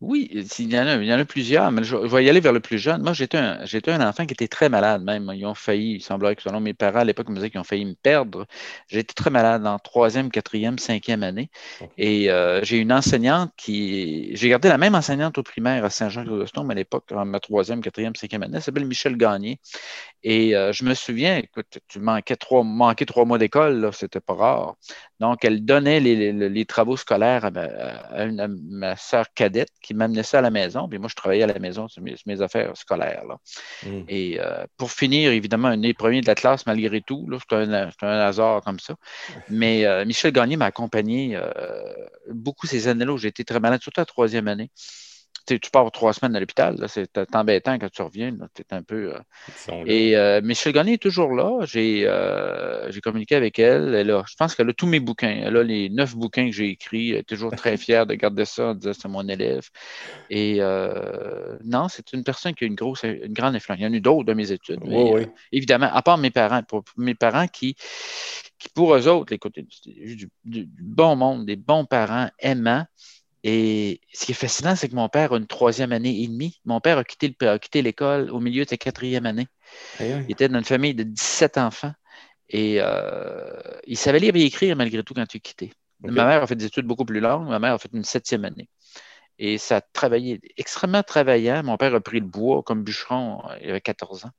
Oui, 0.02 0.30
il 0.34 0.74
y, 0.74 0.78
en 0.78 0.88
a, 0.88 0.96
il 0.96 1.06
y 1.06 1.14
en 1.14 1.20
a 1.20 1.24
plusieurs, 1.24 1.72
mais 1.72 1.84
je, 1.86 1.96
vais 1.96 2.26
y 2.26 2.30
aller 2.30 2.42
vers 2.42 2.52
le 2.52 2.60
plus 2.60 2.78
jeune. 2.78 3.02
Moi, 3.02 3.14
j'étais 3.14 3.38
un, 3.38 4.08
enfant 4.08 4.26
qui 4.26 4.34
était 4.34 4.50
très 4.50 4.68
malade 4.68 5.02
même. 5.04 5.32
Ils 5.34 5.46
ont 5.46 5.56
failli, 5.56 5.96
il 5.96 6.02
semblerait 6.02 6.36
que 6.36 6.42
selon 6.42 6.60
mes 6.60 6.74
parents 6.74 7.00
à 7.00 7.04
l'époque, 7.06 7.28
ils 7.30 7.32
me 7.32 7.38
disaient 7.38 7.50
qu'ils 7.50 7.62
ont 7.62 7.64
failli 7.64 7.86
me 7.86 7.94
perdre. 7.94 8.46
J'étais 8.90 9.14
très 9.14 9.30
malade 9.30 9.66
en 9.66 9.80
troisième, 9.80 10.32
quatrième, 10.32 10.78
cinquième 10.80 11.24
année. 11.24 11.50
Et 11.98 12.30
euh, 12.30 12.62
j'ai 12.64 12.78
une 12.78 12.92
enseignante 12.92 13.54
qui. 13.56 14.36
J'ai 14.36 14.50
gardé 14.50 14.68
la 14.68 14.78
même 14.78 14.96
enseignante 14.96 15.38
au 15.38 15.44
primaire 15.44 15.86
à 15.86 15.90
Saint-Jean-Chrysostome 15.90 16.72
à 16.72 16.74
l'époque, 16.74 17.06
en 17.14 17.24
ma 17.26 17.40
troisième, 17.40 17.82
quatrième, 17.82 18.16
cinquième 18.16 18.44
année. 18.44 18.58
Elle 18.58 18.64
s'appelle 18.64 18.86
Michel 18.86 19.16
Gagné. 19.16 19.60
Et 20.24 20.56
euh, 20.56 20.74
je 20.74 20.84
me 20.84 20.96
souviens, 20.96 21.38
écoute, 21.38 21.78
tu 21.88 22.00
manquais 22.00 22.36
trois, 22.36 22.64
manquais 22.64 23.06
trois 23.06 23.26
mois 23.26 23.38
d'école, 23.38 23.92
c'était 23.94 24.20
pas 24.20 24.34
rare. 24.34 24.76
Donc, 25.20 25.46
elle 25.46 25.64
donnait 25.64 26.00
les, 26.00 26.66
travaux 26.66 26.98
scolaires 26.98 27.46
à 27.46 27.52
ma, 27.52 28.96
soeur 28.96 29.28
cadette 29.36 29.70
qui 29.86 29.94
m'amenait 29.94 30.24
ça 30.24 30.40
à 30.40 30.42
la 30.42 30.52
maison. 30.52 30.88
Puis 30.90 31.00
moi, 31.00 31.08
je 31.10 31.16
travaillais 31.16 31.44
à 31.44 31.48
la 31.48 31.60
maison 31.60 31.88
sur 31.88 32.02
mes, 32.02 32.42
affaires 32.42 32.76
scolaires. 32.76 33.24
Mm. 33.84 34.02
Et 34.08 34.40
euh, 34.40 34.66
pour 34.78 34.92
finir, 34.92 35.32
évidemment, 35.32 35.70
un 35.70 35.78
des 35.78 35.94
premiers 35.94 36.22
de 36.22 36.28
la 36.28 36.36
classe, 36.36 36.66
malgré 36.66 37.02
tout, 37.02 37.28
c'est 37.50 37.56
un, 37.56 37.92
hasard 38.02 38.62
comme 38.62 38.80
ça. 38.80 38.96
Mais 39.50 39.86
euh, 39.86 40.06
Michel 40.06 40.32
Gagné 40.32 40.58
m'a 40.58 40.66
accompagné 40.66 41.40
beaucoup 42.30 42.68
ces 42.68 42.88
années-là 42.88 43.14
où 43.14 43.18
j'étais 43.18 43.44
très 43.44 43.60
malade, 43.60 43.82
surtout 43.82 44.02
la 44.02 44.06
troisième 44.06 44.48
année 44.48 44.72
tu 45.46 45.72
pars 45.72 45.92
trois 45.92 46.14
semaines 46.14 46.36
à 46.36 46.40
l'hôpital, 46.40 46.84
c'est 46.88 47.20
embêtant 47.34 47.78
quand 47.78 47.90
tu 47.90 48.02
reviens. 48.02 48.36
Es 48.58 48.74
un 48.74 48.84
peu, 48.84 49.14
euh, 49.14 49.84
Et 49.86 50.16
euh, 50.16 50.42
Michel 50.42 50.74
Gagné 50.74 50.94
est 50.94 51.02
toujours 51.02 51.34
là. 51.34 51.66
Euh, 51.76 52.92
j'ai 52.92 53.02
communiqué 53.02 53.36
avec 53.36 53.60
elle. 53.60 53.94
elle 53.94 54.08
je 54.28 54.36
pense 54.38 54.56
qu'elle 54.56 54.70
a 54.70 54.74
tous 54.74 54.88
mes 54.88 55.00
bouquins. 55.00 55.42
Elle 55.44 55.58
a 55.58 55.64
les 55.64 55.90
neuf 55.90 56.16
bouquins 56.16 56.48
que 56.48 56.56
j'ai 56.56 56.70
écrits. 56.70 57.12
Elle 57.12 57.18
est 57.18 57.24
toujours 57.24 57.52
très 57.52 57.78
fière 57.78 58.06
de 58.06 58.16
garder 58.16 58.46
ça 58.46 58.68
en 58.70 58.74
disant 58.76 58.94
c'est 58.94 59.08
mon 59.08 59.28
élève. 59.28 59.70
Et 60.30 60.60
non, 61.64 61.88
c'est 61.90 62.14
une 62.14 62.24
personne 62.24 62.54
qui 62.54 62.64
a 62.64 62.68
une 62.68 62.76
grosse, 62.76 63.04
une 63.04 63.34
grande 63.34 63.56
influence. 63.56 63.80
Il 63.80 63.84
y 63.84 63.88
en 63.88 63.94
a 63.94 63.96
eu 63.96 64.02
d'autres 64.02 64.26
dans 64.26 64.36
mes 64.36 64.52
études. 64.52 64.80
évidemment, 65.52 65.90
à 65.92 66.02
part 66.02 66.18
mes 66.18 66.32
parents, 66.32 66.64
pour 66.64 66.84
mes 66.98 67.16
parents 67.16 67.48
qui, 67.48 67.76
qui 68.58 68.70
pour 68.74 68.96
eux 68.96 69.08
autres, 69.08 69.34
écoutez, 69.34 69.66
du, 69.86 70.30
du 70.44 70.70
bon 70.82 71.16
monde, 71.16 71.46
des 71.46 71.56
bons 71.56 71.86
parents 71.86 72.30
aimants. 72.40 72.86
Et 73.48 74.02
ce 74.12 74.26
qui 74.26 74.32
est 74.32 74.36
fascinant, 74.36 74.76
c'est 74.76 74.90
que 74.90 74.96
mon 74.96 75.08
père 75.08 75.32
a 75.32 75.38
une 75.38 75.46
troisième 75.46 75.92
année 75.92 76.24
et 76.24 76.28
demie. 76.28 76.60
Mon 76.66 76.82
père 76.82 76.98
a 76.98 77.04
quitté, 77.04 77.84
l'école 77.84 78.32
au 78.32 78.40
milieu 78.40 78.64
de 78.64 78.70
sa 78.70 78.76
quatrième 78.76 79.28
année. 79.28 79.48
Il 80.00 80.32
était 80.32 80.50
dans 80.50 80.58
une 80.58 80.66
famille 80.66 80.96
de 80.96 81.04
17 81.04 81.60
enfants 81.60 81.94
et 82.50 82.78
euh, 82.80 83.62
il 83.86 83.98
savait 83.98 84.18
lire 84.18 84.36
et 84.36 84.42
écrire 84.42 84.76
malgré 84.76 85.04
tout 85.04 85.14
quand 85.14 85.32
il 85.32 85.38
a 85.38 85.40
quitté. 85.40 85.74
Ma 86.00 86.26
mère 86.26 86.42
a 86.42 86.48
fait 86.48 86.56
des 86.56 86.66
études 86.66 86.88
beaucoup 86.88 87.06
plus 87.06 87.20
longues. 87.20 87.48
Ma 87.48 87.60
mère 87.60 87.74
a 87.74 87.78
fait 87.78 87.92
une 87.94 88.04
septième 88.04 88.46
année. 88.46 88.68
Et 89.38 89.60
ça 89.60 89.78
a 89.78 89.82
travaillé, 89.82 90.42
extrêmement 90.58 91.04
travaillant. 91.04 91.62
Mon 91.62 91.78
père 91.78 91.94
a 91.94 92.02
pris 92.02 92.22
le 92.22 92.26
bois 92.26 92.64
comme 92.64 92.84
bûcheron, 92.84 93.44
il 93.62 93.70
avait 93.70 93.80
14 93.80 94.26
ans. 94.26 94.32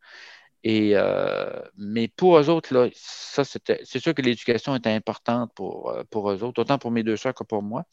Et, 0.68 0.94
euh, 0.94 1.60
mais 1.78 2.08
pour 2.08 2.36
eux 2.36 2.50
autres, 2.50 2.74
là, 2.74 2.88
ça, 2.92 3.44
c'est 3.44 4.00
sûr 4.00 4.14
que 4.14 4.20
l'éducation 4.20 4.74
était 4.74 4.90
importante 4.90 5.52
pour, 5.54 5.90
euh, 5.90 6.02
pour 6.10 6.28
eux 6.28 6.42
autres, 6.42 6.60
autant 6.60 6.76
pour 6.76 6.90
mes 6.90 7.04
deux 7.04 7.16
soeurs 7.16 7.34
que 7.34 7.44
pour 7.44 7.62
moi. 7.62 7.84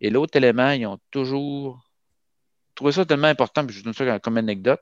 Et 0.00 0.08
l'autre 0.08 0.34
élément, 0.34 0.70
ils 0.70 0.86
ont 0.86 0.98
toujours 1.10 1.86
trouvé 2.74 2.92
ça 2.92 3.04
tellement 3.04 3.26
important, 3.26 3.66
puis 3.66 3.76
je 3.76 3.84
donne 3.84 3.92
ça 3.92 4.18
comme 4.18 4.38
anecdote. 4.38 4.80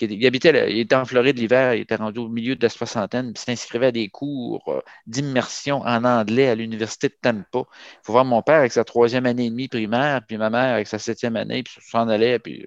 Il, 0.00 0.26
habitait, 0.26 0.72
il 0.72 0.80
était 0.80 0.96
en 0.96 1.04
Floride 1.04 1.38
l'hiver, 1.38 1.74
il 1.74 1.82
était 1.82 1.94
rendu 1.94 2.18
au 2.18 2.28
milieu 2.28 2.56
de 2.56 2.62
la 2.64 2.70
soixantaine, 2.70 3.32
puis 3.32 3.40
s'inscrivait 3.40 3.86
à 3.86 3.92
des 3.92 4.08
cours 4.08 4.64
euh, 4.66 4.80
d'immersion 5.06 5.82
en 5.82 6.04
anglais 6.04 6.48
à 6.48 6.56
l'université 6.56 7.08
de 7.08 7.16
Tampa. 7.22 7.44
Il 7.52 8.00
faut 8.02 8.14
voir 8.14 8.24
mon 8.24 8.42
père 8.42 8.56
avec 8.56 8.72
sa 8.72 8.82
troisième 8.82 9.26
année 9.26 9.46
et 9.46 9.50
demie 9.50 9.68
primaire, 9.68 10.22
puis 10.26 10.38
ma 10.38 10.50
mère 10.50 10.74
avec 10.74 10.88
sa 10.88 10.98
septième 10.98 11.36
année, 11.36 11.62
puis 11.62 11.74
s'en 11.88 12.08
allait, 12.08 12.40
puis 12.40 12.66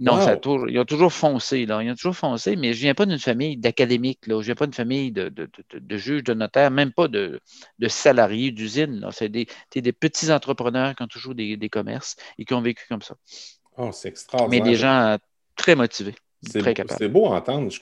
non, 0.00 0.18
ça 0.18 0.38
ils 0.68 0.78
ont 0.78 0.84
toujours 0.86 1.12
foncé, 1.12 1.66
là. 1.66 1.82
Ils 1.82 1.90
ont 1.90 1.94
toujours 1.94 2.16
foncé, 2.16 2.56
mais 2.56 2.72
je 2.72 2.78
ne 2.78 2.82
viens 2.84 2.94
pas 2.94 3.04
d'une 3.04 3.18
famille 3.18 3.58
d'académiques, 3.58 4.26
là. 4.26 4.36
Je 4.36 4.38
ne 4.38 4.44
viens 4.44 4.54
pas 4.54 4.66
d'une 4.66 4.74
famille 4.74 5.12
de, 5.12 5.28
de, 5.28 5.48
de, 5.74 5.96
juges, 5.98 6.24
de 6.24 6.32
notaires, 6.32 6.70
même 6.70 6.90
pas 6.90 7.06
de, 7.06 7.38
salariés 7.88 8.50
d'usine. 8.50 9.06
C'est 9.12 9.28
des, 9.28 9.46
des, 9.74 9.92
petits 9.92 10.32
entrepreneurs 10.32 10.94
qui 10.94 11.02
ont 11.02 11.06
toujours 11.06 11.34
des, 11.34 11.68
commerces 11.70 12.16
et 12.38 12.46
qui 12.46 12.54
ont 12.54 12.62
vécu 12.62 12.84
comme 12.88 13.02
ça. 13.02 13.14
Oh, 13.76 13.90
c'est 13.92 14.08
extraordinaire. 14.08 14.64
Mais 14.64 14.70
des 14.70 14.76
gens 14.76 15.18
très 15.54 15.74
motivés, 15.74 16.14
très 16.48 16.72
capables. 16.72 16.98
C'est 16.98 17.08
beau 17.08 17.26
à 17.26 17.36
entendre. 17.36 17.66
Je, 17.66 17.78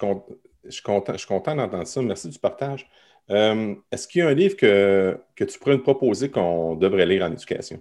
suis 0.68 0.82
content, 0.82 1.12
je 1.12 1.18
suis 1.18 1.28
content 1.28 1.54
d'entendre 1.54 1.86
ça. 1.86 2.02
Merci 2.02 2.28
du 2.28 2.38
partage. 2.40 2.88
Euh, 3.30 3.76
est-ce 3.92 4.08
qu'il 4.08 4.20
y 4.20 4.22
a 4.22 4.28
un 4.28 4.34
livre 4.34 4.56
que, 4.56 5.20
que 5.36 5.44
tu 5.44 5.58
pourrais 5.58 5.76
nous 5.76 5.82
proposer 5.82 6.30
qu'on 6.30 6.74
devrait 6.74 7.06
lire 7.06 7.24
en 7.24 7.30
éducation? 7.30 7.80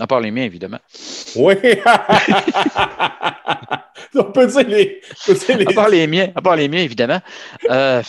À 0.00 0.06
part 0.06 0.20
les 0.20 0.30
miens, 0.30 0.44
évidemment. 0.44 0.78
Oui! 1.36 1.54
on 4.14 4.32
peut 4.32 4.46
dire 4.46 4.68
les, 4.68 5.00
À 5.66 5.72
part 5.72 5.88
les 5.88 6.06
miens, 6.06 6.30
à 6.34 6.42
part 6.42 6.56
les 6.56 6.68
miens 6.68 6.80
évidemment. 6.80 7.20
Euh, 7.70 8.02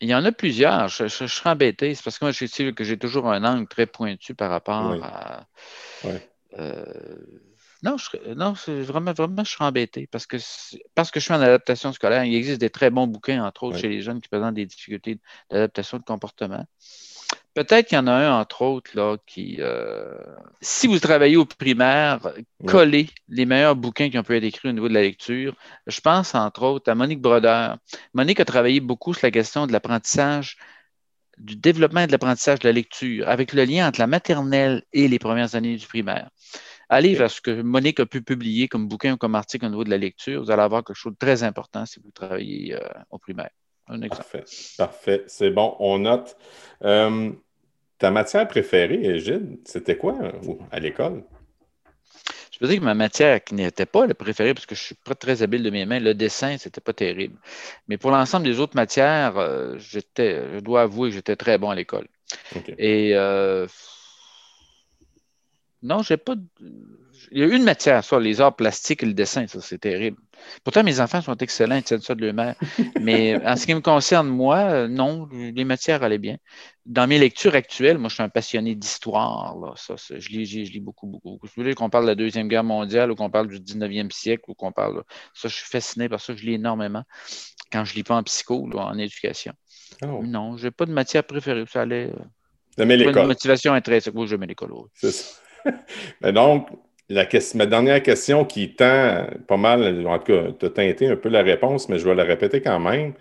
il 0.00 0.08
y 0.08 0.14
en 0.14 0.24
a 0.24 0.32
plusieurs. 0.32 0.88
Je, 0.88 1.08
serais 1.08 1.50
embêté. 1.50 1.94
C'est 1.94 2.04
parce 2.04 2.18
que 2.18 2.24
moi, 2.24 2.32
je 2.32 2.46
sais 2.46 2.72
que 2.72 2.84
j'ai 2.84 2.98
toujours 2.98 3.30
un 3.30 3.44
angle 3.44 3.66
très 3.66 3.86
pointu 3.86 4.34
par 4.34 4.50
rapport 4.50 4.96
à. 5.02 5.46
Euh, 6.58 6.84
non, 7.82 7.96
je, 7.96 8.34
non 8.34 8.54
vraiment, 8.66 9.12
vraiment, 9.12 9.44
je 9.44 9.52
serais 9.52 9.64
embêté 9.64 10.08
parce 10.10 10.26
que, 10.26 10.36
parce 10.96 11.12
que 11.12 11.20
je 11.20 11.24
suis 11.24 11.34
en 11.34 11.40
adaptation 11.40 11.92
scolaire. 11.92 12.24
Il 12.24 12.34
existe 12.34 12.60
des 12.60 12.70
très 12.70 12.90
bons 12.90 13.06
bouquins, 13.06 13.44
entre 13.44 13.64
autres, 13.64 13.78
chez 13.78 13.88
les 13.88 14.02
jeunes 14.02 14.20
qui 14.20 14.28
présentent 14.28 14.54
des 14.54 14.66
difficultés 14.66 15.20
d'adaptation 15.50 15.98
de 15.98 16.04
comportement. 16.04 16.64
Peut-être 17.58 17.88
qu'il 17.88 17.96
y 17.96 17.98
en 17.98 18.06
a 18.06 18.12
un, 18.12 18.40
entre 18.40 18.62
autres, 18.62 18.92
là, 18.94 19.16
qui, 19.26 19.56
euh, 19.58 20.14
si 20.60 20.86
vous 20.86 21.00
travaillez 21.00 21.36
au 21.36 21.44
primaire, 21.44 22.20
collez 22.68 23.08
les 23.28 23.46
meilleurs 23.46 23.74
bouquins 23.74 24.10
qui 24.10 24.16
ont 24.16 24.22
pu 24.22 24.36
être 24.36 24.44
écrits 24.44 24.68
au 24.68 24.72
niveau 24.72 24.88
de 24.88 24.94
la 24.94 25.02
lecture. 25.02 25.56
Je 25.88 26.00
pense, 26.00 26.36
entre 26.36 26.62
autres, 26.62 26.88
à 26.88 26.94
Monique 26.94 27.20
Brodeur. 27.20 27.78
Monique 28.14 28.38
a 28.38 28.44
travaillé 28.44 28.78
beaucoup 28.78 29.12
sur 29.12 29.26
la 29.26 29.32
question 29.32 29.66
de 29.66 29.72
l'apprentissage, 29.72 30.56
du 31.36 31.56
développement 31.56 32.02
et 32.02 32.06
de 32.06 32.12
l'apprentissage 32.12 32.60
de 32.60 32.68
la 32.68 32.72
lecture, 32.72 33.28
avec 33.28 33.52
le 33.52 33.64
lien 33.64 33.88
entre 33.88 33.98
la 33.98 34.06
maternelle 34.06 34.84
et 34.92 35.08
les 35.08 35.18
premières 35.18 35.56
années 35.56 35.74
du 35.74 35.86
primaire. 35.88 36.30
Allez 36.88 37.16
vers 37.16 37.28
ce 37.28 37.40
que 37.40 37.60
Monique 37.62 37.98
a 37.98 38.06
pu 38.06 38.22
publier 38.22 38.68
comme 38.68 38.86
bouquin 38.86 39.14
ou 39.14 39.16
comme 39.16 39.34
article 39.34 39.66
au 39.66 39.70
niveau 39.70 39.82
de 39.82 39.90
la 39.90 39.98
lecture. 39.98 40.44
Vous 40.44 40.52
allez 40.52 40.62
avoir 40.62 40.84
quelque 40.84 40.96
chose 40.96 41.14
de 41.14 41.18
très 41.18 41.42
important 41.42 41.86
si 41.86 41.98
vous 41.98 42.12
travaillez 42.12 42.76
euh, 42.76 42.88
au 43.10 43.18
primaire. 43.18 43.50
Un 43.88 44.02
exemple. 44.02 44.22
Parfait. 44.22 44.44
Parfait. 44.76 45.24
C'est 45.26 45.50
bon, 45.50 45.74
on 45.80 45.98
note. 45.98 46.36
Euh, 46.84 47.32
ta 47.98 48.10
matière 48.10 48.46
préférée, 48.48 49.18
Gilles, 49.18 49.58
c'était 49.64 49.96
quoi 49.96 50.16
à 50.70 50.78
l'école? 50.80 51.24
Je 52.52 52.58
peux 52.58 52.66
dire 52.66 52.80
que 52.80 52.84
ma 52.84 52.94
matière 52.94 53.42
qui 53.44 53.54
n'était 53.54 53.86
pas 53.86 54.06
la 54.06 54.14
préférée, 54.14 54.52
parce 54.52 54.66
que 54.66 54.74
je 54.74 54.82
suis 54.82 54.94
pas 54.96 55.14
très 55.14 55.42
habile 55.42 55.62
de 55.62 55.70
mes 55.70 55.86
mains, 55.86 56.00
le 56.00 56.12
dessin, 56.14 56.56
c'était 56.58 56.80
pas 56.80 56.92
terrible. 56.92 57.36
Mais 57.86 57.98
pour 57.98 58.10
l'ensemble 58.10 58.44
des 58.46 58.58
autres 58.58 58.74
matières, 58.74 59.38
euh, 59.38 59.76
j'étais, 59.78 60.42
je 60.54 60.58
dois 60.58 60.82
avouer 60.82 61.10
que 61.10 61.14
j'étais 61.14 61.36
très 61.36 61.56
bon 61.58 61.70
à 61.70 61.76
l'école. 61.76 62.08
Et 62.76 63.14
euh, 63.14 63.68
non, 65.82 66.02
j'ai 66.02 66.16
pas. 66.16 66.34
Il 67.30 67.38
y 67.38 67.42
a 67.42 67.46
une 67.46 67.64
matière, 67.64 68.04
ça, 68.04 68.18
les 68.18 68.40
arts 68.40 68.56
plastiques 68.56 69.02
et 69.02 69.06
le 69.06 69.14
dessin, 69.14 69.46
ça, 69.46 69.60
c'est 69.60 69.78
terrible. 69.78 70.18
Pourtant, 70.64 70.82
mes 70.82 71.00
enfants 71.00 71.20
sont 71.20 71.36
excellents, 71.36 71.76
ils 71.76 71.82
tiennent 71.82 72.00
ça 72.00 72.14
de 72.14 72.26
leur. 72.26 72.54
Mais 73.00 73.36
en 73.44 73.56
ce 73.56 73.66
qui 73.66 73.74
me 73.74 73.80
concerne, 73.80 74.28
moi, 74.28 74.58
euh, 74.58 74.88
non, 74.88 75.28
les 75.32 75.64
matières 75.64 76.02
allaient 76.02 76.18
bien. 76.18 76.36
Dans 76.86 77.06
mes 77.06 77.18
lectures 77.18 77.54
actuelles, 77.54 77.98
moi, 77.98 78.08
je 78.08 78.14
suis 78.14 78.22
un 78.22 78.28
passionné 78.28 78.74
d'histoire. 78.74 79.56
Ça, 79.76 79.94
je, 79.96 80.28
lis, 80.28 80.46
je 80.46 80.72
lis 80.72 80.80
beaucoup, 80.80 81.06
beaucoup. 81.06 81.38
Si 81.46 81.52
vous 81.56 81.62
voulez 81.62 81.74
qu'on 81.74 81.90
parle 81.90 82.04
de 82.04 82.10
la 82.10 82.14
Deuxième 82.14 82.48
Guerre 82.48 82.64
mondiale 82.64 83.10
ou 83.10 83.14
qu'on 83.14 83.30
parle 83.30 83.48
du 83.48 83.58
19e 83.58 84.10
siècle 84.10 84.44
ou 84.48 84.54
qu'on 84.54 84.72
parle. 84.72 85.02
Ça, 85.34 85.48
je 85.48 85.54
suis 85.54 85.66
fasciné 85.66 86.08
par 86.08 86.20
ça, 86.20 86.34
je 86.34 86.44
lis 86.44 86.54
énormément. 86.54 87.02
Quand 87.70 87.84
je 87.84 87.92
ne 87.92 87.96
lis 87.96 88.04
pas 88.04 88.16
en 88.16 88.22
psycho 88.22 88.54
ou 88.54 88.78
en 88.78 88.96
éducation. 88.98 89.52
Oh. 90.02 90.22
Non, 90.24 90.56
je 90.56 90.66
n'ai 90.66 90.70
pas 90.70 90.86
de 90.86 90.92
matière 90.92 91.24
préférée. 91.24 91.64
Ça 91.66 91.82
allait. 91.82 92.12
Euh, 92.78 92.84
l'école. 92.84 93.18
Une 93.18 93.26
motivation 93.26 93.72
intrinsèque. 93.74 94.14
Oui, 94.16 94.26
j'aime 94.26 94.44
l'école. 94.44 94.72
C'est 94.94 95.10
ça. 95.10 95.40
Mais 96.20 96.32
donc, 96.32 96.68
ma 97.10 97.66
dernière 97.66 98.02
question 98.02 98.44
qui 98.44 98.74
tend 98.74 99.26
pas 99.46 99.56
mal, 99.56 100.06
en 100.06 100.18
tout 100.18 100.32
cas, 100.32 100.52
tu 100.58 100.70
teinté 100.70 101.08
un 101.08 101.16
peu 101.16 101.28
la 101.28 101.42
réponse, 101.42 101.88
mais 101.88 101.98
je 101.98 102.04
vais 102.06 102.14
la 102.14 102.24
répéter 102.24 102.60
quand 102.60 102.78
même. 102.78 103.14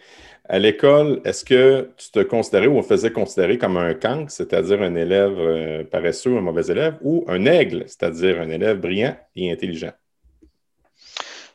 À 0.50 0.60
l'école, 0.60 1.22
est-ce 1.26 1.44
que 1.44 1.90
tu 1.98 2.10
te 2.12 2.20
considérais 2.20 2.68
ou 2.68 2.78
on 2.78 2.84
faisait 2.84 3.12
considérer 3.12 3.58
comme 3.58 3.76
un 3.76 3.94
cancre, 3.94 4.32
c'est-à-dire 4.32 4.82
un 4.82 4.96
élève 4.96 5.38
euh, 5.38 5.84
paresseux, 5.84 6.38
un 6.38 6.42
mauvais 6.42 6.66
élève, 6.68 6.96
ou 7.02 7.26
un 7.28 7.46
aigle, 7.46 7.84
c'est-à-dire 7.86 8.40
un 8.40 8.50
élève 8.50 8.80
brillant 8.80 9.18
et 9.36 9.52
intelligent? 9.52 9.92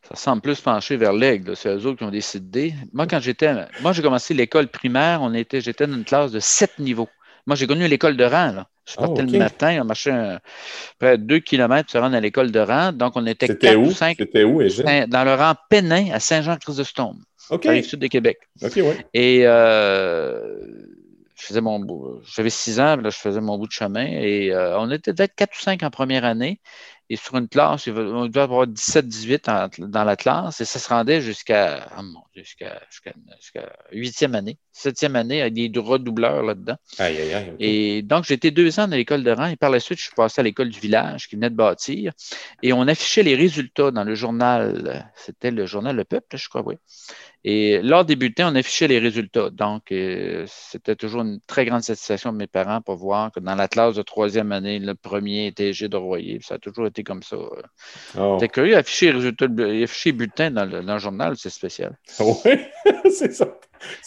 Ça 0.02 0.16
semble 0.16 0.42
plus 0.42 0.60
pencher 0.60 0.96
vers 0.96 1.14
l'aigle, 1.14 1.56
c'est 1.56 1.70
eux 1.70 1.86
autres 1.86 1.98
qui 1.98 2.04
ont 2.04 2.10
décidé. 2.10 2.74
Moi, 2.92 3.06
quand 3.06 3.20
j'étais, 3.20 3.50
moi, 3.80 3.92
j'ai 3.92 4.02
commencé 4.02 4.34
l'école 4.34 4.68
primaire, 4.68 5.20
on 5.22 5.32
était, 5.32 5.62
j'étais 5.62 5.86
dans 5.86 5.94
une 5.94 6.04
classe 6.04 6.32
de 6.32 6.40
sept 6.40 6.78
niveaux. 6.78 7.08
Moi, 7.46 7.56
j'ai 7.56 7.66
connu 7.66 7.88
l'école 7.88 8.18
de 8.18 8.24
rang. 8.24 8.52
Là. 8.52 8.68
Je 8.84 8.94
ah, 8.98 9.02
partais 9.02 9.22
le 9.22 9.38
matin, 9.38 9.78
on 9.82 9.84
marchait 9.84 10.38
près 10.98 11.16
de 11.16 11.22
deux 11.22 11.38
kilomètres 11.38 11.86
pour 11.86 11.92
se 11.92 11.98
rendre 11.98 12.16
à 12.16 12.20
l'école 12.20 12.50
de 12.50 12.58
rang. 12.58 12.92
Donc, 12.92 13.12
on 13.14 13.26
était 13.26 13.56
quatre 13.56 13.76
ou 13.76 13.92
cinq. 13.92 14.16
C'était 14.18 14.44
où, 14.44 14.60
Dans 14.60 15.24
le 15.24 15.34
rang 15.34 15.54
Pénin 15.70 16.12
à 16.12 16.18
Saint-Jean-Chrysostome. 16.18 17.18
OK. 17.50 17.66
Dans 17.66 17.82
sud 17.82 18.00
de 18.00 18.06
Québec. 18.08 18.38
OK, 18.62 18.72
oui. 18.76 18.94
Et 19.14 19.42
euh, 19.46 20.40
je 21.36 21.46
faisais 21.46 21.60
mon 21.60 21.84
J'avais 22.24 22.50
six 22.50 22.80
ans, 22.80 22.96
là, 22.96 23.10
je 23.10 23.18
faisais 23.18 23.40
mon 23.40 23.58
bout 23.58 23.66
de 23.66 23.72
chemin. 23.72 24.06
Et 24.06 24.52
euh, 24.52 24.78
on 24.78 24.90
était 24.90 25.12
peut-être 25.12 25.34
quatre 25.34 25.56
ou 25.56 25.60
cinq 25.60 25.82
en 25.82 25.90
première 25.90 26.24
année. 26.24 26.60
Et 27.12 27.16
sur 27.16 27.36
une 27.36 27.46
classe, 27.46 27.86
on 27.88 28.24
devait 28.24 28.40
avoir 28.40 28.66
17-18 28.66 29.80
dans 29.86 30.04
la 30.04 30.16
classe 30.16 30.62
et 30.62 30.64
ça 30.64 30.78
se 30.78 30.88
rendait 30.88 31.20
jusqu'à 31.20 31.86
oh 31.98 32.02
jusqu'à 32.34 32.80
huitième 33.92 34.34
année, 34.34 34.56
septième 34.72 35.14
année, 35.14 35.42
avec 35.42 35.52
des 35.52 35.70
redoubleurs 35.78 36.42
là-dedans. 36.42 36.76
Aïe, 36.98 37.18
aïe, 37.20 37.34
aïe, 37.34 37.54
Et 37.60 38.00
donc, 38.00 38.24
j'étais 38.24 38.50
deux 38.50 38.80
ans 38.80 38.88
dans 38.88 38.96
l'école 38.96 39.24
de 39.24 39.30
rang 39.30 39.48
et 39.48 39.56
par 39.56 39.68
la 39.68 39.78
suite, 39.78 39.98
je 39.98 40.04
suis 40.04 40.14
passé 40.14 40.40
à 40.40 40.42
l'école 40.42 40.70
du 40.70 40.80
village 40.80 41.28
qui 41.28 41.34
venait 41.34 41.50
de 41.50 41.54
bâtir 41.54 42.14
et 42.62 42.72
on 42.72 42.88
affichait 42.88 43.22
les 43.22 43.34
résultats 43.34 43.90
dans 43.90 44.04
le 44.04 44.14
journal, 44.14 45.12
c'était 45.14 45.50
le 45.50 45.66
journal 45.66 45.94
Le 45.94 46.04
Peuple, 46.04 46.38
je 46.38 46.48
crois, 46.48 46.62
oui. 46.64 46.76
Et 47.44 47.82
lors 47.82 48.04
des 48.04 48.14
bulletins, 48.14 48.52
on 48.52 48.54
affichait 48.54 48.86
les 48.86 49.00
résultats. 49.00 49.50
Donc, 49.50 49.90
euh, 49.90 50.44
c'était 50.46 50.94
toujours 50.94 51.22
une 51.22 51.40
très 51.46 51.64
grande 51.64 51.82
satisfaction 51.82 52.32
de 52.32 52.36
mes 52.36 52.46
parents 52.46 52.80
pour 52.80 52.96
voir 52.96 53.32
que 53.32 53.40
dans 53.40 53.56
la 53.56 53.66
classe 53.66 53.96
de 53.96 54.02
troisième 54.02 54.52
année, 54.52 54.78
le 54.78 54.94
premier 54.94 55.48
était 55.48 55.72
Gilles 55.72 55.88
de 55.88 55.96
Royer. 55.96 56.38
Ça 56.42 56.54
a 56.54 56.58
toujours 56.58 56.86
été 56.86 57.02
comme 57.02 57.22
ça. 57.24 57.36
Oh. 58.16 58.36
C'était 58.38 58.52
curieux, 58.52 58.76
afficher 58.76 59.06
les 59.06 59.12
résultats, 59.12 59.46
afficher 59.46 60.10
les 60.10 60.16
bulletins 60.16 60.50
dans 60.52 60.64
le, 60.64 60.98
journal, 60.98 61.34
c'est 61.36 61.50
spécial. 61.50 61.98
Oui, 62.20 62.52
c'est 63.10 63.32
ça. 63.32 63.48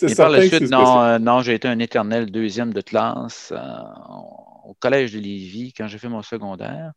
Et 0.02 0.16
par 0.16 0.30
la 0.30 0.42
suite, 0.48 0.72
non, 0.72 1.02
euh, 1.02 1.20
non 1.20 1.42
j'ai 1.42 1.56
été 1.56 1.68
un 1.68 1.80
éternel 1.80 2.32
deuxième 2.32 2.72
de 2.72 2.80
classe 2.80 3.52
euh, 3.54 3.60
au 4.64 4.74
collège 4.80 5.12
de 5.12 5.20
Lévis 5.20 5.74
quand 5.74 5.88
j'ai 5.88 5.98
fait 5.98 6.08
mon 6.08 6.22
secondaire. 6.22 6.94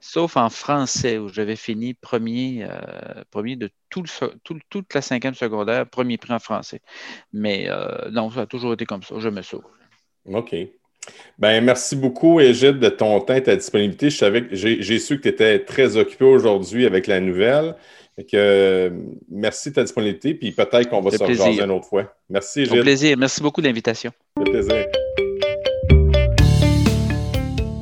Sauf 0.00 0.36
en 0.36 0.50
français, 0.50 1.18
où 1.18 1.28
j'avais 1.28 1.56
fini 1.56 1.94
premier, 1.94 2.66
euh, 2.68 3.22
premier 3.30 3.56
de 3.56 3.70
tout 3.92 4.58
toute 4.70 4.94
la 4.94 5.02
cinquième 5.02 5.34
secondaire, 5.34 5.86
premier 5.86 6.18
prix 6.18 6.32
en 6.32 6.38
français. 6.38 6.80
Mais 7.32 7.66
euh, 7.68 8.10
non, 8.10 8.30
ça 8.30 8.42
a 8.42 8.46
toujours 8.46 8.72
été 8.72 8.86
comme 8.86 9.02
ça. 9.02 9.14
Je 9.18 9.28
me 9.28 9.42
sauve. 9.42 9.64
OK. 10.26 10.54
Ben, 11.38 11.64
merci 11.64 11.96
beaucoup, 11.96 12.40
Égide, 12.40 12.78
de 12.78 12.88
ton 12.88 13.20
temps 13.20 13.34
et 13.34 13.42
ta 13.42 13.56
disponibilité. 13.56 14.08
J'ai, 14.10 14.98
su 14.98 15.16
que 15.16 15.22
tu 15.22 15.28
étais 15.28 15.58
très 15.60 15.96
occupé 15.96 16.24
aujourd'hui 16.24 16.86
avec 16.86 17.06
la 17.06 17.20
nouvelle. 17.20 17.74
que, 18.30 18.92
merci 19.28 19.70
de 19.70 19.74
ta 19.74 19.82
disponibilité, 19.82 20.34
puis 20.34 20.52
peut-être 20.52 20.88
qu'on 20.88 21.00
va 21.00 21.10
se 21.10 21.22
rejoindre 21.22 21.62
une 21.62 21.70
autre 21.70 21.88
fois. 21.88 22.14
Merci, 22.30 22.62
Égide. 22.62 22.82
plaisir. 22.82 23.16
Merci 23.18 23.42
beaucoup 23.42 23.60
de 23.60 23.66
l'invitation. 23.66 24.12
plaisir. 24.44 24.86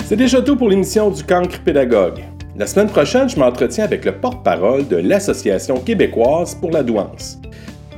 C'est 0.07 0.17
déjà 0.17 0.43
tout 0.43 0.57
pour 0.57 0.69
l'émission 0.69 1.11
du 1.11 1.23
Cancre 1.23 1.63
Pédagogue. 1.63 2.21
La 2.61 2.67
semaine 2.67 2.89
prochaine, 2.89 3.27
je 3.27 3.39
m'entretiens 3.39 3.85
avec 3.85 4.05
le 4.05 4.13
porte-parole 4.13 4.87
de 4.87 4.97
l'Association 4.97 5.81
québécoise 5.81 6.55
pour 6.55 6.71
la 6.71 6.83
douance. 6.83 7.39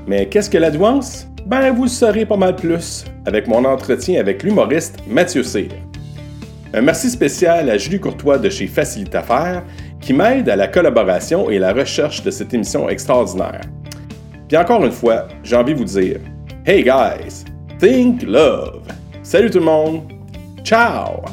Mais 0.07 0.27
qu'est-ce 0.27 0.49
que 0.49 0.57
la 0.57 0.71
douance? 0.71 1.27
Ben, 1.47 1.73
vous 1.73 1.83
le 1.83 1.89
saurez 1.89 2.25
pas 2.25 2.37
mal 2.37 2.55
plus 2.55 3.05
avec 3.27 3.49
mon 3.49 3.65
entretien 3.65 4.21
avec 4.21 4.45
l'humoriste 4.45 5.01
Mathieu 5.09 5.43
Cyr. 5.43 5.73
Un 6.75 6.81
merci 6.81 7.11
spécial 7.11 7.69
à 7.71 7.77
Julie 7.77 7.99
Courtois 7.99 8.39
de 8.39 8.49
chez 8.49 8.69
Facilite 8.69 9.17
Affaires 9.17 9.65
qui 10.01 10.13
m'aide 10.13 10.49
à 10.49 10.55
la 10.55 10.69
collaboration 10.69 11.51
et 11.51 11.59
la 11.59 11.73
recherche 11.73 12.23
de 12.23 12.31
cette 12.31 12.55
émission 12.55 12.89
extraordinaire. 12.89 13.63
Puis 14.47 14.57
encore 14.57 14.85
une 14.85 14.93
fois, 14.93 15.27
j'ai 15.43 15.57
envie 15.57 15.75
de 15.75 15.79
vous 15.81 15.87
dire 15.87 16.21
Hey 16.65 16.85
guys, 16.85 17.45
think 17.81 18.23
love! 18.23 18.85
Salut 19.25 19.51
tout 19.51 19.59
le 19.59 19.65
monde! 19.65 20.03
Ciao! 20.63 21.25